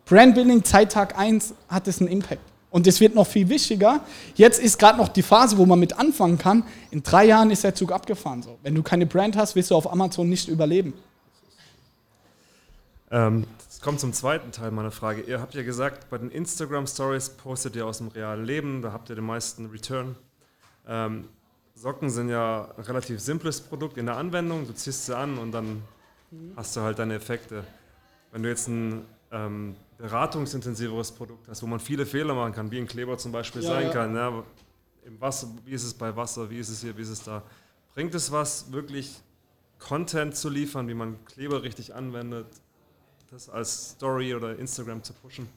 Brandbuilding, 0.06 0.64
Zeittag 0.64 1.18
1 1.20 1.54
hat 1.68 1.88
es 1.88 2.00
einen 2.00 2.08
Impact. 2.10 2.42
Und 2.70 2.86
es 2.86 3.00
wird 3.00 3.16
noch 3.16 3.28
viel 3.28 3.48
wichtiger. 3.50 4.02
Jetzt 4.36 4.60
ist 4.60 4.78
gerade 4.78 4.98
noch 4.98 5.08
die 5.08 5.22
Phase, 5.22 5.58
wo 5.58 5.66
man 5.66 5.80
mit 5.80 5.98
anfangen 5.98 6.38
kann. 6.38 6.64
In 6.92 7.02
drei 7.02 7.26
Jahren 7.26 7.50
ist 7.50 7.64
der 7.64 7.74
Zug 7.74 7.92
abgefahren. 7.92 8.42
So. 8.44 8.58
Wenn 8.62 8.76
du 8.76 8.84
keine 8.84 9.06
Brand 9.06 9.38
hast, 9.38 9.56
wirst 9.56 9.72
du 9.72 9.76
auf 9.76 9.92
Amazon 9.92 10.30
nicht 10.30 10.50
überleben. 10.50 10.94
Ähm, 13.10 13.46
das 13.68 13.80
kommt 13.80 14.00
zum 14.00 14.12
zweiten 14.12 14.52
Teil 14.52 14.72
meiner 14.72 14.92
Frage. 14.92 15.22
Ihr 15.22 15.40
habt 15.40 15.54
ja 15.54 15.64
gesagt, 15.64 16.10
bei 16.10 16.18
den 16.18 16.30
Instagram 16.30 16.88
Stories 16.88 17.30
postet 17.30 17.76
ihr 17.76 17.86
aus 17.86 18.00
dem 18.00 18.10
realen 18.10 18.44
Leben, 18.44 18.82
da 18.82 18.92
habt 18.92 19.10
ihr 19.10 19.16
den 19.16 19.26
meisten 19.26 19.68
Return. 19.68 20.16
Ähm, 20.88 21.30
Socken 21.74 22.10
sind 22.10 22.30
ja 22.30 22.74
ein 22.76 22.84
relativ 22.84 23.20
simples 23.20 23.62
Produkt 23.62 23.98
in 23.98 24.08
der 24.08 24.18
Anwendung. 24.18 24.66
Du 24.66 24.74
ziehst 24.74 25.06
sie 25.06 25.16
an 25.16 25.38
und 25.38 25.52
dann 25.52 25.84
hast 26.56 26.76
du 26.76 26.82
halt 26.82 26.98
deine 26.98 27.14
Effekte. 27.14 27.64
Wenn 28.32 28.44
du 28.44 28.50
jetzt 28.50 28.68
ein 28.68 29.06
ähm, 29.32 29.76
beratungsintensiveres 29.98 31.12
Produkt 31.12 31.48
hast, 31.48 31.62
wo 31.64 31.68
man 31.68 31.80
viele 31.80 32.06
Fehler 32.06 32.34
machen 32.34 32.54
kann, 32.54 32.72
wie 32.72 32.78
ein 32.78 32.88
Kleber 32.88 33.18
zum 33.18 33.32
Beispiel 33.32 33.64
Ja, 33.64 33.70
sein 33.70 33.88
ja. 33.88 33.94
kann. 33.94 34.16
Ja, 34.16 34.44
Im 35.06 35.20
Wasser, 35.20 35.48
wie 35.66 35.72
ist 35.72 35.84
es 35.84 35.94
bei 35.94 36.16
Wasser, 36.16 36.50
wie 36.50 36.60
ist 36.60 36.70
es 36.70 36.82
hier, 36.82 36.96
wie 36.98 37.02
ist 37.02 37.10
es 37.10 37.24
da? 37.24 37.42
Bringt 37.94 38.14
es 38.14 38.32
was, 38.32 38.72
wirklich 38.72 39.16
Content 39.80 40.36
zu 40.36 40.50
liefern, 40.50 40.88
wie 40.88 40.94
man 40.94 41.24
Kleber 41.26 41.64
richtig 41.64 41.96
anwendet, 41.96 42.48
das 43.32 43.50
als 43.50 43.92
Story 43.92 44.36
oder 44.36 44.58
Instagram 44.58 45.04
zu 45.04 45.14
pushen? 45.14 45.48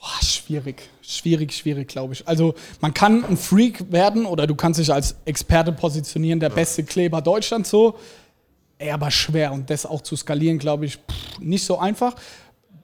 Boah, 0.00 0.22
schwierig, 0.22 0.88
schwierig, 1.02 1.52
schwierig, 1.52 1.88
glaube 1.88 2.12
ich. 2.14 2.26
Also 2.28 2.54
man 2.80 2.94
kann 2.94 3.24
ein 3.24 3.36
Freak 3.36 3.90
werden 3.90 4.26
oder 4.26 4.46
du 4.46 4.54
kannst 4.54 4.78
dich 4.78 4.92
als 4.92 5.16
Experte 5.24 5.72
positionieren, 5.72 6.38
der 6.38 6.50
beste 6.50 6.84
Kleber 6.84 7.20
Deutschlands 7.20 7.68
so. 7.70 7.98
Ey, 8.78 8.92
aber 8.92 9.10
schwer 9.10 9.52
und 9.52 9.68
das 9.70 9.84
auch 9.84 10.00
zu 10.02 10.14
skalieren, 10.14 10.58
glaube 10.58 10.84
ich, 10.86 10.96
pff, 10.96 11.40
nicht 11.40 11.64
so 11.64 11.78
einfach. 11.78 12.14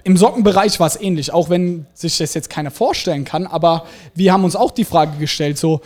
Im 0.05 0.17
Sockenbereich 0.17 0.79
war 0.81 0.87
es 0.87 1.01
ähnlich, 1.01 1.33
auch 1.33 1.49
wenn 1.49 1.87
sich 1.95 2.19
das 2.19 2.35
jetzt 2.35 2.51
keiner 2.51 2.71
vorstellen 2.71 3.25
kann, 3.25 3.47
aber 3.47 3.87
wir 4.15 4.33
haben 4.33 4.45
uns 4.45 4.55
auch 4.55 4.71
die 4.71 4.85
Frage 4.85 5.19
gestellt, 5.19 5.59
so 5.59 5.81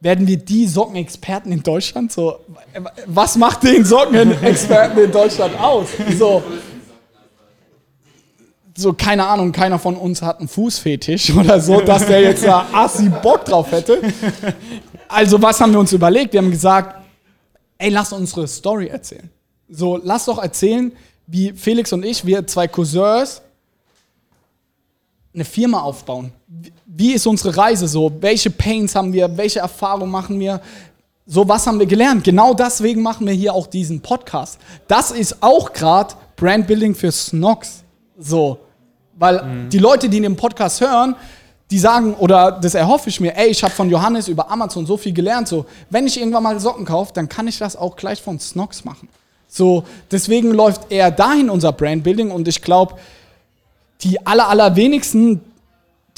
werden 0.00 0.26
wir 0.26 0.38
die 0.38 0.66
Sockenexperten 0.66 1.52
in 1.52 1.62
Deutschland 1.62 2.12
so 2.12 2.40
was 3.06 3.36
macht 3.36 3.64
den 3.64 3.84
Sockenexperten 3.84 5.04
in 5.04 5.12
Deutschland 5.12 5.58
aus? 5.60 5.88
So 6.18 6.42
so, 8.78 8.92
keine 8.92 9.26
Ahnung, 9.26 9.50
keiner 9.50 9.78
von 9.78 9.96
uns 9.96 10.22
hat 10.22 10.38
einen 10.38 10.46
Fußfetisch 10.46 11.34
oder 11.34 11.60
so, 11.60 11.80
dass 11.80 12.06
der 12.06 12.20
jetzt 12.20 12.44
da 12.44 12.64
assi 12.72 13.08
Bock 13.08 13.44
drauf 13.44 13.72
hätte. 13.72 14.00
Also, 15.08 15.40
was 15.42 15.60
haben 15.60 15.72
wir 15.72 15.80
uns 15.80 15.92
überlegt? 15.92 16.32
Wir 16.32 16.40
haben 16.40 16.50
gesagt, 16.50 17.02
ey, 17.78 17.88
lass 17.88 18.12
unsere 18.12 18.46
Story 18.46 18.86
erzählen. 18.86 19.30
So, 19.68 19.98
lass 20.02 20.26
doch 20.26 20.40
erzählen, 20.40 20.92
wie 21.26 21.52
Felix 21.52 21.92
und 21.92 22.04
ich, 22.04 22.24
wir 22.24 22.46
zwei 22.46 22.68
Cousins, 22.68 23.42
eine 25.38 25.44
Firma 25.44 25.80
aufbauen. 25.80 26.32
Wie- 26.86 27.12
ist 27.12 27.26
unsere 27.26 27.56
Reise 27.56 27.86
so? 27.86 28.10
Welche 28.20 28.50
Pains 28.50 28.94
haben 28.94 29.12
wir? 29.12 29.34
Welche 29.36 29.60
Erfahrungen 29.60 30.10
machen 30.10 30.38
wir? 30.40 30.60
So, 31.26 31.46
was 31.48 31.66
haben 31.66 31.78
wir 31.78 31.86
gelernt? 31.86 32.24
Genau 32.24 32.54
deswegen 32.54 33.02
machen 33.02 33.26
wir 33.26 33.34
hier 33.34 33.54
auch 33.54 33.66
diesen 33.66 34.00
Podcast. 34.00 34.58
Das 34.88 35.10
ist 35.12 35.36
auch 35.40 35.72
gerade 35.72 36.14
Brandbuilding 36.36 36.94
für 36.94 37.12
Snox. 37.12 37.84
So, 38.18 38.58
weil 39.16 39.68
die 39.70 39.78
Leute, 39.78 40.08
die 40.08 40.20
den 40.20 40.34
Podcast 40.36 40.80
hören, 40.80 41.14
die 41.70 41.78
sagen, 41.78 42.14
oder 42.14 42.52
das 42.52 42.74
erhoffe 42.74 43.10
ich 43.10 43.20
mir, 43.20 43.36
ey, 43.36 43.48
ich 43.48 43.62
habe 43.62 43.72
von 43.74 43.90
Johannes 43.90 44.26
über 44.26 44.50
Amazon 44.50 44.86
so 44.86 44.96
viel 44.96 45.12
gelernt. 45.12 45.46
So, 45.48 45.66
wenn 45.90 46.06
ich 46.06 46.18
irgendwann 46.18 46.42
mal 46.42 46.58
Socken 46.58 46.84
kaufe, 46.86 47.12
dann 47.12 47.28
kann 47.28 47.46
ich 47.46 47.58
das 47.58 47.76
auch 47.76 47.94
gleich 47.94 48.20
von 48.22 48.40
Snox 48.40 48.84
machen. 48.84 49.08
So, 49.46 49.84
deswegen 50.10 50.50
läuft 50.50 50.90
eher 50.90 51.10
dahin 51.10 51.48
unser 51.50 51.72
Brandbuilding 51.72 52.30
und 52.30 52.48
ich 52.48 52.60
glaube, 52.60 52.94
die 54.02 54.24
aller, 54.26 54.48
allerwenigsten, 54.48 55.40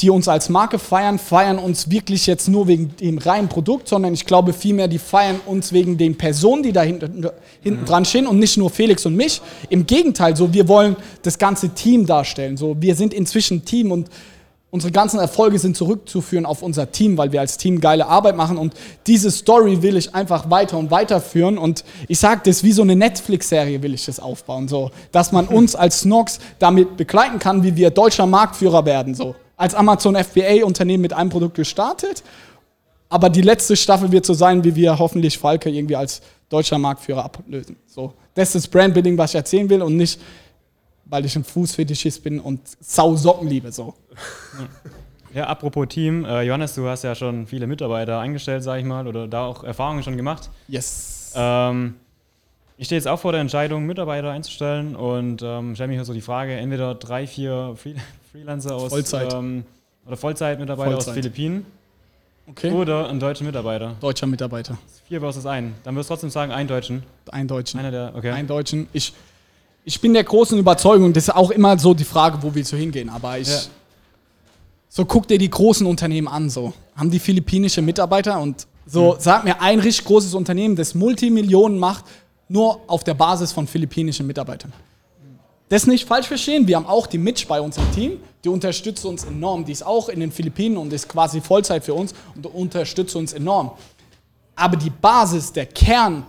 die 0.01 0.11
uns 0.11 0.29
als 0.29 0.49
Marke 0.49 0.79
feiern, 0.79 1.19
feiern 1.19 1.59
uns 1.59 1.91
wirklich 1.91 2.27
jetzt 2.27 2.49
nur 2.49 2.67
wegen 2.69 2.97
dem 2.97 3.19
reinen 3.19 3.49
Produkt, 3.49 3.89
sondern 3.89 4.15
ich 4.15 4.25
glaube 4.25 4.53
vielmehr, 4.53 4.89
die 4.89 4.99
feiern 4.99 5.41
uns 5.45 5.73
wegen 5.73 5.99
den 5.99 6.17
Personen, 6.17 6.63
die 6.63 6.73
da 6.73 6.83
hinten, 6.83 7.27
hinten 7.63 7.85
dran 7.85 8.05
stehen 8.05 8.27
und 8.27 8.39
nicht 8.39 8.57
nur 8.57 8.71
Felix 8.71 9.05
und 9.05 9.15
mich. 9.15 9.43
Im 9.69 9.87
Gegenteil, 9.87 10.37
so 10.37 10.53
wir 10.55 10.69
wollen 10.69 10.97
das 11.23 11.39
ganze 11.39 11.71
Team 11.71 12.07
darstellen. 12.07 12.57
So, 12.57 12.77
wir 12.81 12.95
sind 12.95 13.13
inzwischen 13.13 13.65
Team 13.65 13.93
und 13.93 14.09
unsere 14.71 14.93
ganzen 14.93 15.19
Erfolge 15.19 15.59
sind 15.59 15.77
zurückzuführen 15.77 16.47
auf 16.47 16.63
unser 16.63 16.93
Team, 16.93 17.19
weil 17.19 17.33
wir 17.33 17.41
als 17.41 17.57
Team 17.57 17.81
geile 17.81 18.07
Arbeit 18.07 18.37
machen 18.37 18.57
und 18.57 18.75
diese 19.07 19.31
Story 19.31 19.83
will 19.83 19.97
ich 19.97 20.15
einfach 20.15 20.51
weiter 20.51 20.79
und 20.79 20.91
weiter 20.91 21.21
führen 21.21 21.59
und 21.59 21.85
ich 22.09 22.19
sage 22.19 22.43
das 22.45 22.63
wie 22.63 22.73
so 22.73 22.83
eine 22.83 22.97
Netflix-Serie 22.97 23.83
will 23.83 23.95
ich 23.95 24.07
das 24.07 24.21
aufbauen, 24.21 24.69
so, 24.69 24.91
dass 25.13 25.33
man 25.33 25.47
uns 25.49 25.75
als 25.75 26.01
Snox 26.01 26.39
damit 26.59 26.97
begleiten 26.97 27.39
kann, 27.39 27.63
wie 27.63 27.75
wir 27.77 27.91
deutscher 27.91 28.27
Marktführer 28.27 28.85
werden, 28.85 29.15
so. 29.15 29.35
Als 29.57 29.75
Amazon 29.75 30.17
FBA-Unternehmen 30.17 31.03
mit 31.03 31.13
einem 31.13 31.29
Produkt 31.29 31.57
gestartet, 31.57 32.23
aber 33.11 33.29
die 33.29 33.43
letzte 33.43 33.77
Staffel 33.77 34.11
wird 34.11 34.25
so 34.25 34.33
sein, 34.33 34.65
wie 34.65 34.75
wir 34.75 34.99
hoffentlich 34.99 35.37
Falke 35.37 35.69
irgendwie 35.69 35.97
als 35.97 36.23
deutscher 36.49 36.79
Marktführer 36.79 37.25
ablösen. 37.25 37.77
So, 37.87 38.15
das 38.35 38.55
ist 38.55 38.65
das 38.65 38.69
Brandbuilding, 38.69 39.19
was 39.19 39.33
ich 39.33 39.37
erzählen 39.37 39.69
will 39.69 39.83
und 39.83 39.97
nicht, 39.97 40.19
weil 41.11 41.25
ich 41.27 41.37
ein 41.37 41.45
Fußfetischist 41.45 42.23
bin 42.23 42.41
und 42.41 42.61
sau 42.81 43.17
Socken 43.17 43.49
liebe, 43.49 43.71
so. 43.73 43.95
Ja, 45.33 45.47
apropos 45.47 45.87
Team, 45.87 46.25
äh, 46.25 46.43
Johannes, 46.43 46.75
du 46.75 46.89
hast 46.89 47.05
ja 47.05 47.15
schon 47.15 47.47
viele 47.47 47.69
Mitarbeiter 47.69 48.19
eingestellt, 48.19 48.65
sag 48.65 48.81
ich 48.81 48.85
mal, 48.85 49.07
oder 49.07 49.29
da 49.29 49.47
auch 49.47 49.63
Erfahrungen 49.63 50.03
schon 50.03 50.17
gemacht. 50.17 50.51
Yes. 50.67 51.33
Ähm, 51.37 51.95
ich 52.77 52.87
stehe 52.87 52.99
jetzt 52.99 53.07
auch 53.07 53.21
vor 53.21 53.31
der 53.31 53.41
Entscheidung, 53.41 53.87
Mitarbeiter 53.87 54.33
einzustellen 54.33 54.97
und 54.97 55.41
ähm, 55.45 55.77
stelle 55.77 55.87
mich 55.87 56.01
also 56.01 56.15
die 56.15 56.21
Frage, 56.21 56.55
entweder 56.55 56.97
drei, 56.97 57.29
vier 57.29 57.75
Free 57.77 57.95
Freelancer 58.33 58.75
aus 58.75 58.89
Vollzeit. 58.91 59.33
Ähm, 59.33 59.63
oder 60.05 60.17
Vollzeitmitarbeiter 60.17 60.97
aus 60.97 61.05
Vollzeit. 61.05 61.15
Philippinen 61.23 61.65
Okay. 62.49 62.73
oder 62.73 63.09
einen 63.09 63.21
deutschen 63.21 63.47
Mitarbeiter. 63.47 63.95
Deutscher 64.01 64.27
Mitarbeiter. 64.27 64.77
Vier 65.07 65.21
versus 65.21 65.47
ein. 65.47 65.75
Dann 65.85 65.95
wirst 65.95 66.11
du 66.11 66.15
trotzdem 66.15 66.31
sagen, 66.31 66.51
einen 66.51 66.69
Deutschen. 66.69 67.05
Ein 67.31 67.47
Deutschen. 67.47 67.79
Einer 67.79 67.93
der, 67.93 68.13
okay. 68.17 68.33
Ein 68.33 68.49
Deutschen. 68.49 68.89
Ich, 68.93 69.13
ich 69.85 70.01
bin 70.01 70.13
der 70.13 70.25
großen 70.25 70.59
Überzeugung, 70.59 71.13
das 71.13 71.25
ist 71.25 71.35
auch 71.35 71.51
immer 71.51 71.79
so 71.79 71.95
die 71.95 72.05
Frage, 72.05 72.39
wo 72.43 72.55
willst 72.55 72.73
du 72.73 72.77
hingehen. 72.77 73.09
Aber 73.09 73.39
ich. 73.39 73.49
Ja. 73.49 73.61
So 74.89 75.05
guck 75.05 75.29
dir 75.29 75.39
die 75.39 75.51
großen 75.51 75.87
Unternehmen 75.87 76.27
an. 76.27 76.51
So 76.51 76.73
haben 76.97 77.11
die 77.11 77.21
philippinische 77.21 77.81
Mitarbeiter 77.81 78.41
und 78.41 78.67
so 78.87 79.17
sag 79.19 79.45
mir 79.45 79.61
ein 79.61 79.79
richtig 79.79 80.05
großes 80.05 80.35
Unternehmen, 80.35 80.75
das 80.75 80.95
Multimillionen 80.95 81.79
macht, 81.79 82.05
nur 82.49 82.81
auf 82.89 83.05
der 83.05 83.15
Basis 83.15 83.53
von 83.53 83.69
philippinischen 83.69 84.27
Mitarbeitern. 84.27 84.73
Das 85.69 85.87
nicht 85.87 86.09
falsch 86.09 86.27
verstehen. 86.27 86.67
Wir 86.67 86.75
haben 86.75 86.87
auch 86.87 87.07
die 87.07 87.19
Mitch 87.19 87.47
bei 87.47 87.61
uns 87.61 87.77
im 87.77 87.93
Team. 87.93 88.19
Die 88.43 88.49
unterstützt 88.49 89.05
uns 89.05 89.23
enorm. 89.23 89.65
Die 89.65 89.71
ist 89.71 89.87
auch 89.87 90.09
in 90.09 90.19
den 90.19 90.33
Philippinen 90.33 90.77
und 90.77 90.93
ist 90.93 91.09
quasi 91.09 91.41
Vollzeit 91.41 91.85
für 91.85 91.95
uns 91.95 92.13
und 92.35 92.47
unterstützt 92.47 93.15
uns 93.15 93.33
enorm. 93.33 93.71
Aber 94.57 94.77
die 94.77 94.91
Basis, 94.91 95.53
der 95.53 95.67
Kern 95.67 96.27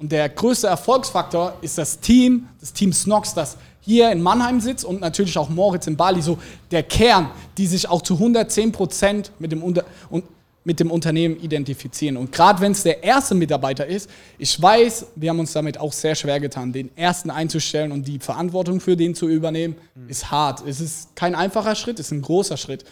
und 0.00 0.10
der 0.10 0.28
größte 0.30 0.66
Erfolgsfaktor 0.66 1.54
ist 1.60 1.76
das 1.76 2.00
Team, 2.00 2.48
das 2.58 2.72
Team 2.72 2.92
Snox, 2.92 3.34
das 3.34 3.56
hier 3.80 4.10
in 4.10 4.22
Mannheim 4.22 4.60
sitzt 4.60 4.84
und 4.84 5.00
natürlich 5.00 5.36
auch 5.36 5.50
Moritz 5.50 5.86
in 5.86 5.96
Bali, 5.96 6.22
so 6.22 6.38
der 6.70 6.82
Kern, 6.82 7.30
die 7.58 7.66
sich 7.66 7.88
auch 7.88 8.02
zu 8.02 8.14
110 8.14 8.72
Prozent 8.72 9.30
mit 9.38 9.52
dem, 9.52 9.62
Unter 9.62 9.84
und 10.08 10.24
mit 10.64 10.80
dem 10.80 10.90
Unternehmen 10.90 11.38
identifizieren. 11.40 12.16
Und 12.16 12.32
gerade 12.32 12.60
wenn 12.60 12.72
es 12.72 12.82
der 12.82 13.02
erste 13.02 13.34
Mitarbeiter 13.34 13.86
ist, 13.86 14.10
ich 14.38 14.60
weiß, 14.60 15.06
wir 15.16 15.30
haben 15.30 15.40
uns 15.40 15.52
damit 15.52 15.78
auch 15.78 15.92
sehr 15.92 16.14
schwer 16.14 16.40
getan, 16.40 16.72
den 16.72 16.96
ersten 16.96 17.30
einzustellen 17.30 17.92
und 17.92 18.06
die 18.06 18.18
Verantwortung 18.18 18.80
für 18.80 18.96
den 18.96 19.14
zu 19.14 19.28
übernehmen, 19.28 19.76
ist 20.08 20.30
hart. 20.30 20.66
Es 20.66 20.80
ist 20.80 21.14
kein 21.14 21.34
einfacher 21.34 21.74
Schritt, 21.74 21.98
es 21.98 22.06
ist 22.06 22.12
ein 22.12 22.22
großer 22.22 22.56
Schritt. 22.56 22.84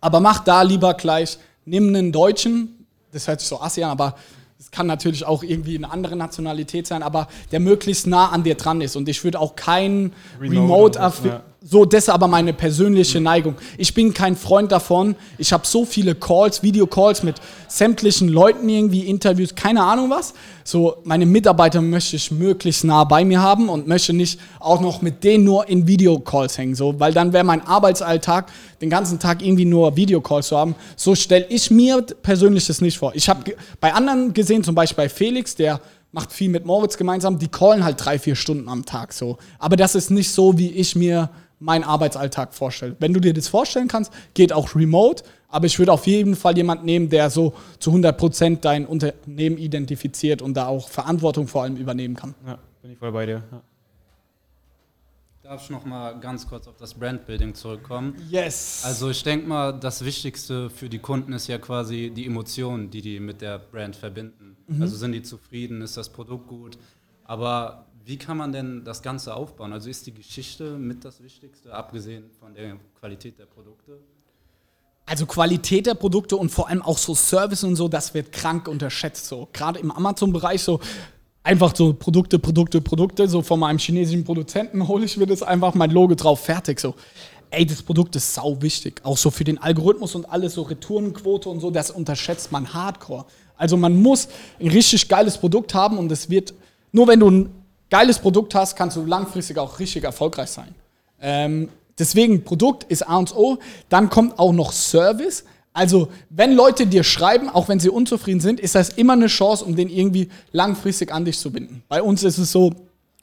Aber 0.00 0.20
mach 0.20 0.40
da 0.44 0.62
lieber 0.62 0.94
gleich, 0.94 1.38
nimm 1.64 1.88
einen 1.88 2.12
Deutschen, 2.12 2.86
das 3.12 3.26
hört 3.26 3.40
sich 3.40 3.48
so 3.48 3.60
assi 3.60 3.82
an, 3.82 3.90
aber 3.90 4.14
es 4.58 4.70
kann 4.72 4.86
natürlich 4.86 5.24
auch 5.24 5.42
irgendwie 5.44 5.76
eine 5.76 5.90
andere 5.90 6.16
Nationalität 6.16 6.86
sein, 6.86 7.02
aber 7.02 7.28
der 7.52 7.60
möglichst 7.60 8.06
nah 8.06 8.30
an 8.30 8.42
dir 8.42 8.56
dran 8.56 8.80
ist. 8.80 8.96
Und 8.96 9.08
ich 9.08 9.22
würde 9.22 9.38
auch 9.38 9.54
keinen 9.54 10.12
Remote 10.40 11.00
Remote, 11.00 11.42
so, 11.60 11.84
das 11.84 12.04
ist 12.04 12.08
aber 12.08 12.28
meine 12.28 12.52
persönliche 12.52 13.20
Neigung. 13.20 13.56
Ich 13.78 13.92
bin 13.92 14.14
kein 14.14 14.36
Freund 14.36 14.70
davon. 14.70 15.16
Ich 15.38 15.52
habe 15.52 15.66
so 15.66 15.84
viele 15.84 16.14
Calls, 16.14 16.62
Videocalls 16.62 17.24
mit 17.24 17.34
sämtlichen 17.66 18.28
Leuten 18.28 18.68
irgendwie, 18.68 19.06
Interviews, 19.06 19.56
keine 19.56 19.82
Ahnung 19.82 20.08
was. 20.08 20.34
So, 20.62 20.98
meine 21.02 21.26
Mitarbeiter 21.26 21.80
möchte 21.80 22.14
ich 22.14 22.30
möglichst 22.30 22.84
nah 22.84 23.02
bei 23.02 23.24
mir 23.24 23.42
haben 23.42 23.68
und 23.68 23.88
möchte 23.88 24.12
nicht 24.12 24.38
auch 24.60 24.80
noch 24.80 25.02
mit 25.02 25.24
denen 25.24 25.42
nur 25.42 25.68
in 25.68 25.88
Videocalls 25.88 26.58
hängen, 26.58 26.76
so, 26.76 27.00
weil 27.00 27.12
dann 27.12 27.32
wäre 27.32 27.42
mein 27.44 27.66
Arbeitsalltag 27.66 28.52
den 28.80 28.88
ganzen 28.88 29.18
Tag 29.18 29.42
irgendwie 29.42 29.64
nur 29.64 29.96
Videocalls 29.96 30.48
zu 30.48 30.56
haben. 30.56 30.76
So 30.94 31.16
stelle 31.16 31.46
ich 31.48 31.72
mir 31.72 32.02
persönlich 32.22 32.68
das 32.68 32.80
nicht 32.80 32.98
vor. 32.98 33.12
Ich 33.16 33.28
habe 33.28 33.56
bei 33.80 33.92
anderen 33.92 34.32
gesehen, 34.32 34.62
zum 34.62 34.76
Beispiel 34.76 35.04
bei 35.04 35.08
Felix, 35.08 35.56
der 35.56 35.80
macht 36.12 36.32
viel 36.32 36.50
mit 36.50 36.64
Moritz 36.64 36.96
gemeinsam, 36.96 37.38
die 37.38 37.48
callen 37.48 37.84
halt 37.84 37.96
drei, 38.02 38.18
vier 38.20 38.36
Stunden 38.36 38.68
am 38.68 38.84
Tag 38.84 39.12
so. 39.12 39.38
Aber 39.58 39.76
das 39.76 39.96
ist 39.96 40.10
nicht 40.10 40.30
so, 40.30 40.56
wie 40.56 40.70
ich 40.70 40.94
mir 40.94 41.30
meinen 41.60 41.84
Arbeitsalltag 41.84 42.54
vorstelle. 42.54 42.96
Wenn 42.98 43.12
du 43.12 43.20
dir 43.20 43.34
das 43.34 43.48
vorstellen 43.48 43.88
kannst, 43.88 44.12
geht 44.34 44.52
auch 44.52 44.74
remote, 44.74 45.24
aber 45.48 45.66
ich 45.66 45.78
würde 45.78 45.92
auf 45.92 46.06
jeden 46.06 46.36
Fall 46.36 46.56
jemanden 46.56 46.84
nehmen, 46.84 47.08
der 47.08 47.30
so 47.30 47.54
zu 47.78 47.90
100% 47.90 48.60
dein 48.60 48.86
Unternehmen 48.86 49.58
identifiziert 49.58 50.42
und 50.42 50.54
da 50.54 50.66
auch 50.66 50.88
Verantwortung 50.88 51.48
vor 51.48 51.62
allem 51.62 51.76
übernehmen 51.76 52.14
kann. 52.14 52.34
Ja, 52.46 52.58
bin 52.82 52.92
ich 52.92 52.98
voll 52.98 53.12
bei 53.12 53.26
dir. 53.26 53.42
Ja. 53.50 53.62
Darf 55.42 55.62
ich 55.62 55.70
noch 55.70 55.86
mal 55.86 56.20
ganz 56.20 56.46
kurz 56.46 56.68
auf 56.68 56.76
das 56.76 56.92
Brandbuilding 56.92 57.54
zurückkommen? 57.54 58.14
Yes. 58.28 58.82
Also 58.84 59.08
ich 59.08 59.22
denke 59.22 59.48
mal, 59.48 59.72
das 59.72 60.04
Wichtigste 60.04 60.68
für 60.68 60.90
die 60.90 60.98
Kunden 60.98 61.32
ist 61.32 61.46
ja 61.46 61.56
quasi 61.56 62.12
die 62.14 62.26
Emotionen, 62.26 62.90
die 62.90 63.00
die 63.00 63.18
mit 63.18 63.40
der 63.40 63.58
Brand 63.58 63.96
verbinden. 63.96 64.58
Also 64.78 64.96
sind 64.96 65.12
die 65.12 65.22
zufrieden, 65.22 65.80
ist 65.80 65.96
das 65.96 66.10
Produkt 66.10 66.48
gut. 66.48 66.76
Aber 67.24 67.86
wie 68.08 68.16
kann 68.16 68.38
man 68.38 68.52
denn 68.52 68.84
das 68.84 69.02
Ganze 69.02 69.34
aufbauen? 69.34 69.70
Also 69.74 69.90
ist 69.90 70.06
die 70.06 70.14
Geschichte 70.14 70.78
mit 70.78 71.04
das 71.04 71.22
Wichtigste, 71.22 71.74
abgesehen 71.74 72.30
von 72.40 72.54
der 72.54 72.76
Qualität 72.98 73.38
der 73.38 73.44
Produkte? 73.44 73.98
Also 75.04 75.26
Qualität 75.26 75.84
der 75.84 75.92
Produkte 75.92 76.36
und 76.36 76.48
vor 76.48 76.68
allem 76.68 76.80
auch 76.80 76.96
so 76.96 77.14
Service 77.14 77.64
und 77.64 77.76
so, 77.76 77.86
das 77.86 78.14
wird 78.14 78.32
krank 78.32 78.66
unterschätzt. 78.66 79.26
So 79.26 79.46
gerade 79.52 79.78
im 79.78 79.90
Amazon-Bereich 79.90 80.62
so 80.62 80.80
einfach 81.42 81.76
so 81.76 81.92
Produkte, 81.92 82.38
Produkte, 82.38 82.80
Produkte. 82.80 83.28
So 83.28 83.42
von 83.42 83.60
meinem 83.60 83.78
chinesischen 83.78 84.24
Produzenten 84.24 84.88
hole 84.88 85.04
ich 85.04 85.18
mir 85.18 85.26
das 85.26 85.42
einfach 85.42 85.74
mein 85.74 85.90
Logo 85.90 86.14
drauf, 86.14 86.40
fertig. 86.40 86.80
So, 86.80 86.94
ey, 87.50 87.66
das 87.66 87.82
Produkt 87.82 88.16
ist 88.16 88.32
sau 88.32 88.62
wichtig. 88.62 89.02
Auch 89.04 89.18
so 89.18 89.30
für 89.30 89.44
den 89.44 89.58
Algorithmus 89.58 90.14
und 90.14 90.24
alles, 90.24 90.54
so 90.54 90.62
Retourenquote 90.62 91.50
und 91.50 91.60
so, 91.60 91.70
das 91.70 91.90
unterschätzt 91.90 92.52
man 92.52 92.72
hardcore. 92.72 93.26
Also 93.58 93.76
man 93.76 94.00
muss 94.00 94.28
ein 94.58 94.68
richtig 94.68 95.08
geiles 95.08 95.36
Produkt 95.36 95.74
haben 95.74 95.98
und 95.98 96.10
es 96.10 96.30
wird, 96.30 96.54
nur 96.90 97.06
wenn 97.06 97.20
du 97.20 97.30
ein 97.30 97.57
geiles 97.90 98.18
Produkt 98.18 98.54
hast, 98.54 98.76
kannst 98.76 98.96
du 98.96 99.04
langfristig 99.04 99.58
auch 99.58 99.78
richtig 99.78 100.04
erfolgreich 100.04 100.50
sein. 100.50 100.74
Ähm, 101.20 101.68
deswegen, 101.98 102.44
Produkt 102.44 102.84
ist 102.84 103.08
A 103.08 103.16
und 103.16 103.34
O. 103.34 103.58
Dann 103.88 104.10
kommt 104.10 104.38
auch 104.38 104.52
noch 104.52 104.72
Service. 104.72 105.44
Also, 105.72 106.08
wenn 106.30 106.52
Leute 106.54 106.86
dir 106.86 107.04
schreiben, 107.04 107.48
auch 107.48 107.68
wenn 107.68 107.78
sie 107.80 107.88
unzufrieden 107.88 108.40
sind, 108.40 108.60
ist 108.60 108.74
das 108.74 108.90
immer 108.90 109.12
eine 109.12 109.28
Chance, 109.28 109.64
um 109.64 109.76
den 109.76 109.88
irgendwie 109.88 110.28
langfristig 110.52 111.12
an 111.12 111.24
dich 111.24 111.38
zu 111.38 111.52
binden. 111.52 111.82
Bei 111.88 112.02
uns 112.02 112.24
ist 112.24 112.38
es 112.38 112.50
so, 112.50 112.72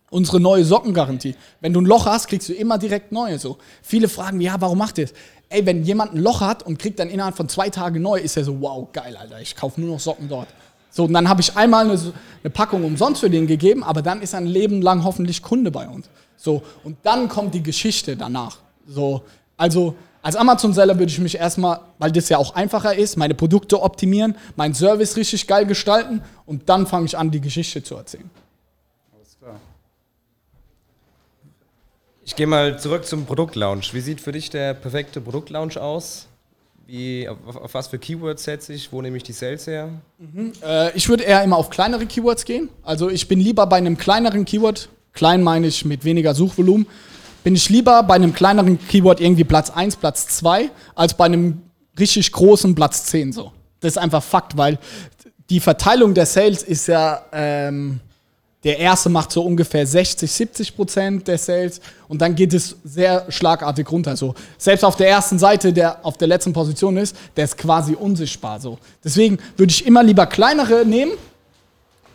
unsere 0.10 0.40
neue 0.40 0.64
Sockengarantie. 0.64 1.36
Wenn 1.60 1.74
du 1.74 1.82
ein 1.82 1.86
Loch 1.86 2.06
hast, 2.06 2.28
kriegst 2.28 2.48
du 2.48 2.54
immer 2.54 2.78
direkt 2.78 3.12
neue. 3.12 3.38
So. 3.40 3.58
Viele 3.82 4.08
fragen, 4.08 4.40
ja, 4.40 4.56
warum 4.60 4.78
macht 4.78 4.98
ihr 4.98 5.08
das? 5.08 5.14
Ey, 5.50 5.66
wenn 5.66 5.84
jemand 5.84 6.14
ein 6.14 6.20
Loch 6.20 6.42
hat 6.42 6.64
und 6.64 6.80
kriegt 6.80 7.00
dann 7.00 7.10
innerhalb 7.10 7.36
von 7.36 7.50
zwei 7.50 7.70
Tagen 7.70 8.02
neu, 8.02 8.20
ist 8.20 8.38
er 8.38 8.44
so, 8.44 8.62
wow, 8.62 8.88
geil, 8.92 9.16
Alter, 9.18 9.42
ich 9.42 9.56
kaufe 9.56 9.80
nur 9.80 9.92
noch 9.92 10.00
Socken 10.00 10.28
dort. 10.30 10.48
So, 10.96 11.04
und 11.04 11.12
dann 11.12 11.28
habe 11.28 11.42
ich 11.42 11.58
einmal 11.58 11.90
eine, 11.90 12.00
eine, 12.42 12.50
Packung 12.50 12.86
umsonst 12.86 13.20
für 13.20 13.30
den 13.30 13.48
gegeben, 13.48 13.84
aber 13.84 14.02
dann 14.02 14.22
ist 14.22 14.32
er 14.32 14.40
ein 14.40 14.46
Leben 14.46 14.82
lang 14.82 15.04
hoffentlich 15.04 15.42
Kunde 15.42 15.70
bei 15.70 15.90
uns. 15.90 16.10
So, 16.38 16.64
und 16.86 16.96
dann 17.04 17.28
kommt 17.28 17.54
die 17.54 17.62
Geschichte 17.62 18.16
danach. 18.16 18.60
So, 18.88 19.24
also 19.58 19.96
als 20.22 20.38
Amazon-Seller 20.38 20.98
würde 20.98 21.12
ich 21.12 21.20
mich 21.20 21.36
erstmal, 21.36 21.82
weil 22.00 22.14
das 22.14 22.30
ja 22.30 22.38
auch 22.38 22.56
einfacher 22.56 22.96
ist, 22.96 23.18
meine 23.18 23.36
Produkte 23.36 23.82
optimieren, 23.82 24.38
meinen 24.56 24.74
Service 24.74 25.18
richtig 25.18 25.48
geil 25.48 25.66
gestalten 25.66 26.22
und 26.46 26.70
dann 26.70 26.88
fange 26.88 27.08
ich 27.08 27.18
an, 27.18 27.30
die 27.30 27.42
Geschichte 27.42 27.84
zu 27.84 27.98
erzählen. 27.98 28.30
Alles 29.14 29.38
klar. 29.38 29.60
Ich 32.24 32.38
gehe 32.38 32.48
mal 32.48 32.80
zurück 32.80 33.06
zum 33.06 33.26
Produktlaunch. 33.26 33.94
Wie 33.94 34.00
sieht 34.00 34.22
für 34.22 34.32
dich 34.32 34.50
der 34.50 34.74
perfekte 34.74 35.20
Produktlaunch 35.20 35.78
aus? 35.78 36.30
Wie, 36.88 37.28
auf, 37.28 37.56
auf, 37.56 37.74
was 37.74 37.88
für 37.88 37.98
Keywords 37.98 38.44
setze 38.44 38.74
ich? 38.74 38.92
Wo 38.92 39.02
nehme 39.02 39.18
ich 39.18 39.24
die 39.24 39.34
Sales 39.34 39.66
her? 39.66 39.90
Mhm. 40.20 40.54
Äh, 40.64 40.96
ich 40.96 41.10
würde 41.10 41.24
eher 41.24 41.44
immer 41.44 41.58
auf 41.58 41.70
kleinere 41.70 42.06
Keywords 42.06 42.46
gehen. 42.46 42.70
Also 42.84 43.10
ich 43.10 43.28
bin 43.28 43.40
lieber 43.40 43.66
bei 43.66 43.78
einem 43.78 43.98
kleineren 43.98 44.46
Keyword, 44.46 44.90
klein 45.14 45.42
meine 45.42 45.68
ich 45.68 45.84
mit 45.84 46.06
weniger 46.06 46.36
Suchvolumen, 46.36 46.86
bin 47.44 47.56
ich 47.56 47.70
lieber 47.70 48.04
bei 48.04 48.16
einem 48.16 48.34
kleineren 48.34 48.80
Keyword 48.88 49.20
irgendwie 49.20 49.44
Platz 49.44 49.72
1, 49.72 49.96
Platz 49.96 50.28
2, 50.28 50.70
als 50.94 51.16
bei 51.16 51.26
einem 51.26 51.62
richtig 51.98 52.32
großen 52.32 52.76
Platz 52.76 53.06
10 53.06 53.34
so. 53.34 53.52
Das 53.80 53.94
ist 53.94 53.98
einfach 53.98 54.24
Fakt, 54.24 54.58
weil 54.58 54.78
die 55.50 55.60
Verteilung 55.60 56.14
der 56.14 56.26
Sales 56.26 56.64
ist 56.64 56.88
ja, 56.88 57.24
ähm, 57.32 58.00
der 58.66 58.80
erste 58.80 59.10
macht 59.10 59.32
so 59.32 59.44
ungefähr 59.44 59.86
60, 59.86 60.30
70 60.30 60.76
Prozent 60.76 61.28
der 61.28 61.38
Sales 61.38 61.80
und 62.08 62.20
dann 62.20 62.34
geht 62.34 62.52
es 62.52 62.76
sehr 62.84 63.28
schlagartig 63.30 63.90
runter. 63.92 64.18
So. 64.18 64.34
Selbst 64.58 64.84
auf 64.84 64.96
der 64.96 65.08
ersten 65.08 65.38
Seite, 65.38 65.72
der 65.72 66.04
auf 66.04 66.18
der 66.18 66.28
letzten 66.28 66.52
Position 66.52 66.98
ist, 66.98 67.16
der 67.38 67.46
ist 67.46 67.58
quasi 67.58 67.94
unsichtbar. 67.94 68.60
So. 68.60 68.80
Deswegen 69.04 69.38
würde 69.56 69.72
ich 69.72 69.86
immer 69.86 70.02
lieber 70.04 70.26
kleinere 70.26 70.84
nehmen 70.84 71.12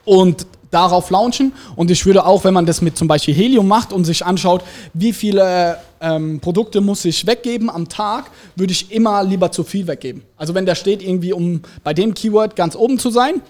und 0.04 0.44
darauf 0.72 1.10
launchen. 1.10 1.52
Und 1.76 1.90
ich 1.90 2.04
würde 2.04 2.26
auch, 2.26 2.42
wenn 2.42 2.54
man 2.54 2.66
das 2.66 2.82
mit 2.82 2.98
zum 2.98 3.06
Beispiel 3.06 3.34
Helium 3.34 3.68
macht 3.68 3.92
und 3.92 4.04
sich 4.04 4.26
anschaut, 4.26 4.64
wie 4.92 5.12
viele 5.12 5.78
ähm, 6.00 6.40
Produkte 6.40 6.80
muss 6.80 7.04
ich 7.04 7.26
weggeben 7.28 7.70
am 7.70 7.88
Tag, 7.88 8.30
würde 8.56 8.72
ich 8.72 8.90
immer 8.90 9.22
lieber 9.22 9.52
zu 9.52 9.62
viel 9.62 9.86
weggeben. 9.86 10.22
Also 10.36 10.54
wenn 10.54 10.66
da 10.66 10.74
steht 10.74 11.00
irgendwie, 11.00 11.32
um 11.32 11.62
bei 11.84 11.94
dem 11.94 12.12
Keyword 12.12 12.56
ganz 12.56 12.74
oben 12.74 12.98
zu 12.98 13.10
sein, 13.10 13.40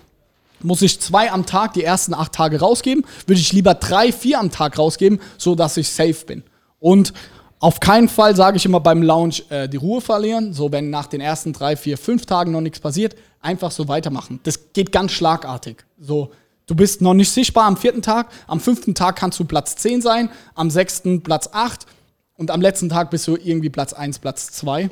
muss 0.64 0.82
ich 0.82 1.00
zwei 1.00 1.30
am 1.30 1.46
Tag 1.46 1.74
die 1.74 1.84
ersten 1.84 2.14
acht 2.14 2.32
Tage 2.32 2.60
rausgeben, 2.60 3.04
würde 3.26 3.40
ich 3.40 3.52
lieber 3.52 3.74
drei, 3.74 4.12
vier 4.12 4.38
am 4.38 4.50
Tag 4.50 4.78
rausgeben, 4.78 5.20
so 5.38 5.54
dass 5.54 5.76
ich 5.76 5.88
safe 5.88 6.24
bin. 6.26 6.42
Und 6.78 7.12
auf 7.58 7.80
keinen 7.80 8.08
Fall 8.08 8.34
sage 8.36 8.56
ich 8.56 8.64
immer 8.64 8.80
beim 8.80 9.02
Launch 9.02 9.44
äh, 9.50 9.68
die 9.68 9.76
Ruhe 9.76 10.00
verlieren. 10.00 10.54
So, 10.54 10.72
wenn 10.72 10.88
nach 10.88 11.06
den 11.06 11.20
ersten 11.20 11.52
drei, 11.52 11.76
vier, 11.76 11.98
fünf 11.98 12.24
Tagen 12.24 12.52
noch 12.52 12.62
nichts 12.62 12.80
passiert, 12.80 13.16
einfach 13.40 13.70
so 13.70 13.86
weitermachen. 13.86 14.40
Das 14.44 14.72
geht 14.72 14.92
ganz 14.92 15.12
schlagartig. 15.12 15.84
So, 15.98 16.30
Du 16.70 16.76
bist 16.76 17.00
noch 17.02 17.14
nicht 17.14 17.32
sichtbar 17.32 17.64
am 17.64 17.76
vierten 17.76 18.00
Tag, 18.00 18.28
am 18.46 18.60
fünften 18.60 18.94
Tag 18.94 19.16
kannst 19.16 19.40
du 19.40 19.44
Platz 19.44 19.74
10 19.74 20.02
sein, 20.02 20.30
am 20.54 20.70
sechsten 20.70 21.20
Platz 21.20 21.50
8 21.52 21.84
und 22.36 22.52
am 22.52 22.60
letzten 22.60 22.88
Tag 22.88 23.10
bist 23.10 23.26
du 23.26 23.34
irgendwie 23.34 23.70
Platz 23.70 23.92
1, 23.92 24.20
Platz 24.20 24.52
2. 24.52 24.88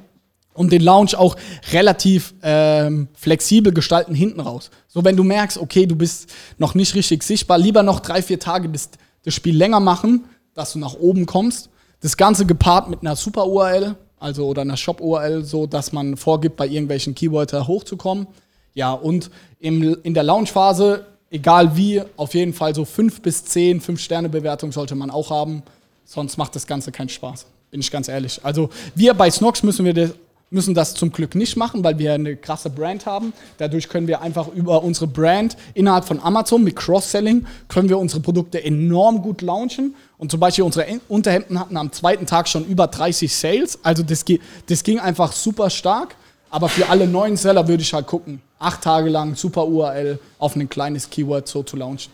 Und 0.59 0.73
den 0.73 0.83
Launch 0.83 1.15
auch 1.15 1.37
relativ 1.73 2.35
ähm, 2.43 3.09
flexibel 3.15 3.73
gestalten 3.73 4.15
hinten 4.15 4.41
raus. 4.41 4.71
So, 4.89 5.05
wenn 5.05 5.17
du 5.17 5.23
merkst, 5.23 5.59
okay, 5.59 5.87
du 5.87 5.95
bist 5.95 6.31
noch 6.59 6.75
nicht 6.75 6.95
richtig 6.95 7.23
sichtbar, 7.23 7.59
lieber 7.59 7.83
noch 7.83 8.01
drei, 8.01 8.23
vier 8.23 8.41
Tage 8.41 8.69
das, 8.69 8.91
das 9.25 9.35
Spiel 9.35 9.57
länger 9.57 9.81
machen, 9.81 10.25
dass 10.55 10.73
du 10.73 10.79
nach 10.79 10.95
oben 10.95 11.27
kommst. 11.27 11.71
Das 12.01 12.17
Ganze 12.17 12.45
gepaart 12.45 12.91
mit 12.91 13.03
einer 13.03 13.15
Super-URL, 13.15 13.95
also 14.19 14.47
oder 14.47 14.63
einer 14.63 14.77
Shop-URL, 14.77 15.45
so 15.45 15.67
dass 15.67 15.93
man 15.93 16.17
vorgibt, 16.17 16.57
bei 16.57 16.67
irgendwelchen 16.67 17.15
Keywörter 17.15 17.67
hochzukommen. 17.67 18.27
Ja, 18.75 18.93
und 18.93 19.31
im, 19.61 19.97
in 20.03 20.15
der 20.15 20.25
Launch-Phase 20.25 21.07
egal 21.31 21.77
wie, 21.77 22.03
auf 22.17 22.35
jeden 22.35 22.53
Fall 22.53 22.75
so 22.75 22.85
fünf 22.85 23.21
bis 23.21 23.45
zehn, 23.45 23.81
fünf 23.81 24.01
Sterne 24.01 24.29
Bewertung 24.29 24.73
sollte 24.73 24.95
man 24.95 25.11
auch 25.11 25.31
haben. 25.31 25.63
Sonst 26.05 26.37
macht 26.39 26.55
das 26.57 26.67
Ganze 26.67 26.91
keinen 26.91 27.09
Spaß. 27.09 27.47
Bin 27.71 27.81
ich 27.81 27.91
ganz 27.91 28.09
ehrlich. 28.09 28.41
Also 28.43 28.71
wir 28.95 29.15
bei 29.15 29.31
Snox 29.31 29.63
müssen 29.63 29.85
wir 29.85 29.95
das, 29.95 30.11
müssen 30.51 30.75
das 30.75 30.95
zum 30.95 31.13
Glück 31.13 31.35
nicht 31.35 31.57
machen, 31.57 31.85
weil 31.85 31.99
wir 31.99 32.15
eine 32.15 32.37
krasse 32.37 32.71
Brand 32.71 33.07
haben. 33.07 33.33
Dadurch 33.59 33.89
können 33.89 34.07
wir 34.07 34.23
einfach 34.23 34.49
über 34.49 34.83
unsere 34.83 35.07
Brand 35.07 35.57
innerhalb 35.75 36.05
von 36.05 36.21
Amazon 36.21 36.65
mit 36.65 36.77
Cross-Selling 36.77 37.47
können 37.69 37.89
wir 37.89 37.99
unsere 37.99 38.21
Produkte 38.21 38.63
enorm 38.63 39.23
gut 39.23 39.43
launchen. 39.43 39.95
Und 40.17 40.31
zum 40.31 40.41
Beispiel 40.41 40.65
unsere 40.65 40.87
Unterhemden 41.09 41.61
hatten 41.61 41.77
am 41.77 41.93
zweiten 41.93 42.27
Tag 42.27 42.49
schon 42.49 42.65
über 42.67 42.87
30 42.87 43.35
Sales. 43.35 43.79
Also 43.83 44.03
das, 44.03 44.25
das 44.67 44.83
ging 44.83 44.99
einfach 44.99 45.33
super 45.33 45.71
stark. 45.71 46.17
Aber 46.51 46.69
für 46.69 46.89
alle 46.89 47.07
neuen 47.07 47.37
Seller 47.37 47.69
würde 47.69 47.83
ich 47.83 47.93
halt 47.93 48.07
gucken, 48.07 48.41
acht 48.59 48.83
Tage 48.83 49.11
lang 49.11 49.35
super 49.35 49.67
URL 49.67 50.19
auf 50.39 50.57
ein 50.57 50.69
kleines 50.69 51.11
Keyword 51.11 51.47
so 51.47 51.63
zu 51.63 51.77
launchen. 51.77 52.13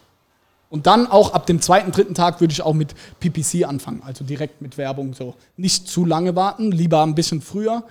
Und 0.71 0.89
dann 0.89 1.07
auch 1.07 1.35
ab 1.35 1.47
dem 1.47 1.61
zweiten, 1.61 1.93
dritten 1.93 2.15
Tag 2.15 2.41
würde 2.41 2.51
ich 2.51 2.61
auch 2.61 2.75
mit 2.75 2.95
PPC 3.21 3.65
anfangen, 3.65 4.03
also 4.05 4.25
direkt 4.25 4.61
mit 4.61 4.77
Werbung 4.77 5.15
so. 5.15 5.35
Nicht 5.57 5.87
zu 5.87 6.05
lange 6.05 6.35
warten, 6.35 6.73
lieber 6.73 7.05
ein 7.05 7.15
bisschen 7.15 7.41
früher, 7.41 7.85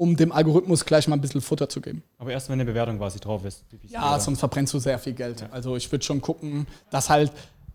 um 0.00 0.16
dem 0.16 0.32
Algorithmus 0.32 0.86
gleich 0.86 1.06
mal 1.08 1.16
ein 1.16 1.20
bisschen 1.20 1.42
Futter 1.42 1.68
zu 1.68 1.82
geben. 1.82 2.02
Aber 2.16 2.32
erst 2.32 2.48
wenn 2.48 2.54
eine 2.54 2.64
Bewertung 2.64 2.96
quasi 2.96 3.20
drauf 3.20 3.44
ist. 3.44 3.64
Ja, 3.86 4.12
oder? 4.12 4.20
sonst 4.20 4.38
verbrennst 4.38 4.72
du 4.72 4.78
sehr 4.78 4.98
viel 4.98 5.12
Geld. 5.12 5.42
Ja. 5.42 5.48
Also 5.50 5.76
ich 5.76 5.92
würde 5.92 6.02
schon 6.02 6.22
gucken, 6.22 6.66
dass 6.88 7.10
halt 7.10 7.30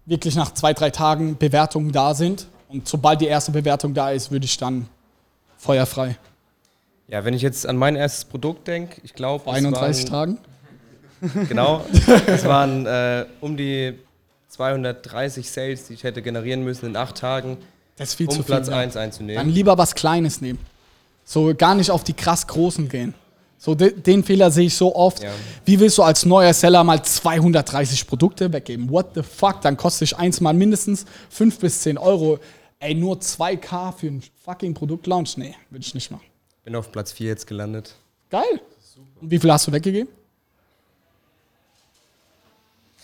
wirklich 0.07 0.35
nach 0.35 0.51
zwei, 0.51 0.73
drei 0.73 0.89
Tagen 0.89 1.37
Bewertungen 1.37 1.91
da 1.91 2.15
sind. 2.15 2.47
Und 2.67 2.87
sobald 2.87 3.21
die 3.21 3.27
erste 3.27 3.51
Bewertung 3.51 3.93
da 3.93 4.09
ist, 4.09 4.31
würde 4.31 4.45
ich 4.45 4.57
dann 4.57 4.87
feuerfrei. 5.57 6.17
Ja, 7.07 7.23
wenn 7.23 7.35
ich 7.35 7.43
jetzt 7.43 7.67
an 7.67 7.77
mein 7.77 7.95
erstes 7.95 8.25
Produkt 8.25 8.67
denke, 8.67 9.01
ich 9.03 9.13
glaube. 9.13 9.43
Vor 9.43 9.53
31 9.53 10.11
waren, 10.11 10.39
Tagen? 11.21 11.45
Genau. 11.47 11.85
Es 12.25 12.43
waren 12.45 12.87
äh, 12.87 13.27
um 13.39 13.55
die 13.55 13.99
230 14.47 15.47
Sales, 15.47 15.87
die 15.87 15.93
ich 15.93 16.03
hätte 16.03 16.23
generieren 16.23 16.63
müssen 16.63 16.87
in 16.87 16.95
acht 16.95 17.17
Tagen, 17.17 17.57
das 17.97 18.09
ist 18.09 18.15
viel 18.15 18.27
um 18.29 18.33
zu 18.33 18.41
Platz 18.41 18.65
viel, 18.65 18.73
1 18.73 18.97
einzunehmen. 18.97 19.45
Dann 19.45 19.53
lieber 19.53 19.77
was 19.77 19.93
Kleines 19.93 20.41
nehmen. 20.41 20.57
So 21.25 21.53
gar 21.55 21.75
nicht 21.75 21.91
auf 21.91 22.03
die 22.03 22.13
krass 22.13 22.47
Großen 22.47 22.87
gehen. 22.87 23.13
So 23.57 23.73
de, 23.73 23.99
den 23.99 24.23
Fehler 24.23 24.51
sehe 24.51 24.67
ich 24.67 24.75
so 24.75 24.95
oft. 24.95 25.23
Ja. 25.23 25.31
Wie 25.65 25.79
willst 25.79 25.97
du 25.97 26.03
als 26.03 26.23
neuer 26.25 26.53
Seller 26.53 26.83
mal 26.83 27.03
230 27.03 28.05
Produkte 28.05 28.53
weggeben? 28.53 28.89
What 28.91 29.15
the 29.15 29.23
fuck? 29.23 29.61
Dann 29.61 29.75
kostet 29.75 30.11
ich 30.11 30.17
eins 30.17 30.39
mal 30.39 30.53
mindestens 30.53 31.05
5 31.31 31.59
bis 31.59 31.81
10 31.81 31.97
Euro. 31.97 32.39
Ey, 32.79 32.93
nur 32.93 33.15
2K 33.15 33.91
für 33.93 34.07
ein 34.07 34.23
fucking 34.43 34.75
Produktlaunch? 34.75 35.37
Nee, 35.37 35.55
würde 35.71 35.83
ich 35.83 35.95
nicht 35.95 36.11
machen. 36.11 36.25
Bin 36.63 36.75
auf 36.75 36.91
Platz 36.91 37.11
4 37.11 37.27
jetzt 37.27 37.47
gelandet. 37.47 37.95
Geil. 38.29 38.61
Und 39.19 39.31
wie 39.31 39.39
viel 39.39 39.51
hast 39.51 39.67
du 39.67 39.71
weggegeben? 39.71 40.09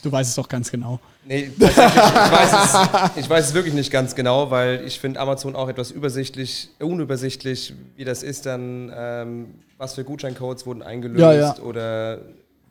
Du 0.03 0.11
weißt 0.11 0.29
es 0.29 0.35
doch 0.35 0.47
ganz 0.47 0.69
genau. 0.69 0.99
Nee, 1.23 1.51
ich, 1.55 1.59
weiß 1.59 2.53
es, 2.53 3.17
ich 3.17 3.29
weiß 3.29 3.49
es 3.49 3.53
wirklich 3.53 3.75
nicht 3.75 3.91
ganz 3.91 4.15
genau, 4.15 4.49
weil 4.49 4.83
ich 4.85 4.99
finde 4.99 5.19
Amazon 5.19 5.55
auch 5.55 5.69
etwas 5.69 5.91
übersichtlich, 5.91 6.69
unübersichtlich, 6.79 7.73
wie 7.95 8.05
das 8.05 8.23
ist 8.23 8.47
dann, 8.47 8.91
ähm, 8.95 9.53
was 9.77 9.93
für 9.93 10.03
Gutscheincodes 10.03 10.65
wurden 10.65 10.81
eingelöst 10.81 11.21
ja, 11.21 11.33
ja. 11.33 11.59
oder 11.59 12.19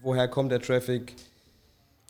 woher 0.02 0.26
kommt 0.26 0.50
der 0.50 0.60
Traffic. 0.60 1.14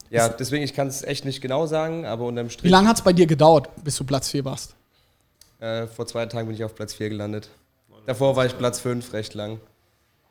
Ja, 0.09 0.29
deswegen, 0.29 0.65
ich 0.65 0.75
kann 0.75 0.89
es 0.89 1.03
echt 1.03 1.25
nicht 1.25 1.41
genau 1.41 1.67
sagen, 1.67 2.07
aber 2.07 2.25
unterm 2.25 2.51
Strich. 2.51 2.65
Wie 2.65 2.73
lange 2.73 2.89
hat 2.89 2.97
es 2.97 3.03
bei 3.03 3.13
dir 3.13 3.27
gedauert, 3.27 3.69
bis 3.85 3.97
du 3.97 4.05
Platz 4.05 4.31
4 4.31 4.45
warst? 4.45 4.75
Äh, 5.61 5.87
vor 5.87 6.07
zwei 6.07 6.25
Tagen 6.27 6.49
bin 6.49 6.57
ich 6.57 6.65
auf 6.65 6.75
Platz 6.75 6.95
4 6.95 7.11
gelandet. 7.11 7.51
Davor 8.07 8.35
war 8.35 8.47
ich 8.47 8.57
Platz 8.57 8.81
5, 8.81 9.13
recht 9.13 9.35
lang. 9.35 9.61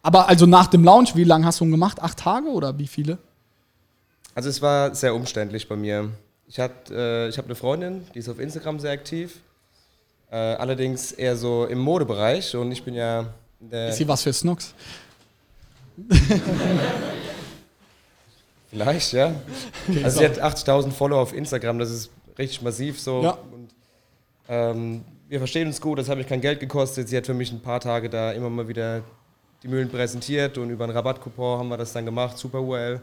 Aber 0.01 0.27
also 0.27 0.45
nach 0.45 0.67
dem 0.67 0.83
Launch, 0.83 1.15
wie 1.15 1.23
lange 1.23 1.45
hast 1.45 1.59
du 1.59 1.65
ihn 1.65 1.71
gemacht? 1.71 2.01
Acht 2.01 2.17
Tage 2.17 2.47
oder 2.47 2.77
wie 2.77 2.87
viele? 2.87 3.19
Also 4.39 4.47
es 4.47 4.61
war 4.61 4.95
sehr 4.95 5.13
umständlich 5.13 5.67
bei 5.67 5.75
mir. 5.75 6.11
Ich, 6.47 6.57
äh, 6.57 7.27
ich 7.27 7.37
habe 7.37 7.47
eine 7.47 7.55
Freundin, 7.55 8.07
die 8.15 8.19
ist 8.19 8.29
auf 8.29 8.39
Instagram 8.39 8.79
sehr 8.79 8.91
aktiv. 8.91 9.41
Äh, 10.31 10.37
allerdings 10.37 11.11
eher 11.11 11.35
so 11.35 11.65
im 11.65 11.79
Modebereich 11.79 12.55
und 12.55 12.71
ich 12.71 12.81
bin 12.81 12.93
ja 12.93 13.33
Ist 13.69 13.97
sie 13.97 14.07
was 14.07 14.23
für 14.23 14.31
Snox? 14.31 14.73
Vielleicht, 18.69 19.11
ja. 19.11 19.35
Okay, 19.89 20.05
also 20.05 20.21
so. 20.21 20.33
sie 20.33 20.39
hat 20.39 20.41
80.000 20.41 20.91
Follower 20.91 21.19
auf 21.19 21.33
Instagram, 21.33 21.77
das 21.77 21.91
ist 21.91 22.09
richtig 22.37 22.61
massiv 22.61 22.97
so. 22.97 23.21
Ja. 23.21 23.37
Und, 23.51 23.71
ähm, 24.47 25.03
wir 25.27 25.39
verstehen 25.39 25.67
uns 25.67 25.81
gut, 25.81 25.99
das 25.99 26.07
hat 26.07 26.17
mich 26.17 26.27
kein 26.27 26.39
Geld 26.39 26.61
gekostet. 26.61 27.09
Sie 27.09 27.17
hat 27.17 27.25
für 27.25 27.33
mich 27.33 27.51
ein 27.51 27.59
paar 27.59 27.81
Tage 27.81 28.09
da 28.09 28.31
immer 28.31 28.49
mal 28.49 28.69
wieder 28.69 29.03
die 29.63 29.67
Mühlen 29.67 29.89
präsentiert 29.89 30.57
und 30.57 30.69
über 30.69 30.85
einen 30.85 30.93
Rabattcoupon 30.93 31.59
haben 31.59 31.67
wir 31.67 31.75
das 31.75 31.91
dann 31.91 32.05
gemacht, 32.05 32.37
super 32.37 32.61
URL. 32.61 33.01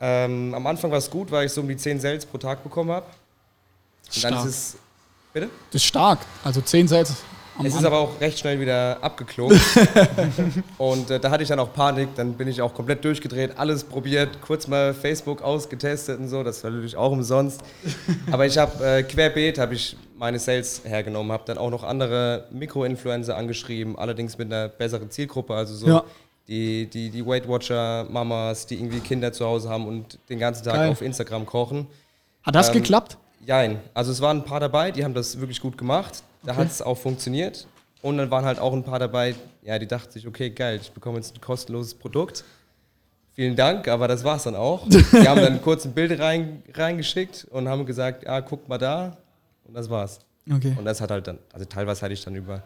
Ähm, 0.00 0.54
am 0.54 0.66
Anfang 0.66 0.90
war 0.90 0.98
es 0.98 1.10
gut, 1.10 1.30
weil 1.30 1.46
ich 1.46 1.52
so 1.52 1.60
um 1.60 1.68
die 1.68 1.76
10 1.76 2.00
Sales 2.00 2.24
pro 2.24 2.38
Tag 2.38 2.62
bekommen 2.62 2.90
habe. 2.90 3.06
Und 3.06 4.24
dann 4.24 4.32
Stark. 4.32 4.46
ist 4.46 4.50
es. 4.50 4.76
Bitte? 5.32 5.48
Das 5.70 5.82
ist 5.82 5.88
stark. 5.88 6.20
Also 6.44 6.60
10 6.60 6.88
Sales. 6.88 7.14
am 7.58 7.66
Es 7.66 7.74
ist 7.74 7.84
aber 7.84 7.98
auch 7.98 8.20
recht 8.20 8.38
schnell 8.38 8.60
wieder 8.60 8.98
abgeklungen. 9.02 9.60
und 10.78 11.10
äh, 11.10 11.20
da 11.20 11.30
hatte 11.30 11.42
ich 11.42 11.48
dann 11.48 11.58
auch 11.58 11.72
Panik, 11.72 12.10
dann 12.14 12.34
bin 12.34 12.48
ich 12.48 12.62
auch 12.62 12.72
komplett 12.72 13.04
durchgedreht, 13.04 13.58
alles 13.58 13.84
probiert, 13.84 14.40
kurz 14.40 14.68
mal 14.68 14.94
Facebook 14.94 15.42
ausgetestet 15.42 16.18
und 16.20 16.28
so, 16.28 16.42
das 16.42 16.62
war 16.62 16.70
natürlich 16.70 16.96
auch 16.96 17.10
umsonst. 17.10 17.60
Aber 18.30 18.46
ich 18.46 18.56
habe 18.56 18.84
äh, 18.84 19.02
querbeet, 19.02 19.58
habe 19.58 19.74
ich 19.74 19.96
meine 20.16 20.38
Sales 20.38 20.82
hergenommen, 20.84 21.32
habe 21.32 21.44
dann 21.46 21.58
auch 21.58 21.70
noch 21.70 21.84
andere 21.84 22.46
Mikroinfluencer 22.50 23.36
angeschrieben, 23.36 23.98
allerdings 23.98 24.38
mit 24.38 24.52
einer 24.52 24.68
besseren 24.68 25.10
Zielgruppe, 25.10 25.54
also 25.54 25.74
so 25.74 25.86
Ja. 25.88 26.04
Die, 26.48 26.86
die, 26.86 27.10
die 27.10 27.24
Weight 27.26 27.46
Watcher 27.48 28.04
Mamas, 28.10 28.66
die 28.66 28.76
irgendwie 28.76 29.00
Kinder 29.00 29.32
zu 29.32 29.44
Hause 29.46 29.68
haben 29.68 29.86
und 29.86 30.18
den 30.28 30.38
ganzen 30.38 30.64
Tag 30.64 30.74
Geil. 30.74 30.90
auf 30.90 31.02
Instagram 31.02 31.44
kochen. 31.46 31.86
Hat 32.42 32.54
das 32.54 32.68
ähm, 32.68 32.74
geklappt? 32.74 33.18
Jein. 33.46 33.78
Also 33.94 34.10
es 34.12 34.20
waren 34.20 34.38
ein 34.38 34.44
paar 34.44 34.60
dabei, 34.60 34.90
die 34.90 35.04
haben 35.04 35.14
das 35.14 35.38
wirklich 35.38 35.60
gut 35.60 35.76
gemacht. 35.78 36.22
Da 36.42 36.52
Okay. 36.52 36.60
hat 36.62 36.68
es 36.68 36.82
auch 36.82 36.96
funktioniert. 36.96 37.66
Und 38.00 38.16
dann 38.18 38.30
waren 38.30 38.44
halt 38.44 38.58
auch 38.60 38.72
ein 38.72 38.84
paar 38.84 38.98
dabei, 38.98 39.34
ja, 39.62 39.78
die 39.78 39.86
dachten 39.86 40.12
sich, 40.12 40.26
okay, 40.26 40.50
geil, 40.50 40.78
ich 40.80 40.90
bekomme 40.92 41.16
jetzt 41.18 41.34
ein 41.36 41.40
kostenloses 41.40 41.94
Produkt. 41.94 42.44
Vielen 43.32 43.54
Dank, 43.56 43.86
aber 43.88 44.08
das 44.08 44.24
war's 44.24 44.44
dann 44.44 44.54
auch. 44.56 44.86
Die 44.88 45.28
haben 45.28 45.40
dann 45.40 45.60
kurz 45.62 45.84
ein 45.84 45.92
Bild 45.92 46.18
rein, 46.20 46.62
reingeschickt 46.74 47.46
und 47.50 47.68
haben 47.68 47.84
gesagt, 47.86 48.26
ah, 48.26 48.40
guck 48.40 48.68
mal 48.68 48.78
da. 48.78 49.16
Und 49.64 49.74
das 49.74 49.90
war's. 49.90 50.20
Okay. 50.50 50.74
Und 50.78 50.84
das 50.84 51.00
hat 51.00 51.10
halt 51.10 51.26
dann, 51.26 51.38
also 51.52 51.64
teilweise 51.66 52.00
hatte 52.02 52.14
ich 52.14 52.24
dann 52.24 52.34
über, 52.34 52.62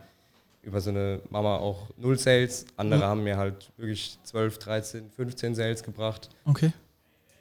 über 0.62 0.80
so 0.80 0.90
eine 0.90 1.20
Mama 1.30 1.56
auch 1.56 1.88
null 1.96 2.18
Sales. 2.18 2.64
Andere 2.76 3.04
haben 3.04 3.24
mir 3.24 3.36
halt 3.36 3.70
wirklich 3.76 4.18
12, 4.22 4.58
13, 4.58 5.10
15 5.10 5.54
Sales 5.54 5.82
gebracht. 5.82 6.28
Okay. 6.44 6.72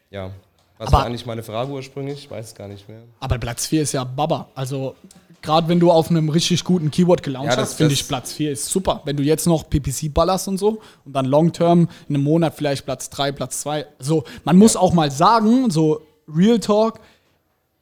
Ja. 0.10 0.32
Was 0.78 0.88
Aber- 0.88 0.98
war 0.98 1.06
eigentlich 1.06 1.26
meine 1.28 1.44
Frage 1.44 1.72
ursprünglich? 1.72 2.20
Ich 2.26 2.32
weiß 2.32 2.48
es 2.48 2.56
gar 2.56 2.68
nicht 2.68 2.90
mehr. 2.90 3.04
Aber 3.20 3.38
Platz 3.38 3.68
4 3.68 3.84
ist 3.84 3.92
ja 3.92 4.04
Baba. 4.04 4.50
Also, 4.56 4.96
gerade 5.44 5.68
wenn 5.68 5.80
du 5.80 5.92
auf 5.92 6.10
einem 6.10 6.30
richtig 6.30 6.64
guten 6.64 6.90
Keyword 6.90 7.22
gelauncht 7.22 7.52
Ja, 7.52 7.58
hast, 7.58 7.76
finde 7.76 7.94
ich 7.94 8.08
Platz 8.08 8.34
4 8.34 8.52
ist 8.54 8.66
super. 8.68 9.02
Wenn 9.06 9.16
du 9.16 9.22
jetzt 9.24 9.46
noch 9.46 9.70
PPC 9.70 10.12
ballerst 10.12 10.48
und 10.48 10.58
so 10.58 10.82
und 11.06 11.14
dann 11.14 11.26
Long-Term 11.26 11.88
in 12.10 12.16
einem 12.16 12.24
Monat 12.24 12.56
vielleicht 12.56 12.86
Platz 12.86 13.10
3, 13.12 13.32
Platz 13.32 13.62
2. 13.62 13.86
Also, 14.00 14.24
man 14.44 14.58
muss 14.58 14.76
auch 14.76 14.94
mal 14.94 15.12
sagen, 15.12 15.70
so 15.70 16.02
Real 16.28 16.60
Talk, 16.60 17.00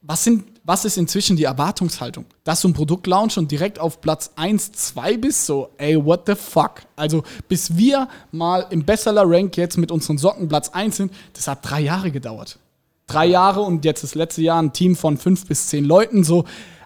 was, 0.01 0.25
sind, 0.25 0.43
was 0.63 0.85
ist 0.85 0.97
inzwischen 0.97 1.37
die 1.37 1.43
Erwartungshaltung? 1.43 2.25
Dass 2.43 2.61
du 2.61 2.69
ein 2.69 2.73
Produkt 2.73 3.07
launchst 3.07 3.37
und 3.37 3.51
direkt 3.51 3.79
auf 3.79 4.01
Platz 4.01 4.31
1, 4.35 4.71
2 4.71 5.17
bist, 5.17 5.45
so, 5.45 5.69
ey, 5.77 6.03
what 6.03 6.23
the 6.27 6.35
fuck? 6.35 6.81
Also, 6.95 7.23
bis 7.47 7.75
wir 7.75 8.07
mal 8.31 8.65
im 8.69 8.85
Bestseller-Rank 8.85 9.57
jetzt 9.57 9.77
mit 9.77 9.91
unseren 9.91 10.17
Socken 10.17 10.47
Platz 10.47 10.69
1 10.69 10.97
sind, 10.97 11.13
das 11.33 11.47
hat 11.47 11.59
drei 11.61 11.81
Jahre 11.81 12.11
gedauert. 12.11 12.59
Drei 13.07 13.25
Jahre 13.25 13.61
und 13.61 13.85
jetzt 13.85 14.03
das 14.03 14.15
letzte 14.15 14.41
Jahr 14.41 14.61
ein 14.61 14.73
Team 14.73 14.95
von 14.95 15.17
fünf 15.17 15.47
bis 15.47 15.67
zehn 15.67 15.85
Leuten, 15.85 16.23
so. 16.23 16.45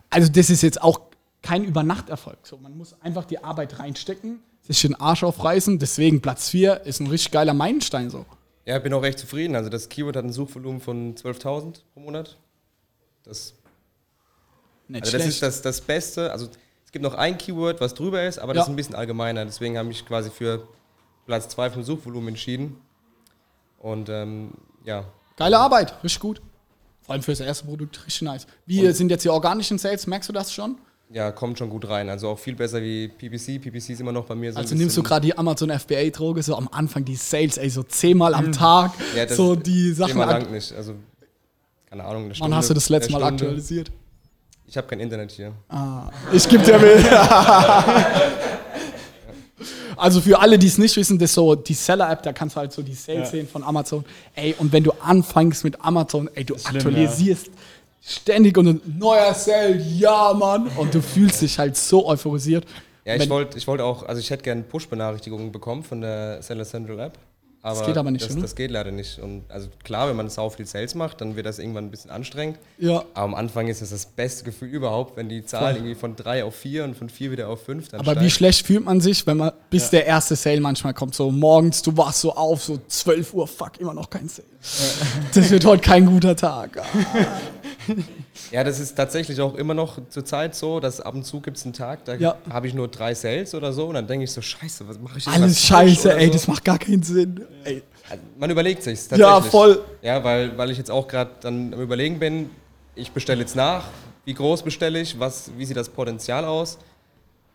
Also, 0.09 0.31
das 0.31 0.49
ist 0.49 0.61
jetzt 0.61 0.81
auch 0.81 1.01
kein 1.41 1.63
Übernachterfolg. 1.63 2.39
So, 2.43 2.57
man 2.57 2.75
muss 2.77 2.95
einfach 3.01 3.25
die 3.25 3.43
Arbeit 3.43 3.79
reinstecken, 3.79 4.39
sich 4.61 4.81
den 4.81 4.95
Arsch 4.95 5.23
aufreißen. 5.23 5.77
Deswegen 5.77 6.21
Platz 6.21 6.49
4 6.49 6.81
ist 6.85 7.01
ein 7.01 7.07
richtig 7.07 7.31
geiler 7.31 7.53
Meilenstein, 7.53 8.09
so. 8.09 8.25
Ja, 8.65 8.79
bin 8.79 8.93
auch 8.93 9.03
recht 9.03 9.19
zufrieden. 9.19 9.55
Also 9.55 9.69
das 9.69 9.89
Keyword 9.89 10.15
hat 10.15 10.23
ein 10.23 10.31
Suchvolumen 10.31 10.79
von 10.79 11.15
12.000 11.15 11.81
pro 11.93 11.99
Monat. 11.99 12.37
Das, 13.23 13.55
Nicht 14.93 15.03
also 15.03 15.11
das 15.17 15.21
schlecht. 15.23 15.27
ist 15.35 15.41
das, 15.43 15.61
das 15.61 15.81
Beste. 15.81 16.31
Also 16.31 16.47
es 16.85 16.91
gibt 16.91 17.03
noch 17.03 17.15
ein 17.15 17.37
Keyword, 17.37 17.81
was 17.81 17.93
drüber 17.93 18.23
ist, 18.23 18.39
aber 18.39 18.53
das 18.53 18.61
Ja. 18.61 18.63
ist 18.63 18.69
ein 18.69 18.75
bisschen 18.75 18.95
allgemeiner. 18.95 19.43
Deswegen 19.45 19.77
habe 19.77 19.89
ich 19.91 20.05
quasi 20.05 20.29
für 20.29 20.67
Platz 21.25 21.49
2 21.49 21.71
vom 21.71 21.83
Suchvolumen 21.83 22.29
entschieden. 22.29 22.77
Und 23.79 24.09
ähm, 24.09 24.51
ja, 24.85 25.05
Geile 25.35 25.57
Arbeit, 25.57 25.95
richtig 26.03 26.19
gut. 26.19 26.41
Vor 27.01 27.13
allem 27.13 27.23
für 27.23 27.31
das 27.31 27.39
erste 27.41 27.65
Produkt, 27.65 28.05
richtig 28.05 28.21
nice. 28.21 28.47
Wie 28.65 28.89
sind 28.91 29.09
jetzt 29.09 29.25
die 29.25 29.29
organischen 29.29 29.77
Sales? 29.77 30.07
Merkst 30.07 30.29
du 30.29 30.33
das 30.33 30.53
schon? 30.53 30.77
ja, 31.09 31.31
kommt 31.31 31.59
schon 31.59 31.69
gut 31.69 31.87
rein. 31.89 32.09
Also 32.09 32.29
auch 32.29 32.39
viel 32.39 32.55
besser 32.55 32.81
wie 32.81 33.07
PPC. 33.07 33.59
PPC 33.61 33.89
ist 33.91 33.99
immer 33.99 34.11
noch 34.11 34.25
bei 34.25 34.33
mir 34.35 34.51
so 34.51 34.57
Also 34.57 34.73
nimmst 34.73 34.97
du 34.97 35.03
gerade 35.03 35.25
die 35.25 35.37
Amazon 35.37 35.69
FBA-Droge, 35.69 36.41
so 36.41 36.55
am 36.55 36.67
Anfang 36.71 37.05
die 37.05 37.15
Sales, 37.15 37.57
ey, 37.57 37.69
so 37.69 37.83
zehnmal 37.83 38.33
am 38.33 38.51
Tag, 38.51 38.93
Ja, 39.15 39.25
das 39.27 39.35
so 39.37 39.55
die 39.55 39.91
Sachen. 39.93 40.19
Ak- 40.21 40.41
lang 40.43 40.51
nicht. 40.51 40.71
Also, 40.73 40.95
keine 41.87 42.03
Ahnung, 42.03 42.21
eine 42.23 42.29
Wann 42.29 42.35
Stunde, 42.35 42.55
hast 42.57 42.69
du 42.69 42.73
das 42.73 42.89
letzte 42.89 43.11
Mal 43.11 43.21
aktualisiert? 43.23 43.91
Ich 44.67 44.77
habe 44.77 44.87
kein 44.87 44.99
Internet 44.99 45.31
hier. 45.31 45.51
Ah, 45.69 46.09
ich 46.31 46.47
gebe 46.49 46.63
dir 46.63 46.79
mit. 46.79 47.05
Also 49.95 50.19
für 50.19 50.39
alle, 50.39 50.57
die 50.57 50.67
es 50.67 50.77
nicht 50.77 50.95
wissen, 50.97 51.17
das 51.19 51.29
ist 51.29 51.35
so 51.35 51.55
die 51.55 51.73
Seller-App, 51.75 52.23
da 52.23 52.33
kannst 52.33 52.55
du 52.55 52.59
halt 52.59 52.73
so 52.73 52.81
die 52.81 52.93
Sales 52.95 53.19
Ja. 53.19 53.25
sehen 53.27 53.47
von 53.47 53.63
Amazon. 53.63 54.03
Ey, 54.35 54.55
und 54.57 54.73
wenn 54.73 54.83
du 54.83 54.91
anfängst 54.99 55.63
mit 55.63 55.79
Amazon, 55.83 56.29
ey, 56.33 56.43
du 56.43 56.57
schlimm, 56.57 56.77
aktualisierst 56.77 57.49
ständig 58.01 58.57
und 58.57 58.67
ein 58.67 58.81
neuer 58.99 59.33
Sale, 59.33 59.77
ja, 59.77 60.33
Mann. 60.33 60.67
Und 60.75 60.93
du 60.93 61.01
fühlst 61.01 61.41
dich 61.41 61.57
halt 61.59 61.77
so 61.77 62.07
euphorisiert. 62.07 62.65
Ja, 63.05 63.15
ich 63.15 63.29
wollte 63.29 63.57
ich 63.57 63.67
wollt 63.67 63.81
auch, 63.81 64.03
also 64.03 64.19
ich 64.19 64.29
hätte 64.29 64.43
gerne 64.43 64.63
Push-Benachrichtigungen 64.63 65.51
bekommen 65.51 65.83
von 65.83 66.01
der 66.01 66.41
Seller 66.41 66.65
Central 66.65 66.99
App. 66.99 67.17
Aber 67.65 67.85
geht 67.85 67.97
aber 67.97 68.11
nicht, 68.11 68.25
das, 68.25 68.33
oder? 68.33 68.41
das 68.41 68.55
geht 68.55 68.71
leider 68.71 68.91
nicht. 68.91 69.19
Und 69.19 69.43
also 69.49 69.69
klar, 69.85 70.09
wenn 70.09 70.17
man 70.17 70.29
sau 70.29 70.49
viel 70.49 70.65
Sales 70.65 70.95
macht, 70.95 71.21
dann 71.21 71.37
wird 71.37 71.45
das 71.45 71.59
irgendwann 71.59 71.85
ein 71.85 71.91
bisschen 71.91 72.11
anstrengend. 72.11 72.59
Ja. 72.77 73.05
Aber 73.13 73.23
am 73.23 73.35
Anfang 73.35 73.69
ist 73.69 73.81
das 73.81 73.91
das 73.91 74.05
beste 74.05 74.43
Gefühl 74.43 74.67
überhaupt, 74.67 75.15
wenn 75.15 75.29
die 75.29 75.45
Zahl 75.45 75.75
irgendwie 75.77 75.95
von 75.95 76.17
drei 76.17 76.43
auf 76.43 76.55
vier 76.55 76.83
und 76.83 76.97
von 76.97 77.07
vier 77.07 77.31
wieder 77.31 77.47
auf 77.47 77.63
fünf 77.63 77.87
dann 77.87 78.01
Aber 78.01 78.11
steigt. 78.11 78.25
wie 78.25 78.29
schlecht 78.31 78.67
fühlt 78.67 78.83
man 78.83 78.99
sich, 78.99 79.25
wenn 79.25 79.37
man, 79.37 79.53
bis 79.69 79.89
der 79.89 80.05
erste 80.05 80.35
Sale 80.35 80.59
manchmal 80.59 80.93
kommt, 80.93 81.15
so 81.15 81.31
morgens, 81.31 81.81
du 81.81 81.95
wachst 81.95 82.19
so 82.19 82.35
auf, 82.35 82.61
so 82.61 82.77
12 82.85 83.33
Uhr, 83.33 83.47
fuck, 83.47 83.79
immer 83.79 83.93
noch 83.93 84.09
kein 84.09 84.27
Sale. 84.27 84.45
Das 85.33 85.49
wird 85.49 85.63
heute 85.63 85.81
kein 85.81 86.05
guter 86.05 86.35
Tag. 86.35 86.81
Ja, 88.51 88.63
das 88.63 88.79
ist 88.79 88.95
tatsächlich 88.95 89.41
auch 89.41 89.55
immer 89.55 89.73
noch 89.73 89.99
zur 90.09 90.25
Zeit 90.25 90.55
so, 90.55 90.79
dass 90.79 91.01
ab 91.01 91.15
und 91.15 91.25
zu 91.25 91.41
gibt 91.41 91.57
es 91.57 91.65
einen 91.65 91.73
Tag, 91.73 92.05
da 92.05 92.15
Ja. 92.15 92.37
habe 92.49 92.67
ich 92.67 92.73
nur 92.73 92.87
drei 92.87 93.13
Sales 93.13 93.53
oder 93.55 93.73
so 93.73 93.87
und 93.87 93.95
dann 93.95 94.07
denke 94.07 94.23
ich 94.23 94.31
so, 94.31 94.41
scheiße, 94.41 94.87
was 94.87 94.99
mache 94.99 95.17
ich 95.17 95.25
jetzt? 95.25 95.35
Alles 95.35 95.61
scheiße, 95.65 96.15
ey, 96.15 96.27
so? 96.27 96.33
das 96.33 96.47
macht 96.47 96.63
gar 96.63 96.79
keinen 96.79 97.03
Sinn. 97.03 97.41
Ey. 97.63 97.81
Man 98.37 98.49
überlegt 98.49 98.83
sich's 98.83 99.09
Ja, 99.11 99.17
tatsächlich. 99.17 99.51
voll. 99.51 99.85
Ja, 100.01 100.23
weil, 100.23 100.57
weil 100.57 100.69
ich 100.71 100.77
jetzt 100.77 100.91
auch 100.91 101.07
gerade 101.07 101.31
dann 101.41 101.73
am 101.73 101.81
Überlegen 101.81 102.19
bin, 102.19 102.49
ich 102.95 103.11
bestelle 103.11 103.39
jetzt 103.41 103.55
nach, 103.55 103.85
wie 104.25 104.33
groß 104.33 104.63
bestelle 104.63 104.99
ich, 104.99 105.19
was, 105.19 105.51
wie 105.57 105.65
sieht 105.65 105.77
das 105.77 105.89
Potenzial 105.89 106.45
aus? 106.45 106.77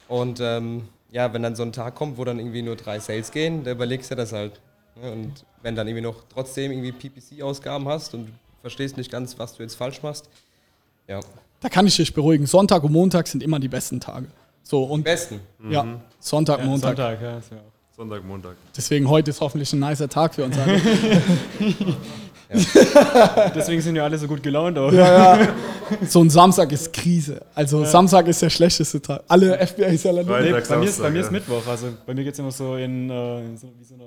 Und 0.08 0.40
ähm, 0.40 0.88
ja, 1.10 1.32
wenn 1.32 1.42
dann 1.42 1.54
so 1.56 1.62
ein 1.62 1.72
Tag 1.72 1.94
kommt, 1.94 2.16
wo 2.18 2.24
dann 2.24 2.38
irgendwie 2.38 2.62
nur 2.62 2.76
drei 2.76 2.98
Sales 2.98 3.30
gehen, 3.30 3.64
da 3.64 3.70
überlegst 3.72 4.10
du 4.10 4.14
das 4.14 4.32
halt. 4.32 4.60
Ne? 5.00 5.12
Und 5.12 5.44
wenn 5.62 5.76
dann 5.76 5.86
irgendwie 5.86 6.02
noch 6.06 6.24
trotzdem 6.32 6.72
irgendwie 6.72 6.92
PPC-Ausgaben 6.92 7.86
hast 7.88 8.14
und 8.14 8.26
du 8.26 8.32
verstehst 8.62 8.96
nicht 8.96 9.10
ganz, 9.10 9.38
was 9.38 9.56
du 9.56 9.62
jetzt 9.62 9.74
falsch 9.76 10.02
machst, 10.02 10.28
ja, 11.06 11.20
Da 11.60 11.68
kann 11.68 11.86
ich 11.86 11.96
dich 11.96 12.12
beruhigen. 12.12 12.46
Sonntag 12.46 12.82
und 12.84 12.92
Montag 12.92 13.26
sind 13.28 13.42
immer 13.42 13.58
die 13.58 13.68
besten 13.68 14.00
Tage. 14.00 14.26
So, 14.62 14.84
und 14.84 15.02
besten. 15.04 15.40
ja, 15.70 16.00
Sonntag, 16.20 16.58
Ja, 16.60 16.64
Montag. 16.66 16.88
Sonntag, 16.96 17.22
ja. 17.22 17.38
ist 17.38 17.50
ja 17.50 17.56
auch- 17.56 17.77
Sonntag, 17.98 18.24
Montag. 18.24 18.54
Deswegen 18.76 19.08
heute 19.08 19.30
ist 19.32 19.40
hoffentlich 19.40 19.72
ein 19.72 19.80
nicer 19.80 20.08
Tag 20.08 20.32
für 20.32 20.44
uns 20.44 20.56
alle. 20.56 20.80
Deswegen 23.56 23.82
sind 23.82 23.96
ja 23.96 24.04
alle 24.04 24.16
so 24.16 24.28
gut 24.28 24.40
gelaunt 24.40 24.78
auch. 24.78 24.92
ja, 24.92 25.36
ja. 25.36 25.48
So 26.08 26.22
ein 26.22 26.30
Samstag 26.30 26.70
ist 26.70 26.92
Krise. 26.92 27.44
Also 27.56 27.84
Samstag 27.84 28.28
ist 28.28 28.40
der 28.40 28.50
schlechteste 28.50 29.02
Tag. 29.02 29.24
Alle 29.26 29.58
FBI-Seller. 29.66 30.24
Freitag, 30.24 30.44
Nee, 30.44 30.52
bei, 30.52 30.52
mir 30.52 30.58
ist, 30.58 30.68
bei 30.68 30.74
Samstag, 30.76 31.12
mir 31.12 31.18
ist 31.20 31.26
ja. 31.26 31.32
Mittwoch, 31.32 31.66
also 31.66 31.88
bei 32.06 32.14
mir 32.14 32.22
geht 32.22 32.34
es 32.34 32.38
immer 32.38 32.52
so 32.52 32.76
in, 32.76 33.10
äh, 33.10 33.40
in 33.40 33.56
so, 33.56 33.66
wie 33.76 33.82
so 33.84 33.94
eine 33.94 34.04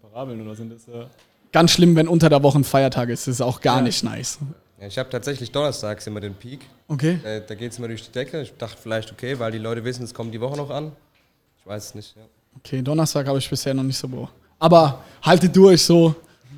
Parabeln 0.00 0.40
oder 0.40 0.54
sind 0.54 0.72
das. 0.72 0.86
Äh, 0.86 1.06
Ganz 1.50 1.72
schlimm, 1.72 1.96
wenn 1.96 2.06
unter 2.06 2.28
der 2.30 2.40
Woche 2.44 2.60
ein 2.60 2.64
Feiertag 2.64 3.08
ist. 3.08 3.26
Das 3.26 3.34
ist 3.34 3.40
auch 3.40 3.60
gar 3.60 3.78
Ja. 3.78 3.82
nicht 3.82 4.04
nice. 4.04 4.38
Ja, 4.80 4.86
ich 4.86 4.96
habe 4.96 5.10
tatsächlich 5.10 5.50
donnerstags 5.50 6.06
immer 6.06 6.20
den 6.20 6.34
Peak. 6.34 6.60
Okay. 6.86 7.18
Äh, 7.24 7.40
da 7.48 7.56
geht 7.56 7.72
es 7.72 7.78
immer 7.78 7.88
durch 7.88 8.04
die 8.04 8.12
Decke. 8.12 8.42
Ich 8.42 8.56
dachte 8.56 8.76
vielleicht, 8.80 9.10
okay, 9.10 9.40
weil 9.40 9.50
die 9.50 9.58
Leute 9.58 9.82
wissen, 9.82 10.04
es 10.04 10.14
kommt 10.14 10.32
die 10.32 10.40
Woche 10.40 10.56
noch 10.56 10.70
an. 10.70 10.92
Ich 11.58 11.66
weiß 11.66 11.86
es 11.86 11.94
nicht. 11.96 12.14
Ja. 12.16 12.22
Okay, 12.58 12.82
Donnerstag 12.82 13.26
habe 13.26 13.38
ich 13.38 13.48
bisher 13.48 13.74
noch 13.74 13.82
nicht 13.82 13.98
so 13.98 14.08
boah. 14.08 14.30
Aber 14.58 15.02
haltet 15.22 15.54
durch, 15.56 15.82
so. 15.82 16.14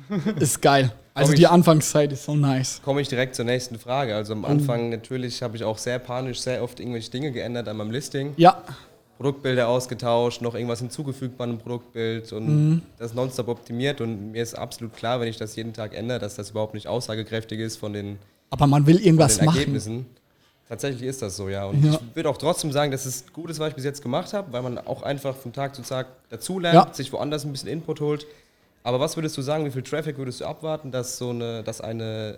Ist 0.39 0.61
geil. 0.61 0.91
Also 1.15 1.33
die 1.33 1.47
Anfangszeit 1.47 2.11
ist 2.11 2.25
so 2.25 2.35
nice. 2.35 2.81
komme 2.83 2.99
ich 2.99 3.07
direkt 3.07 3.35
zur 3.35 3.45
nächsten 3.45 3.79
Frage. 3.79 4.13
Also 4.13 4.33
am 4.33 4.43
Anfang 4.43 4.89
natürlich 4.89 5.41
habe 5.41 5.55
ich 5.55 5.63
auch 5.63 5.77
sehr 5.77 5.97
panisch 5.97 6.41
sehr 6.41 6.61
oft 6.61 6.81
irgendwelche 6.81 7.09
Dinge 7.09 7.31
geändert 7.31 7.69
an 7.69 7.77
meinem 7.77 7.91
Listing. 7.91 8.33
Ja, 8.35 8.61
Produktbilder 9.17 9.69
ausgetauscht, 9.69 10.41
noch 10.41 10.55
irgendwas 10.55 10.79
hinzugefügt 10.79 11.37
bei 11.37 11.45
einem 11.45 11.57
Produktbild 11.57 12.33
und 12.33 12.81
das 12.97 13.13
nonstop 13.13 13.47
optimiert. 13.47 14.01
Und 14.01 14.31
mir 14.31 14.43
ist 14.43 14.55
absolut 14.55 14.93
klar, 14.93 15.21
wenn 15.21 15.29
ich 15.29 15.37
das 15.37 15.55
jeden 15.55 15.73
Tag 15.73 15.95
ändere, 15.95 16.19
dass 16.19 16.35
das 16.35 16.51
überhaupt 16.51 16.73
nicht 16.73 16.87
aussagekräftig 16.87 17.59
ist 17.59 17.77
von 17.77 17.93
den, 17.93 18.19
aber 18.49 18.67
man 18.67 18.85
will 18.85 18.97
von 18.97 19.05
irgendwas 19.05 19.37
den 19.37 19.45
machen. 19.45 19.57
Ergebnissen. 19.57 20.05
Tatsächlich 20.67 21.03
ist 21.03 21.21
das 21.21 21.35
so, 21.35 21.47
ja. 21.47 21.65
Und 21.65 21.83
ja. 21.83 21.93
ich 21.93 22.15
würde 22.15 22.29
auch 22.29 22.37
trotzdem 22.37 22.71
sagen, 22.71 22.91
dass 22.91 23.05
es 23.05 23.31
gut 23.31 23.51
ist, 23.51 23.59
was 23.59 23.69
ich 23.69 23.75
bis 23.75 23.83
jetzt 23.83 24.01
gemacht 24.01 24.33
habe, 24.33 24.51
weil 24.51 24.63
man 24.63 24.79
auch 24.79 25.03
einfach 25.03 25.35
von 25.35 25.53
Tag 25.53 25.75
zu 25.75 25.83
Tag 25.83 26.07
dazulernt, 26.29 26.87
ja. 26.87 26.93
sich 26.93 27.13
woanders 27.13 27.45
ein 27.45 27.51
bisschen 27.51 27.69
Input 27.69 28.01
holt. 28.01 28.25
Aber 28.83 28.99
was 28.99 29.15
würdest 29.15 29.37
du 29.37 29.41
sagen, 29.41 29.65
wie 29.65 29.71
viel 29.71 29.83
Traffic 29.83 30.17
würdest 30.17 30.41
du 30.41 30.45
abwarten, 30.45 30.91
dass 30.91 31.17
so 31.17 31.29
eine, 31.29 31.63
dass 31.63 31.81
eine 31.81 32.37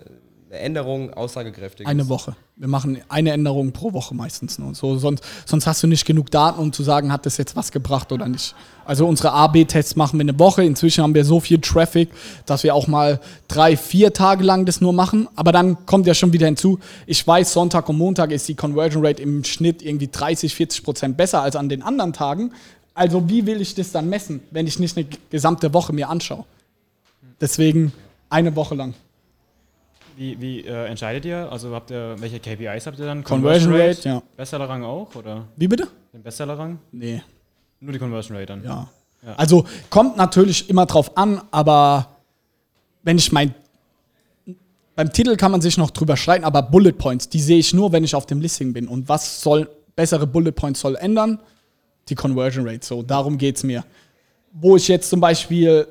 Änderung 0.50 1.12
aussagekräftig 1.12 1.86
eine 1.86 2.00
ist. 2.02 2.06
Eine 2.06 2.08
Woche. 2.08 2.36
Wir 2.56 2.68
machen 2.68 2.98
eine 3.08 3.32
Änderung 3.32 3.72
pro 3.72 3.92
Woche 3.92 4.14
meistens 4.14 4.58
nur. 4.58 4.74
So, 4.74 4.98
sonst, 4.98 5.22
sonst 5.46 5.66
hast 5.66 5.82
du 5.82 5.86
nicht 5.86 6.06
genug 6.06 6.30
Daten, 6.30 6.58
um 6.58 6.72
zu 6.72 6.82
sagen, 6.82 7.12
hat 7.12 7.26
das 7.26 7.36
jetzt 7.36 7.54
was 7.54 7.70
gebracht 7.70 8.10
oder 8.12 8.28
nicht. 8.28 8.54
Also 8.84 9.06
unsere 9.06 9.32
A-B-Tests 9.32 9.96
machen 9.96 10.18
wir 10.18 10.24
eine 10.24 10.38
Woche. 10.38 10.64
Inzwischen 10.64 11.02
haben 11.04 11.14
wir 11.14 11.24
so 11.24 11.40
viel 11.40 11.60
Traffic, 11.60 12.08
dass 12.46 12.64
wir 12.64 12.74
auch 12.74 12.86
mal 12.86 13.20
drei, 13.46 13.76
vier 13.76 14.12
Tage 14.12 14.42
lang 14.42 14.64
das 14.64 14.80
nur 14.80 14.92
machen. 14.92 15.28
Aber 15.36 15.52
dann 15.52 15.84
kommt 15.86 16.06
ja 16.06 16.14
schon 16.14 16.32
wieder 16.32 16.46
hinzu, 16.46 16.78
ich 17.06 17.24
weiß, 17.26 17.52
Sonntag 17.52 17.88
und 17.88 17.98
Montag 17.98 18.30
ist 18.30 18.48
die 18.48 18.54
Conversion 18.54 19.04
Rate 19.04 19.22
im 19.22 19.44
Schnitt 19.44 19.82
irgendwie 19.82 20.08
30, 20.08 20.54
40 20.54 20.82
Prozent 20.82 21.16
besser 21.16 21.42
als 21.42 21.56
an 21.56 21.68
den 21.68 21.82
anderen 21.82 22.12
Tagen. 22.12 22.52
Also 22.94 23.28
wie 23.28 23.46
will 23.46 23.60
ich 23.60 23.74
das 23.74 23.92
dann 23.92 24.08
messen, 24.08 24.40
wenn 24.50 24.66
ich 24.66 24.78
nicht 24.78 24.96
eine 24.96 25.06
gesamte 25.30 25.72
Woche 25.74 25.92
mir 25.92 26.08
anschaue? 26.08 26.44
Deswegen 27.40 27.92
eine 28.30 28.56
Woche 28.56 28.74
lang. 28.74 28.94
Wie, 30.18 30.40
wie 30.40 30.60
äh, 30.62 30.86
entscheidet 30.86 31.24
ihr? 31.26 31.48
Also 31.48 31.72
habt 31.72 31.92
ihr, 31.92 32.16
welche 32.18 32.40
KPIs 32.40 32.88
habt 32.88 32.98
ihr 32.98 33.06
dann? 33.06 33.22
Conversion, 33.22 33.70
Conversion 33.70 33.74
Rate, 33.74 34.08
ja. 34.08 34.22
Bestsellerrang 34.36 34.82
auch, 34.82 35.14
oder? 35.14 35.44
Wie 35.54 35.68
bitte? 35.68 35.86
Den 36.12 36.24
Bestsellerrang? 36.24 36.80
Nee. 36.90 37.22
Nur 37.78 37.92
die 37.92 38.00
Conversion 38.00 38.36
Rate 38.36 38.46
dann? 38.46 38.64
Ja. 38.64 38.88
ja. 39.24 39.34
Also 39.36 39.64
kommt 39.90 40.16
natürlich 40.16 40.68
immer 40.68 40.86
drauf 40.86 41.16
an, 41.16 41.40
aber 41.52 42.16
wenn 43.04 43.16
ich 43.16 43.30
mein 43.30 43.54
beim 44.96 45.12
Titel 45.12 45.36
kann 45.36 45.52
man 45.52 45.60
sich 45.60 45.78
noch 45.78 45.92
drüber 45.92 46.16
streiten, 46.16 46.44
aber 46.44 46.62
Bullet 46.62 46.90
Points, 46.90 47.28
die 47.28 47.38
sehe 47.38 47.58
ich 47.58 47.72
nur, 47.72 47.92
wenn 47.92 48.02
ich 48.02 48.16
auf 48.16 48.26
dem 48.26 48.40
Listing 48.40 48.72
bin. 48.72 48.88
Und 48.88 49.08
was 49.08 49.40
soll 49.40 49.70
bessere 49.94 50.26
Bullet 50.26 50.50
Points 50.50 50.80
soll 50.80 50.96
ändern? 50.96 51.38
Die 52.08 52.16
Conversion 52.16 52.66
Rate. 52.66 52.84
So, 52.84 53.02
darum 53.02 53.38
geht 53.38 53.58
es 53.58 53.62
mir. 53.62 53.84
Wo 54.50 54.74
ich 54.74 54.88
jetzt 54.88 55.10
zum 55.10 55.20
Beispiel 55.20 55.86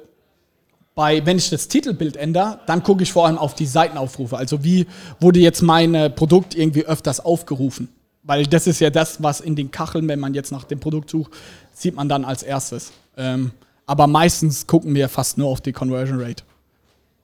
bei, 0.98 1.24
wenn 1.28 1.38
ich 1.38 1.52
das 1.52 1.68
Titelbild 1.68 2.18
ändere, 2.18 2.60
dann 2.66 2.82
gucke 2.82 3.04
ich 3.04 3.14
vor 3.14 3.28
allem 3.28 3.38
auf 3.38 3.54
die 3.54 3.68
Seitenaufrufe. 3.68 4.36
Also 4.36 4.64
wie 4.64 4.88
wurde 5.20 5.40
jetzt 5.40 5.62
mein 5.62 5.94
äh, 5.94 6.10
Produkt 6.10 6.56
irgendwie 6.56 6.88
öfters 6.88 7.20
aufgerufen? 7.20 7.90
Weil 8.24 8.48
das 8.48 8.66
ist 8.66 8.80
ja 8.80 8.90
das, 8.90 9.22
was 9.22 9.40
in 9.40 9.56
den 9.56 9.70
Kacheln, 9.70 10.08
wenn 10.08 10.20
man 10.20 10.34
jetzt 10.34 10.52
nach 10.52 10.64
dem 10.64 10.80
Produkt 10.80 11.12
sucht, 11.12 11.34
sieht 11.72 11.96
man 11.96 12.10
dann 12.10 12.26
als 12.26 12.42
erstes. 12.42 12.94
Ähm, 13.16 13.52
aber 13.86 14.08
meistens 14.08 14.66
gucken 14.66 14.96
wir 14.96 15.08
fast 15.08 15.38
nur 15.38 15.50
auf 15.50 15.62
die 15.62 15.72
Conversion 15.72 16.20
Rate. 16.20 16.44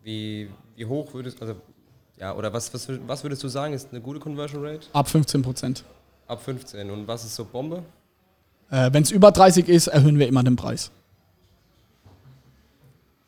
Wie, 0.04 0.50
wie 0.76 0.86
hoch 0.86 1.12
würdest 1.12 1.42
also 1.42 1.56
ja, 2.20 2.36
oder 2.36 2.54
was, 2.54 2.72
was, 2.76 2.88
was 3.08 3.24
würdest 3.24 3.44
du 3.44 3.48
sagen, 3.48 3.74
ist 3.74 3.88
eine 3.90 4.02
gute 4.02 4.20
Conversion 4.20 4.64
Rate? 4.64 4.86
Ab 4.94 5.10
15 5.10 5.42
Prozent. 5.42 5.84
Ab 6.28 6.44
15. 6.44 6.92
Und 6.92 7.08
was 7.08 7.26
ist 7.26 7.36
so 7.36 7.44
Bombe? 7.44 7.82
Äh, 8.70 8.94
wenn 8.94 9.02
es 9.02 9.10
über 9.10 9.32
30 9.32 9.68
ist, 9.68 9.88
erhöhen 9.88 10.20
wir 10.20 10.28
immer 10.28 10.44
den 10.44 10.58
Preis. 10.58 10.92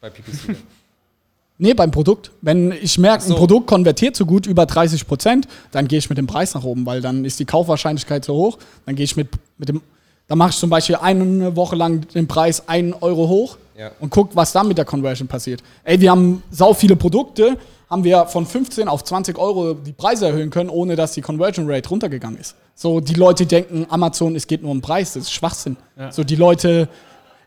Bei 0.05 0.11
PPC? 0.11 0.55
nee, 1.57 1.73
beim 1.73 1.89
Produkt. 1.89 2.29
Wenn 2.41 2.71
ich 2.71 2.99
merke, 2.99 3.23
so. 3.23 3.33
ein 3.33 3.37
Produkt 3.39 3.65
konvertiert 3.65 4.15
so 4.15 4.27
gut 4.27 4.45
über 4.45 4.67
30 4.67 5.07
Prozent, 5.07 5.47
dann 5.71 5.87
gehe 5.87 5.97
ich 5.97 6.09
mit 6.09 6.19
dem 6.19 6.27
Preis 6.27 6.53
nach 6.53 6.63
oben, 6.63 6.85
weil 6.85 7.01
dann 7.01 7.25
ist 7.25 7.39
die 7.39 7.45
Kaufwahrscheinlichkeit 7.45 8.23
so 8.23 8.35
hoch. 8.35 8.59
Dann 8.85 8.95
gehe 8.95 9.03
ich 9.03 9.15
mit, 9.15 9.29
mit 9.57 9.69
dem, 9.69 9.81
dann 10.27 10.37
mache 10.37 10.51
ich 10.51 10.57
zum 10.57 10.69
Beispiel 10.69 10.97
eine 10.97 11.55
Woche 11.55 11.75
lang 11.75 12.07
den 12.13 12.27
Preis 12.27 12.67
1 12.67 13.01
Euro 13.01 13.27
hoch 13.27 13.57
ja. 13.75 13.89
und 13.99 14.11
gucke, 14.11 14.35
was 14.35 14.51
dann 14.51 14.67
mit 14.67 14.77
der 14.77 14.85
Conversion 14.85 15.27
passiert. 15.27 15.63
Ey, 15.83 15.99
wir 15.99 16.11
haben 16.11 16.43
sau 16.51 16.75
viele 16.75 16.95
Produkte, 16.95 17.57
haben 17.89 18.03
wir 18.03 18.27
von 18.27 18.45
15 18.45 18.87
auf 18.87 19.03
20 19.03 19.39
Euro 19.39 19.73
die 19.73 19.93
Preise 19.93 20.27
erhöhen 20.27 20.51
können, 20.51 20.69
ohne 20.69 20.95
dass 20.95 21.13
die 21.13 21.21
Conversion 21.21 21.67
Rate 21.67 21.89
runtergegangen 21.89 22.39
ist. 22.39 22.55
So, 22.75 22.99
die 22.99 23.15
Leute 23.15 23.47
denken, 23.47 23.87
Amazon, 23.89 24.35
es 24.35 24.45
geht 24.45 24.61
nur 24.61 24.69
um 24.69 24.81
Preis, 24.81 25.13
das 25.13 25.23
ist 25.23 25.33
Schwachsinn. 25.33 25.77
Ja. 25.97 26.11
So, 26.11 26.23
die 26.23 26.35
Leute 26.35 26.89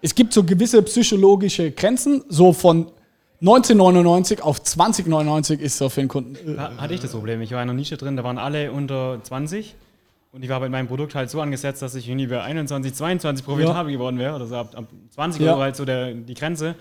es 0.01 0.15
gibt 0.15 0.33
so 0.33 0.45
gewisse 0.45 0.83
psychologische 0.83 1.71
Grenzen, 1.71 2.23
so 2.29 2.53
von 2.53 2.91
1999 3.41 4.43
auf 4.43 4.63
2099 4.63 5.61
ist 5.61 5.79
so 5.79 5.89
für 5.89 6.01
den 6.01 6.09
Kunden. 6.09 6.57
Äh, 6.57 6.59
hatte 6.59 6.95
ich 6.95 7.01
das 7.01 7.13
Problem. 7.13 7.41
Ich 7.41 7.53
war 7.53 7.63
in 7.63 7.69
einer 7.69 7.79
Nische 7.79 7.97
drin, 7.97 8.17
da 8.17 8.25
waren 8.25 8.39
alle 8.39 8.73
unter 8.73 9.21
20 9.23 9.75
und 10.33 10.43
ich 10.43 10.51
war 10.51 10.61
bei 10.61 10.69
meinem 10.69 10.89
Produkt 10.89 11.15
halt 11.15 11.31
so 11.31 11.41
angesetzt, 11.41 11.81
dass 11.83 11.95
ich 11.95 12.09
irgendwie 12.09 12.27
bei 12.27 12.43
21, 12.43 12.93
22 12.95 13.45
profitabel 13.45 13.93
ja. 13.93 13.99
geworden 13.99 14.19
wäre. 14.19 14.35
Also 14.35 14.57
ab, 14.57 14.75
ab 14.77 14.85
20 15.11 15.41
ja. 15.43 15.53
Euro 15.53 15.63
halt 15.63 15.77
so 15.77 15.85
der, 15.85 16.15
die 16.15 16.35
Grenze. 16.35 16.75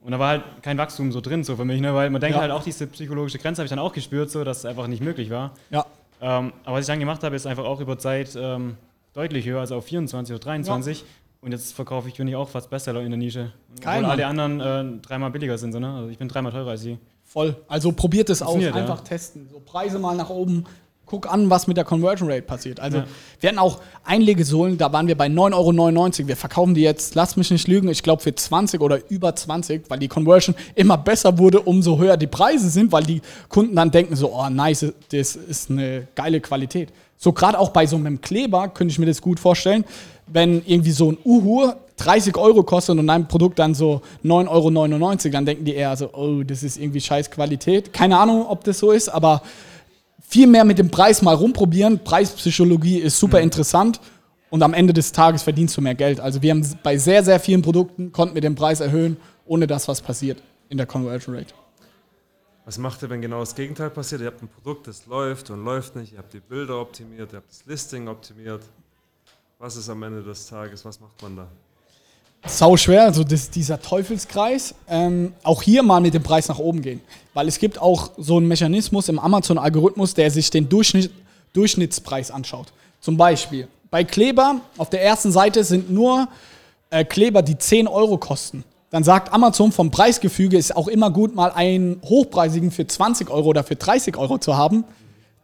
Und 0.00 0.12
da 0.12 0.18
war 0.18 0.28
halt 0.28 0.42
kein 0.62 0.76
Wachstum 0.78 1.12
so 1.12 1.20
drin, 1.20 1.44
so 1.44 1.56
für 1.56 1.64
mich, 1.64 1.80
ne? 1.80 1.94
weil 1.94 2.10
man 2.10 2.20
denkt 2.20 2.36
ja. 2.36 2.42
halt 2.42 2.52
auch, 2.52 2.62
diese 2.62 2.86
psychologische 2.86 3.38
Grenze 3.38 3.60
habe 3.60 3.66
ich 3.66 3.70
dann 3.70 3.78
auch 3.78 3.92
gespürt, 3.92 4.30
so, 4.30 4.44
dass 4.44 4.58
es 4.58 4.64
einfach 4.66 4.86
nicht 4.86 5.02
möglich 5.02 5.30
war. 5.30 5.52
Ja. 5.70 5.86
Ähm, 6.20 6.52
aber 6.64 6.76
was 6.76 6.82
ich 6.82 6.86
dann 6.86 7.00
gemacht 7.00 7.22
habe, 7.22 7.34
ist 7.34 7.46
einfach 7.46 7.64
auch 7.64 7.80
über 7.80 7.98
Zeit 7.98 8.36
ähm, 8.36 8.76
deutlich 9.14 9.46
höher, 9.46 9.60
also 9.60 9.76
auf 9.76 9.86
24 9.86 10.34
oder 10.34 10.44
23. 10.44 11.00
Ja. 11.00 11.06
Und 11.44 11.52
jetzt 11.52 11.74
verkaufe 11.74 12.08
ich, 12.08 12.18
ich, 12.18 12.36
auch 12.36 12.48
fast 12.48 12.70
Bestseller 12.70 13.02
in 13.02 13.10
der 13.10 13.18
Nische. 13.18 13.52
Geil, 13.78 13.98
Obwohl 13.98 14.12
alle 14.12 14.26
anderen 14.26 14.60
äh, 14.60 15.00
dreimal 15.02 15.30
billiger 15.30 15.58
sind. 15.58 15.72
So, 15.72 15.78
ne? 15.78 15.92
Also 15.92 16.08
ich 16.08 16.16
bin 16.16 16.26
dreimal 16.26 16.52
teurer 16.52 16.70
als 16.70 16.80
sie. 16.80 16.96
Voll. 17.22 17.54
Also 17.68 17.92
probiert 17.92 18.30
es 18.30 18.40
aus, 18.40 18.56
einfach 18.56 18.98
ja. 18.98 19.04
testen. 19.04 19.48
So 19.52 19.60
Preise 19.60 19.98
mal 19.98 20.16
nach 20.16 20.30
oben, 20.30 20.64
guck 21.04 21.30
an, 21.30 21.50
was 21.50 21.66
mit 21.66 21.76
der 21.76 21.84
Conversion 21.84 22.30
Rate 22.30 22.42
passiert. 22.42 22.80
Also 22.80 22.98
ja. 22.98 23.04
wir 23.40 23.48
hatten 23.50 23.58
auch 23.58 23.80
Einlegesohlen, 24.04 24.78
da 24.78 24.90
waren 24.94 25.06
wir 25.06 25.18
bei 25.18 25.26
9,99 25.26 26.20
Euro. 26.20 26.28
Wir 26.28 26.36
verkaufen 26.36 26.74
die 26.74 26.80
jetzt, 26.80 27.14
lass 27.14 27.36
mich 27.36 27.50
nicht 27.50 27.68
lügen, 27.68 27.88
ich 27.88 28.02
glaube 28.02 28.22
für 28.22 28.34
20 28.34 28.80
oder 28.80 29.00
über 29.10 29.36
20, 29.36 29.90
weil 29.90 29.98
die 29.98 30.08
Conversion 30.08 30.54
immer 30.74 30.96
besser 30.96 31.36
wurde, 31.36 31.60
umso 31.60 31.98
höher 31.98 32.16
die 32.16 32.26
Preise 32.26 32.70
sind, 32.70 32.90
weil 32.90 33.02
die 33.02 33.20
Kunden 33.50 33.76
dann 33.76 33.90
denken 33.90 34.16
so, 34.16 34.32
oh 34.32 34.48
nice, 34.48 34.94
das 35.10 35.36
ist 35.36 35.70
eine 35.70 36.08
geile 36.14 36.40
Qualität. 36.40 36.90
So 37.18 37.32
gerade 37.32 37.58
auch 37.58 37.70
bei 37.70 37.86
so 37.86 37.96
einem 37.96 38.20
Kleber 38.20 38.68
könnte 38.68 38.92
ich 38.92 38.98
mir 38.98 39.06
das 39.06 39.20
gut 39.20 39.38
vorstellen 39.38 39.84
wenn 40.26 40.62
irgendwie 40.66 40.92
so 40.92 41.12
ein 41.12 41.18
Uhu 41.24 41.72
30 41.96 42.36
Euro 42.36 42.62
kostet 42.62 42.98
und 42.98 43.08
ein 43.08 43.28
Produkt 43.28 43.58
dann 43.58 43.74
so 43.74 44.02
9,99 44.24 44.48
Euro, 44.48 45.32
dann 45.32 45.46
denken 45.46 45.64
die 45.64 45.74
eher 45.74 45.96
so, 45.96 46.12
oh, 46.12 46.42
das 46.42 46.62
ist 46.62 46.76
irgendwie 46.76 47.00
scheiß 47.00 47.30
Qualität. 47.30 47.92
Keine 47.92 48.18
Ahnung, 48.18 48.46
ob 48.48 48.64
das 48.64 48.78
so 48.78 48.90
ist, 48.90 49.08
aber 49.08 49.42
viel 50.26 50.46
mehr 50.46 50.64
mit 50.64 50.78
dem 50.78 50.90
Preis 50.90 51.22
mal 51.22 51.34
rumprobieren. 51.34 52.00
Preispsychologie 52.02 52.98
ist 52.98 53.18
super 53.18 53.38
mhm. 53.38 53.44
interessant 53.44 54.00
und 54.50 54.62
am 54.62 54.74
Ende 54.74 54.92
des 54.92 55.12
Tages 55.12 55.42
verdienst 55.42 55.76
du 55.76 55.80
mehr 55.80 55.94
Geld. 55.94 56.20
Also 56.20 56.42
wir 56.42 56.50
haben 56.50 56.66
bei 56.82 56.96
sehr, 56.96 57.22
sehr 57.22 57.38
vielen 57.38 57.62
Produkten 57.62 58.12
konnten 58.12 58.34
wir 58.34 58.42
den 58.42 58.54
Preis 58.54 58.80
erhöhen, 58.80 59.16
ohne 59.46 59.66
dass 59.66 59.86
was 59.86 60.00
passiert 60.00 60.42
in 60.68 60.78
der 60.78 60.86
Conversion 60.86 61.36
Rate. 61.36 61.54
Was 62.64 62.78
macht 62.78 63.02
ihr, 63.02 63.10
wenn 63.10 63.20
genau 63.20 63.40
das 63.40 63.54
Gegenteil 63.54 63.90
passiert? 63.90 64.22
Ihr 64.22 64.28
habt 64.28 64.42
ein 64.42 64.48
Produkt, 64.48 64.86
das 64.86 65.06
läuft 65.06 65.50
und 65.50 65.64
läuft 65.64 65.96
nicht, 65.96 66.12
ihr 66.12 66.18
habt 66.18 66.32
die 66.32 66.40
Bilder 66.40 66.80
optimiert, 66.80 67.32
ihr 67.32 67.36
habt 67.36 67.50
das 67.50 67.66
Listing 67.66 68.08
optimiert 68.08 68.62
was 69.64 69.76
ist 69.76 69.88
am 69.88 70.02
Ende 70.02 70.22
des 70.22 70.46
Tages? 70.46 70.84
Was 70.84 71.00
macht 71.00 71.22
man 71.22 71.36
da? 71.36 71.46
Sau 72.46 72.76
schwer, 72.76 73.04
also 73.04 73.24
das, 73.24 73.48
dieser 73.48 73.80
Teufelskreis. 73.80 74.74
Ähm, 74.86 75.32
auch 75.42 75.62
hier 75.62 75.82
mal 75.82 76.02
mit 76.02 76.12
dem 76.12 76.22
Preis 76.22 76.48
nach 76.48 76.58
oben 76.58 76.82
gehen. 76.82 77.00
Weil 77.32 77.48
es 77.48 77.58
gibt 77.58 77.80
auch 77.80 78.10
so 78.18 78.36
einen 78.36 78.46
Mechanismus 78.46 79.08
im 79.08 79.18
Amazon-Algorithmus, 79.18 80.12
der 80.12 80.30
sich 80.30 80.50
den 80.50 80.68
Durchschnitt, 80.68 81.10
Durchschnittspreis 81.54 82.30
anschaut. 82.30 82.74
Zum 83.00 83.16
Beispiel 83.16 83.66
bei 83.90 84.04
Kleber 84.04 84.60
auf 84.76 84.90
der 84.90 85.02
ersten 85.02 85.32
Seite 85.32 85.64
sind 85.64 85.90
nur 85.90 86.28
äh, 86.90 87.06
Kleber, 87.06 87.40
die 87.40 87.56
10 87.56 87.88
Euro 87.88 88.18
kosten. 88.18 88.64
Dann 88.90 89.02
sagt 89.02 89.32
Amazon 89.32 89.72
vom 89.72 89.90
Preisgefüge 89.90 90.58
ist 90.58 90.76
auch 90.76 90.88
immer 90.88 91.10
gut, 91.10 91.34
mal 91.34 91.50
einen 91.52 92.02
hochpreisigen 92.04 92.70
für 92.70 92.86
20 92.86 93.30
Euro 93.30 93.48
oder 93.48 93.64
für 93.64 93.76
30 93.76 94.18
Euro 94.18 94.36
zu 94.36 94.58
haben. 94.58 94.84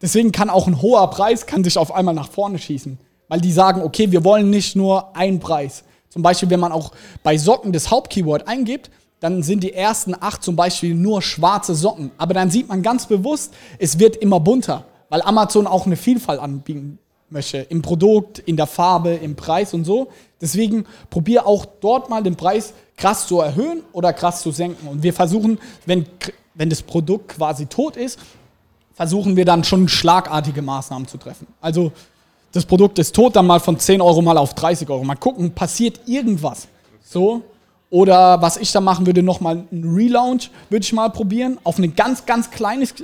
Deswegen 0.02 0.30
kann 0.30 0.50
auch 0.50 0.66
ein 0.66 0.82
hoher 0.82 1.08
Preis 1.08 1.46
kann 1.46 1.64
sich 1.64 1.78
auf 1.78 1.94
einmal 1.94 2.14
nach 2.14 2.30
vorne 2.30 2.58
schießen. 2.58 2.98
Weil 3.30 3.40
die 3.40 3.52
sagen, 3.52 3.82
okay, 3.82 4.10
wir 4.10 4.24
wollen 4.24 4.50
nicht 4.50 4.74
nur 4.74 5.16
einen 5.16 5.38
Preis. 5.38 5.84
Zum 6.08 6.20
Beispiel, 6.20 6.50
wenn 6.50 6.58
man 6.58 6.72
auch 6.72 6.90
bei 7.22 7.38
Socken 7.38 7.72
das 7.72 7.88
Hauptkeyword 7.88 8.48
eingibt, 8.48 8.90
dann 9.20 9.44
sind 9.44 9.62
die 9.62 9.72
ersten 9.72 10.16
acht 10.18 10.42
zum 10.42 10.56
Beispiel 10.56 10.96
nur 10.96 11.22
schwarze 11.22 11.76
Socken. 11.76 12.10
Aber 12.18 12.34
dann 12.34 12.50
sieht 12.50 12.68
man 12.68 12.82
ganz 12.82 13.06
bewusst, 13.06 13.54
es 13.78 14.00
wird 14.00 14.16
immer 14.16 14.40
bunter, 14.40 14.84
weil 15.10 15.22
Amazon 15.22 15.68
auch 15.68 15.86
eine 15.86 15.94
Vielfalt 15.94 16.40
anbieten 16.40 16.98
möchte. 17.28 17.58
Im 17.58 17.82
Produkt, 17.82 18.40
in 18.40 18.56
der 18.56 18.66
Farbe, 18.66 19.10
im 19.10 19.36
Preis 19.36 19.74
und 19.74 19.84
so. 19.84 20.08
Deswegen 20.40 20.84
probier 21.08 21.46
auch 21.46 21.64
dort 21.64 22.10
mal 22.10 22.24
den 22.24 22.34
Preis 22.34 22.74
krass 22.96 23.28
zu 23.28 23.38
erhöhen 23.38 23.84
oder 23.92 24.12
krass 24.12 24.42
zu 24.42 24.50
senken. 24.50 24.88
Und 24.88 25.04
wir 25.04 25.12
versuchen, 25.12 25.60
wenn, 25.86 26.06
wenn 26.54 26.68
das 26.68 26.82
Produkt 26.82 27.36
quasi 27.36 27.66
tot 27.66 27.96
ist, 27.96 28.18
versuchen 28.94 29.36
wir 29.36 29.44
dann 29.44 29.62
schon 29.62 29.88
schlagartige 29.88 30.62
Maßnahmen 30.62 31.06
zu 31.06 31.18
treffen. 31.18 31.46
Also 31.60 31.92
das 32.52 32.64
Produkt 32.64 32.98
ist 32.98 33.14
tot, 33.14 33.36
dann 33.36 33.46
mal 33.46 33.60
von 33.60 33.78
10 33.78 34.00
Euro 34.00 34.22
mal 34.22 34.36
auf 34.36 34.54
30 34.54 34.88
Euro. 34.90 35.04
Mal 35.04 35.16
gucken, 35.16 35.52
passiert 35.52 36.00
irgendwas. 36.06 36.66
So. 37.02 37.42
Oder 37.90 38.40
was 38.40 38.56
ich 38.56 38.70
da 38.72 38.80
machen 38.80 39.06
würde, 39.06 39.22
nochmal 39.22 39.64
ein 39.70 39.84
Relaunch, 39.94 40.50
würde 40.68 40.84
ich 40.84 40.92
mal 40.92 41.10
probieren. 41.10 41.58
Auf 41.64 41.78
ein 41.78 41.94
ganz, 41.94 42.24
ganz 42.24 42.50
kleines 42.50 42.94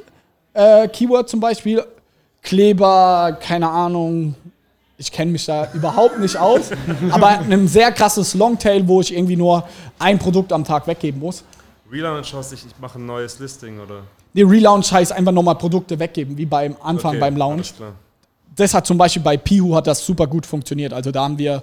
äh, 0.54 0.88
Keyword 0.88 1.28
zum 1.28 1.40
Beispiel. 1.40 1.84
Kleber, 2.42 3.36
keine 3.40 3.68
Ahnung. 3.68 4.34
Ich 4.98 5.10
kenne 5.10 5.32
mich 5.32 5.44
da 5.44 5.68
überhaupt 5.74 6.18
nicht 6.18 6.36
aus. 6.36 6.70
aber 7.10 7.40
ein 7.40 7.68
sehr 7.68 7.92
krasses 7.92 8.34
Longtail, 8.34 8.86
wo 8.86 9.00
ich 9.00 9.14
irgendwie 9.14 9.36
nur 9.36 9.64
ein 9.98 10.18
Produkt 10.18 10.52
am 10.52 10.64
Tag 10.64 10.86
weggeben 10.86 11.20
muss. 11.20 11.44
Relaunch 11.90 12.32
heißt, 12.32 12.52
ich 12.52 12.64
mache 12.80 12.98
ein 12.98 13.06
neues 13.06 13.38
Listing, 13.38 13.78
oder? 13.80 14.02
Nee, 14.32 14.42
Relaunch 14.42 14.92
heißt 14.92 15.12
einfach 15.12 15.32
nochmal 15.32 15.56
Produkte 15.56 15.98
weggeben, 15.98 16.36
wie 16.36 16.46
beim 16.46 16.76
Anfang 16.82 17.12
okay, 17.12 17.20
beim 17.20 17.36
Launch 17.36 17.74
das 18.56 18.74
hat 18.74 18.86
zum 18.86 18.98
Beispiel 18.98 19.22
bei 19.22 19.36
Pihu 19.36 19.74
hat 19.74 19.86
das 19.86 20.04
super 20.04 20.26
gut 20.26 20.46
funktioniert. 20.46 20.92
Also 20.92 21.10
da 21.10 21.24
haben 21.24 21.38
wir, 21.38 21.62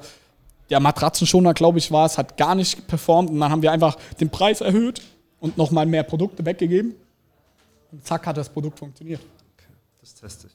der 0.69 0.79
Matratzenschoner, 0.79 1.53
glaube 1.53 1.79
ich, 1.79 1.91
war 1.91 2.05
es, 2.05 2.17
hat 2.17 2.37
gar 2.37 2.55
nicht 2.55 2.87
performt 2.87 3.29
und 3.29 3.39
dann 3.39 3.51
haben 3.51 3.61
wir 3.61 3.71
einfach 3.71 3.97
den 4.19 4.29
Preis 4.29 4.61
erhöht 4.61 5.01
und 5.39 5.57
nochmal 5.57 5.85
mehr 5.85 6.03
Produkte 6.03 6.45
weggegeben. 6.45 6.95
Und 7.91 8.05
zack 8.05 8.25
hat 8.27 8.37
das 8.37 8.49
Produkt 8.49 8.79
funktioniert. 8.79 9.21
Das 10.01 10.15
teste 10.15 10.47
ich. 10.47 10.53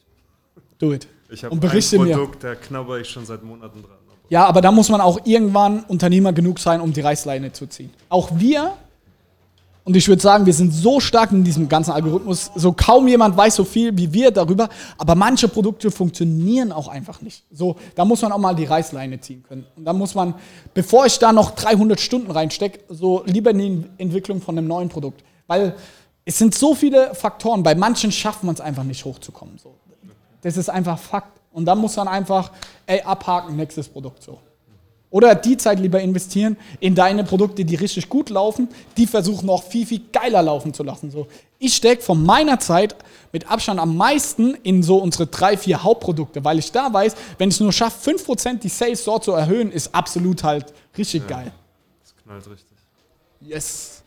Do 0.78 0.92
it. 0.92 1.06
Ich 1.30 1.44
habe 1.44 1.52
Und 1.52 1.58
ein 1.58 1.68
berichte 1.68 1.98
mir. 1.98 2.16
Produkt, 2.16 2.44
da 2.44 2.54
knabber 2.54 2.98
ich 3.00 3.08
schon 3.08 3.26
seit 3.26 3.42
Monaten 3.42 3.82
dran. 3.82 3.98
Ja, 4.30 4.44
aber 4.46 4.60
da 4.60 4.70
muss 4.70 4.90
man 4.90 5.00
auch 5.00 5.20
irgendwann 5.24 5.84
Unternehmer 5.84 6.32
genug 6.32 6.58
sein, 6.58 6.80
um 6.80 6.92
die 6.92 7.00
Reißleine 7.00 7.52
zu 7.52 7.66
ziehen. 7.66 7.90
Auch 8.10 8.30
wir, 8.34 8.76
und 9.88 9.96
ich 9.96 10.06
würde 10.06 10.20
sagen, 10.20 10.44
wir 10.44 10.52
sind 10.52 10.70
so 10.70 11.00
stark 11.00 11.32
in 11.32 11.44
diesem 11.44 11.66
ganzen 11.66 11.92
Algorithmus, 11.92 12.50
so 12.54 12.72
kaum 12.72 13.08
jemand 13.08 13.38
weiß 13.38 13.54
so 13.54 13.64
viel 13.64 13.96
wie 13.96 14.12
wir 14.12 14.30
darüber, 14.30 14.68
aber 14.98 15.14
manche 15.14 15.48
Produkte 15.48 15.90
funktionieren 15.90 16.72
auch 16.72 16.88
einfach 16.88 17.22
nicht. 17.22 17.44
So, 17.50 17.76
da 17.94 18.04
muss 18.04 18.20
man 18.20 18.30
auch 18.32 18.38
mal 18.38 18.54
die 18.54 18.66
Reißleine 18.66 19.18
ziehen 19.22 19.42
können. 19.48 19.64
Und 19.76 19.86
da 19.86 19.94
muss 19.94 20.14
man, 20.14 20.34
bevor 20.74 21.06
ich 21.06 21.18
da 21.18 21.32
noch 21.32 21.52
300 21.52 21.98
Stunden 21.98 22.30
reinstecke, 22.30 22.80
so 22.90 23.22
lieber 23.24 23.52
in 23.52 23.58
die 23.58 23.84
Entwicklung 23.96 24.42
von 24.42 24.58
einem 24.58 24.68
neuen 24.68 24.90
Produkt. 24.90 25.24
Weil 25.46 25.74
es 26.26 26.36
sind 26.36 26.54
so 26.54 26.74
viele 26.74 27.14
Faktoren, 27.14 27.62
bei 27.62 27.74
manchen 27.74 28.12
schafft 28.12 28.44
man 28.44 28.54
es 28.54 28.60
einfach 28.60 28.84
nicht 28.84 29.06
hochzukommen. 29.06 29.56
So. 29.56 29.74
Das 30.42 30.58
ist 30.58 30.68
einfach 30.68 30.98
Fakt. 30.98 31.40
Und 31.50 31.64
dann 31.64 31.78
muss 31.78 31.96
man 31.96 32.08
einfach, 32.08 32.52
ey, 32.84 33.00
abhaken, 33.00 33.56
nächstes 33.56 33.88
Produkt 33.88 34.22
so. 34.22 34.38
Oder 35.10 35.34
die 35.34 35.56
Zeit 35.56 35.80
lieber 35.80 36.00
investieren 36.00 36.56
in 36.80 36.94
deine 36.94 37.24
Produkte, 37.24 37.64
die 37.64 37.74
richtig 37.76 38.08
gut 38.08 38.28
laufen, 38.28 38.68
die 38.96 39.06
versuchen 39.06 39.46
noch 39.46 39.62
viel, 39.62 39.86
viel 39.86 40.02
geiler 40.12 40.42
laufen 40.42 40.74
zu 40.74 40.82
lassen. 40.82 41.10
So. 41.10 41.26
Ich 41.58 41.74
stecke 41.74 42.02
von 42.02 42.22
meiner 42.22 42.60
Zeit 42.60 42.94
mit 43.32 43.50
Abstand 43.50 43.80
am 43.80 43.96
meisten 43.96 44.54
in 44.62 44.82
so 44.82 44.98
unsere 44.98 45.26
drei, 45.26 45.56
vier 45.56 45.82
Hauptprodukte, 45.82 46.44
weil 46.44 46.58
ich 46.58 46.72
da 46.72 46.92
weiß, 46.92 47.14
wenn 47.38 47.48
ich 47.48 47.54
es 47.54 47.60
nur 47.60 47.72
schaffe, 47.72 48.10
5% 48.10 48.58
die 48.58 48.68
Sales 48.68 49.04
dort 49.04 49.24
zu 49.24 49.32
erhöhen, 49.32 49.72
ist 49.72 49.94
absolut 49.94 50.44
halt 50.44 50.72
richtig 50.96 51.26
geil. 51.26 51.52
Das 52.02 52.14
knallt 52.22 52.46
richtig. 52.46 52.76
Yes. 53.40 54.02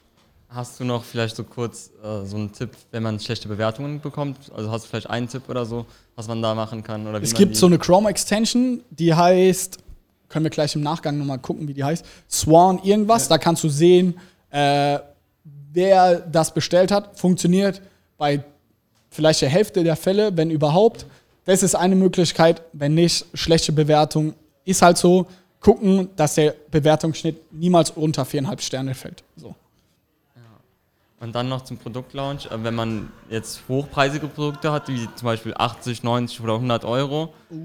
Hast 0.50 0.80
du 0.82 0.84
noch 0.84 1.04
vielleicht 1.06 1.38
so 1.38 1.46
kurz 1.46 1.92
äh, 2.04 2.26
so 2.26 2.36
einen 2.36 2.52
Tipp, 2.52 2.72
wenn 2.92 3.02
man 3.04 3.20
schlechte 3.20 3.48
Bewertungen 3.48 4.02
bekommt? 4.02 4.38
Also 4.54 4.70
hast 4.70 4.84
du 4.84 4.90
vielleicht 4.90 5.10
einen 5.10 5.30
Tipp 5.30 5.44
oder 5.48 5.66
so, 5.66 5.86
was 6.16 6.28
man 6.28 6.42
da 6.42 6.54
machen 6.54 6.84
kann? 6.84 7.08
Oder 7.08 7.22
wie 7.22 7.26
Es 7.26 7.32
man 7.32 7.40
gibt 7.40 7.56
so 7.56 7.68
eine 7.68 7.80
Chrome-Extension, 7.80 8.84
die 8.90 9.14
heißt, 9.14 9.78
können 10.32 10.46
wir 10.46 10.50
gleich 10.50 10.76
im 10.76 10.82
Nachgang 10.82 11.18
nochmal 11.18 11.40
gucken, 11.40 11.68
wie 11.68 11.74
die 11.74 11.84
heißt, 11.84 12.06
Swan 12.30 12.80
irgendwas. 12.84 13.28
Da 13.28 13.38
kannst 13.38 13.64
du 13.64 13.70
sehen, 13.70 14.16
äh, 14.50 15.00
wer 15.74 16.20
das 16.20 16.54
bestellt 16.54 16.92
hat. 16.92 17.20
Funktioniert 17.20 17.82
bei 18.18 18.44
vielleicht 19.10 19.42
der 19.42 19.50
Hälfte 19.50 19.84
der 19.84 19.96
Fälle, 19.96 20.36
wenn 20.36 20.50
überhaupt. 20.50 21.06
Das 21.46 21.64
ist 21.64 21.76
eine 21.76 21.96
Möglichkeit. 21.96 22.62
Wenn 22.74 22.96
nicht, 22.96 23.26
schlechte 23.34 23.72
Bewertung 23.72 24.34
ist 24.66 24.82
halt 24.82 24.98
so. 24.98 25.28
Gucken, 25.60 26.10
dass 26.16 26.36
der 26.36 26.56
Bewertungsschnitt 26.72 27.52
niemals 27.52 27.92
unter 27.92 28.26
viereinhalb 28.26 28.62
Sterne 28.62 28.96
fällt. 28.96 29.24
So. 29.36 29.54
Und 31.20 31.36
dann 31.36 31.50
noch 31.50 31.62
zum 31.62 31.78
Produktlaunch. 31.78 32.48
Äh, 32.48 32.64
Wenn 32.64 32.74
man 32.74 33.12
jetzt 33.30 33.62
hochpreisige 33.70 34.28
Produkte 34.28 34.72
hat, 34.72 34.88
wie 34.88 35.08
zum 35.16 35.26
Beispiel 35.26 35.54
80, 35.56 36.02
90 36.02 36.42
oder 36.42 36.56
100 36.56 36.84
Euro, 36.84 37.34
tut 37.50 37.60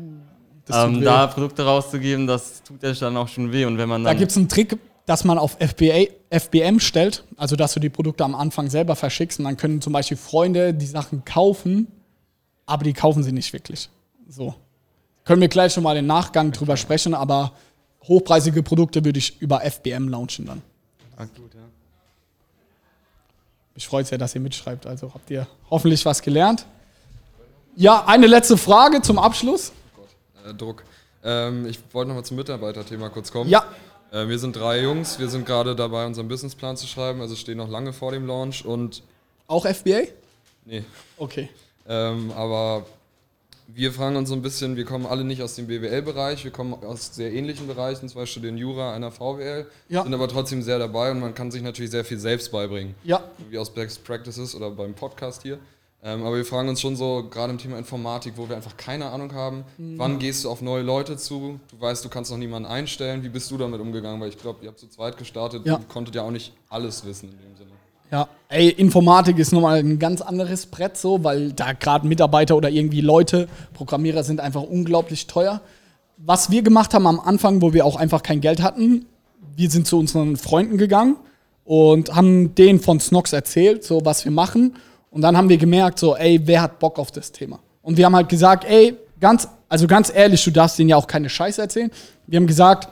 ähm, 0.73 1.01
da 1.01 1.27
Produkte 1.29 1.65
rauszugeben, 1.65 2.27
das 2.27 2.63
tut 2.63 2.83
ja 2.83 2.93
dann 2.93 3.17
auch 3.17 3.29
schon 3.29 3.53
weh. 3.53 3.65
Und 3.65 3.79
wenn 3.79 3.89
man 3.89 4.05
Da 4.05 4.15
gibt 4.15 4.31
es 4.31 4.37
einen 4.37 4.49
Trick, 4.49 4.79
dass 5.07 5.25
man 5.25 5.39
auf 5.39 5.57
FBA, 5.61 6.07
FBM 6.31 6.81
stellt, 6.81 7.25
also 7.37 7.55
dass 7.55 7.75
du 7.75 7.81
die 7.81 7.89
Produkte 7.89 8.25
am 8.25 8.35
Anfang 8.35 8.69
selber 8.69 8.97
verschickst 8.97 9.39
und 9.39 9.45
dann 9.45 9.57
können 9.57 9.81
zum 9.81 9.93
Beispiel 9.93 10.17
Freunde 10.17 10.75
die 10.75 10.87
Sachen 10.87 11.25
kaufen, 11.25 11.87
aber 12.67 12.85
die 12.85 12.93
kaufen 12.93 13.23
sie 13.23 13.33
nicht 13.33 13.53
wirklich. 13.53 13.89
So. 14.29 14.55
Können 15.25 15.41
wir 15.41 15.49
gleich 15.49 15.73
schon 15.73 15.85
mal 15.85 15.97
im 15.97 16.07
Nachgang 16.07 16.51
drüber 16.53 16.77
sprechen, 16.77 17.15
aber 17.15 17.53
hochpreisige 18.03 18.63
Produkte 18.63 19.05
würde 19.05 19.19
ich 19.19 19.41
über 19.41 19.61
FBM 19.65 20.09
launchen 20.09 20.47
dann. 20.47 20.63
Mich 23.75 23.87
freut 23.87 24.07
sehr, 24.07 24.19
dass 24.19 24.35
ihr 24.35 24.41
mitschreibt, 24.41 24.87
also 24.87 25.13
habt 25.13 25.31
ihr 25.31 25.47
hoffentlich 25.71 26.05
was 26.05 26.23
gelernt. 26.23 26.67
Ja, 27.77 28.05
eine 28.07 28.27
letzte 28.27 28.57
Frage 28.57 29.03
zum 29.03 29.19
Abschluss. 29.19 29.73
Druck. 30.55 30.85
Ähm, 31.25 31.67
ich 31.67 31.79
wollte 31.93 32.09
nochmal 32.09 32.25
zum 32.25 32.37
Mitarbeiterthema 32.37 33.09
kurz 33.09 33.31
kommen. 33.33 33.51
Ja, 33.51 33.65
Äh, 34.13 34.29
wir 34.29 34.39
sind 34.39 34.55
drei 34.55 34.83
Jungs, 34.83 35.19
wir 35.19 35.29
sind 35.29 35.47
gerade 35.47 35.75
dabei, 35.75 36.07
unseren 36.07 36.29
Businessplan 36.29 36.77
zu 36.77 36.87
schreiben, 36.87 37.21
also 37.21 37.35
stehen 37.35 37.59
noch 37.59 37.69
lange 37.69 37.93
vor 37.93 38.13
dem 38.13 38.27
Launch 38.27 38.65
und 38.65 39.03
auch 39.49 39.67
FBA? 39.67 40.03
nee, 40.65 40.85
Okay. 41.17 41.49
ähm, 41.89 42.31
aber 42.37 42.87
wir 43.69 43.93
fragen 43.93 44.15
uns 44.15 44.29
so 44.29 44.37
ein 44.37 44.43
bisschen, 44.43 44.77
wir 44.77 44.85
kommen 44.85 45.07
alle 45.07 45.25
nicht 45.25 45.43
aus 45.43 45.57
dem 45.57 45.67
BWL-Bereich, 45.67 46.45
wir 46.45 46.53
kommen 46.53 46.75
aus 46.85 47.17
sehr 47.17 47.33
ähnlichen 47.33 47.67
Bereichen, 47.67 48.09
zwei 48.09 48.25
studieren 48.27 48.57
Jura, 48.57 48.95
einer 48.95 49.11
VWL, 49.11 49.67
Ja. 49.89 50.05
sind 50.05 50.15
aber 50.15 50.29
trotzdem 50.29 50.63
sehr 50.63 50.79
dabei 50.79 51.11
und 51.11 51.19
man 51.19 51.35
kann 51.35 51.51
sich 51.51 51.63
natürlich 51.63 51.91
sehr 51.91 52.05
viel 52.05 52.19
selbst 52.19 52.53
beibringen. 52.53 52.95
Ja, 53.03 53.25
wie 53.51 53.59
aus 53.59 53.71
Best 53.75 54.05
Practices 54.05 54.55
oder 54.55 54.71
beim 54.71 54.95
Podcast 54.95 55.43
hier. 55.43 55.59
Ähm, 56.07 56.23
aber 56.25 56.37
wir 56.37 56.45
fragen 56.45 56.69
uns 56.69 56.81
schon 56.81 56.95
so, 56.95 57.25
gerade 57.29 57.51
im 57.53 57.59
Thema 57.59 57.77
Informatik, 57.79 58.35
wo 58.37 58.49
wir 58.49 58.55
einfach 58.55 58.77
keine 58.77 59.07
Ahnung 59.07 59.35
haben, 59.35 59.65
Mhm. 59.77 59.99
wann 59.99 60.19
gehst 60.21 60.45
du 60.45 60.51
auf 60.51 60.63
neue 60.63 60.83
Leute 60.83 61.17
zu? 61.17 61.59
Du 61.69 61.81
weißt, 61.81 62.05
du 62.05 62.09
kannst 62.09 62.31
noch 62.31 62.39
niemanden 62.39 62.69
einstellen. 62.69 63.25
Wie 63.25 63.29
bist 63.29 63.51
du 63.51 63.57
damit 63.59 63.81
umgegangen? 63.81 64.21
Weil 64.21 64.29
ich 64.29 64.39
glaube, 64.39 64.61
ihr 64.63 64.69
habt 64.69 64.79
zu 64.79 64.89
zweit 64.89 65.19
gestartet, 65.19 65.67
Ja. 65.67 65.75
ihr 65.79 65.85
konntet 65.89 66.15
ja 66.15 66.23
auch 66.23 66.31
nicht 66.31 66.53
alles 66.69 67.05
wissen 67.05 67.31
in 67.31 67.39
dem 67.39 67.57
Sinne. 67.57 67.71
Ja, 68.13 68.29
ey, 68.49 68.69
Informatik 68.69 69.37
ist 69.37 69.53
nochmal 69.53 69.81
ein 69.81 69.99
ganz 69.99 70.21
anderes 70.21 70.67
Brett 70.67 70.97
so, 70.97 71.25
weil 71.25 71.53
da 71.53 71.73
gerade 71.73 72.07
Mitarbeiter 72.07 72.57
oder 72.57 72.71
irgendwie 72.71 73.01
Leute, 73.01 73.49
Programmierer 73.75 74.23
sind 74.23 74.39
einfach 74.39 74.63
unglaublich 74.63 75.27
teuer. 75.27 75.61
Was 76.19 76.53
wir 76.53 76.63
gemacht 76.63 76.95
haben 76.95 77.09
am 77.09 77.19
Anfang, 77.19 77.61
wo 77.63 77.73
wir 77.73 77.85
auch 77.85 77.97
einfach 77.97 78.23
kein 78.23 78.41
Geld 78.41 78.63
hatten, 78.63 79.07
wir 79.57 79.69
sind 79.71 79.89
zu 79.89 79.99
unseren 79.99 80.37
Freunden 80.37 80.79
gegangen 80.79 81.17
und 81.65 82.15
haben 82.15 82.55
denen 82.55 82.79
von 82.79 83.01
Snox 83.01 83.33
erzählt, 83.33 83.83
so 83.83 84.05
was 84.05 84.25
wir 84.25 84.31
machen. 84.31 84.77
Und 85.17 85.23
dann 85.23 85.35
haben 85.35 85.49
wir 85.49 85.57
gemerkt, 85.57 85.99
so, 85.99 86.15
ey, 86.15 86.39
wer 86.45 86.61
hat 86.61 86.79
Bock 86.79 86.99
auf 86.99 87.11
das 87.11 87.33
Thema? 87.33 87.59
Und 87.81 87.97
wir 87.97 88.05
haben 88.05 88.15
halt 88.15 88.29
gesagt, 88.29 88.67
ey, 88.67 88.95
ganz, 89.19 89.49
also 89.67 89.87
ganz 89.87 90.13
ehrlich, 90.15 90.45
du 90.45 90.51
darfst 90.51 90.79
denen 90.79 90.91
ja 90.91 90.97
auch 90.97 91.07
keine 91.07 91.31
Scheiße 91.31 91.63
erzählen. 91.63 91.91
Wir 92.27 92.37
haben 92.37 92.47
gesagt, 92.47 92.91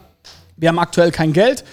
wir 0.56 0.70
haben 0.70 0.78
aktuell 0.78 1.10
kein 1.10 1.34
Geld, 1.34 1.64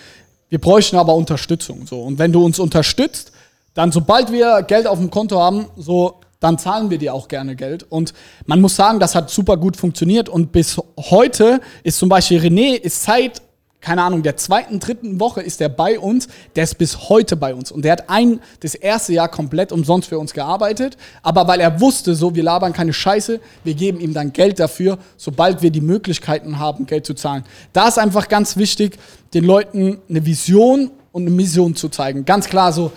wir 0.50 0.60
bräuchten 0.60 0.98
aber 0.98 1.16
Unterstützung. 1.16 1.88
So. 1.88 2.02
Und 2.02 2.20
wenn 2.20 2.34
du 2.34 2.44
uns 2.44 2.60
unterstützt, 2.60 3.32
dann 3.76 3.94
sobald 3.94 4.30
wir 4.34 4.64
Geld 4.64 4.88
auf 4.88 5.00
dem 5.00 5.10
Konto 5.10 5.40
haben, 5.40 5.68
so, 5.78 6.20
dann 6.42 6.58
zahlen 6.58 6.90
wir 6.90 6.98
dir 6.98 7.14
auch 7.14 7.30
gerne 7.30 7.56
Geld. 7.56 7.84
Und 7.90 8.14
man 8.46 8.60
muss 8.60 8.76
sagen, 8.76 9.00
das 9.00 9.16
hat 9.16 9.30
super 9.30 9.56
gut 9.56 9.78
funktioniert. 9.78 10.28
Und 10.28 10.52
bis 10.52 10.82
heute 10.98 11.62
ist 11.84 11.98
zum 11.98 12.10
Beispiel 12.10 12.40
René, 12.42 12.74
ist 12.74 13.04
seit, 13.04 13.42
keine 13.82 14.04
Ahnung, 14.04 14.22
der 14.22 14.38
zweiten, 14.38 14.80
dritten 14.80 15.20
Woche 15.20 15.42
ist 15.42 15.60
er 15.60 15.70
bei 15.70 16.00
uns. 16.00 16.28
Der 16.56 16.64
ist 16.64 16.78
bis 16.78 17.10
heute 17.10 17.36
bei 17.36 17.56
uns. 17.56 17.72
Und 17.72 17.84
der 17.84 17.94
hat 17.94 18.10
ein, 18.10 18.40
das 18.60 18.76
erste 18.76 19.14
Jahr 19.14 19.28
komplett 19.28 19.72
umsonst 19.72 20.08
für 20.08 20.20
uns 20.20 20.34
gearbeitet. 20.34 20.98
Aber 21.24 21.48
weil 21.48 21.60
er 21.60 21.82
wusste, 21.82 22.14
so, 22.14 22.36
wir 22.36 22.44
labern 22.44 22.74
keine 22.74 22.94
Scheiße, 22.94 23.40
wir 23.64 23.74
geben 23.74 24.00
ihm 24.00 24.14
dann 24.14 24.34
Geld 24.34 24.60
dafür, 24.60 25.00
sobald 25.18 25.64
wir 25.64 25.72
die 25.72 25.82
Möglichkeiten 25.82 26.60
haben, 26.60 26.86
Geld 26.86 27.08
zu 27.08 27.16
zahlen. 27.16 27.44
Da 27.74 27.88
ist 27.88 27.98
einfach 27.98 28.28
ganz 28.28 28.56
wichtig, 28.56 29.00
den 29.34 29.46
Leuten 29.46 29.98
eine 30.08 30.26
Vision 30.26 30.92
und 31.12 31.24
eine 31.24 31.32
Mission 31.32 31.76
zu 31.76 31.90
zeigen. 31.90 32.24
Ganz 32.24 32.48
klar 32.48 32.72
so, 32.72 32.92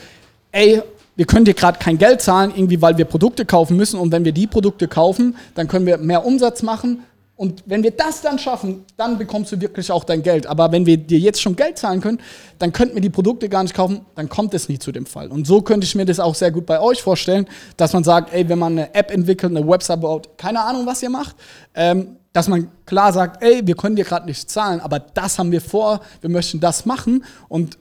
ey, 0.52 0.82
wir 1.16 1.26
können 1.26 1.44
dir 1.44 1.54
gerade 1.54 1.78
kein 1.78 1.96
Geld 1.96 2.20
zahlen, 2.20 2.52
irgendwie, 2.54 2.82
weil 2.82 2.98
wir 2.98 3.04
Produkte 3.06 3.46
kaufen 3.46 3.76
müssen. 3.76 3.98
Und 3.98 4.12
wenn 4.12 4.24
wir 4.24 4.32
die 4.32 4.46
Produkte 4.46 4.88
kaufen, 4.88 5.36
dann 5.54 5.66
können 5.66 5.86
wir 5.86 5.96
mehr 5.96 6.26
Umsatz 6.26 6.62
machen. 6.62 7.04
Und 7.36 7.64
wenn 7.66 7.82
wir 7.82 7.90
das 7.90 8.20
dann 8.20 8.38
schaffen, 8.38 8.84
dann 8.96 9.18
bekommst 9.18 9.50
du 9.50 9.60
wirklich 9.60 9.90
auch 9.90 10.04
dein 10.04 10.22
Geld. 10.22 10.46
Aber 10.46 10.70
wenn 10.70 10.86
wir 10.86 10.96
dir 10.96 11.18
jetzt 11.18 11.42
schon 11.42 11.56
Geld 11.56 11.78
zahlen 11.78 12.00
können, 12.00 12.20
dann 12.60 12.72
könnten 12.72 12.94
wir 12.94 13.02
die 13.02 13.10
Produkte 13.10 13.48
gar 13.48 13.64
nicht 13.64 13.74
kaufen, 13.74 14.02
dann 14.14 14.28
kommt 14.28 14.54
es 14.54 14.68
nie 14.68 14.78
zu 14.78 14.92
dem 14.92 15.04
Fall. 15.04 15.28
Und 15.28 15.44
so 15.44 15.60
könnte 15.60 15.84
ich 15.84 15.96
mir 15.96 16.04
das 16.04 16.20
auch 16.20 16.36
sehr 16.36 16.52
gut 16.52 16.64
bei 16.64 16.80
euch 16.80 17.02
vorstellen, 17.02 17.46
dass 17.76 17.92
man 17.92 18.04
sagt, 18.04 18.32
ey, 18.32 18.48
wenn 18.48 18.58
man 18.60 18.72
eine 18.72 18.94
App 18.94 19.10
entwickelt, 19.10 19.56
eine 19.56 19.66
Website 19.66 20.00
baut, 20.00 20.38
keine 20.38 20.60
Ahnung, 20.60 20.86
was 20.86 21.02
ihr 21.02 21.10
macht, 21.10 21.34
ähm, 21.74 22.16
dass 22.32 22.46
man 22.46 22.68
klar 22.86 23.12
sagt, 23.12 23.42
ey, 23.42 23.66
wir 23.66 23.74
können 23.74 23.96
dir 23.96 24.04
gerade 24.04 24.26
nicht 24.26 24.48
zahlen, 24.48 24.80
aber 24.80 25.00
das 25.00 25.38
haben 25.38 25.50
wir 25.50 25.60
vor, 25.60 26.00
wir 26.20 26.30
möchten 26.30 26.60
das 26.60 26.86
machen. 26.86 27.24
Und 27.48 27.78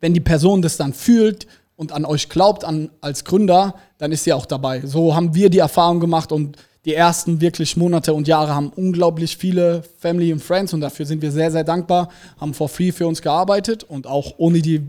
wenn 0.00 0.14
die 0.14 0.20
Person 0.20 0.62
das 0.62 0.78
dann 0.78 0.94
fühlt 0.94 1.46
und 1.76 1.92
an 1.92 2.06
euch 2.06 2.30
glaubt, 2.30 2.64
an, 2.64 2.90
als 3.02 3.24
Gründer, 3.24 3.74
dann 3.98 4.10
ist 4.12 4.24
sie 4.24 4.32
auch 4.32 4.46
dabei. 4.46 4.82
So 4.86 5.14
haben 5.14 5.34
wir 5.34 5.50
die 5.50 5.58
Erfahrung 5.58 6.00
gemacht 6.00 6.32
und 6.32 6.56
die 6.84 6.94
ersten 6.94 7.40
wirklich 7.40 7.76
Monate 7.76 8.14
und 8.14 8.26
Jahre 8.26 8.54
haben 8.54 8.70
unglaublich 8.74 9.36
viele 9.36 9.82
Family 9.98 10.32
und 10.32 10.42
Friends 10.42 10.72
und 10.72 10.80
dafür 10.80 11.04
sind 11.06 11.20
wir 11.20 11.30
sehr, 11.30 11.50
sehr 11.50 11.64
dankbar, 11.64 12.10
haben 12.40 12.54
for 12.54 12.68
free 12.68 12.92
für 12.92 13.06
uns 13.06 13.20
gearbeitet 13.20 13.84
und 13.84 14.06
auch 14.06 14.34
ohne 14.38 14.60
die 14.60 14.82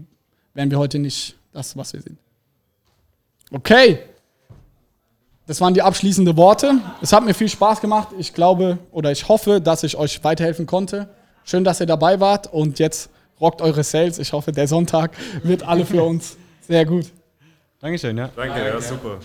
wären 0.53 0.71
wir 0.71 0.79
heute 0.79 0.99
nicht 0.99 1.35
das, 1.53 1.75
was 1.75 1.93
wir 1.93 2.01
sind. 2.01 2.17
Okay. 3.51 3.99
Das 5.47 5.59
waren 5.59 5.73
die 5.73 5.81
abschließenden 5.81 6.37
Worte. 6.37 6.75
Es 7.01 7.11
hat 7.11 7.25
mir 7.25 7.33
viel 7.33 7.49
Spaß 7.49 7.81
gemacht. 7.81 8.09
Ich 8.17 8.33
glaube 8.33 8.77
oder 8.91 9.11
ich 9.11 9.27
hoffe, 9.27 9.59
dass 9.59 9.83
ich 9.83 9.97
euch 9.97 10.23
weiterhelfen 10.23 10.65
konnte. 10.65 11.09
Schön, 11.43 11.63
dass 11.63 11.81
ihr 11.81 11.87
dabei 11.87 12.19
wart 12.21 12.53
und 12.53 12.79
jetzt 12.79 13.09
rockt 13.41 13.61
eure 13.61 13.83
Sales. 13.83 14.19
Ich 14.19 14.31
hoffe, 14.31 14.53
der 14.53 14.67
Sonntag 14.67 15.17
wird 15.43 15.63
alle 15.63 15.85
für 15.85 16.03
uns 16.03 16.37
sehr 16.61 16.85
gut. 16.85 17.07
Dankeschön, 17.81 18.17
ja. 18.17 18.29
Danke, 18.35 18.65
ja, 18.65 18.79
super. 18.79 19.19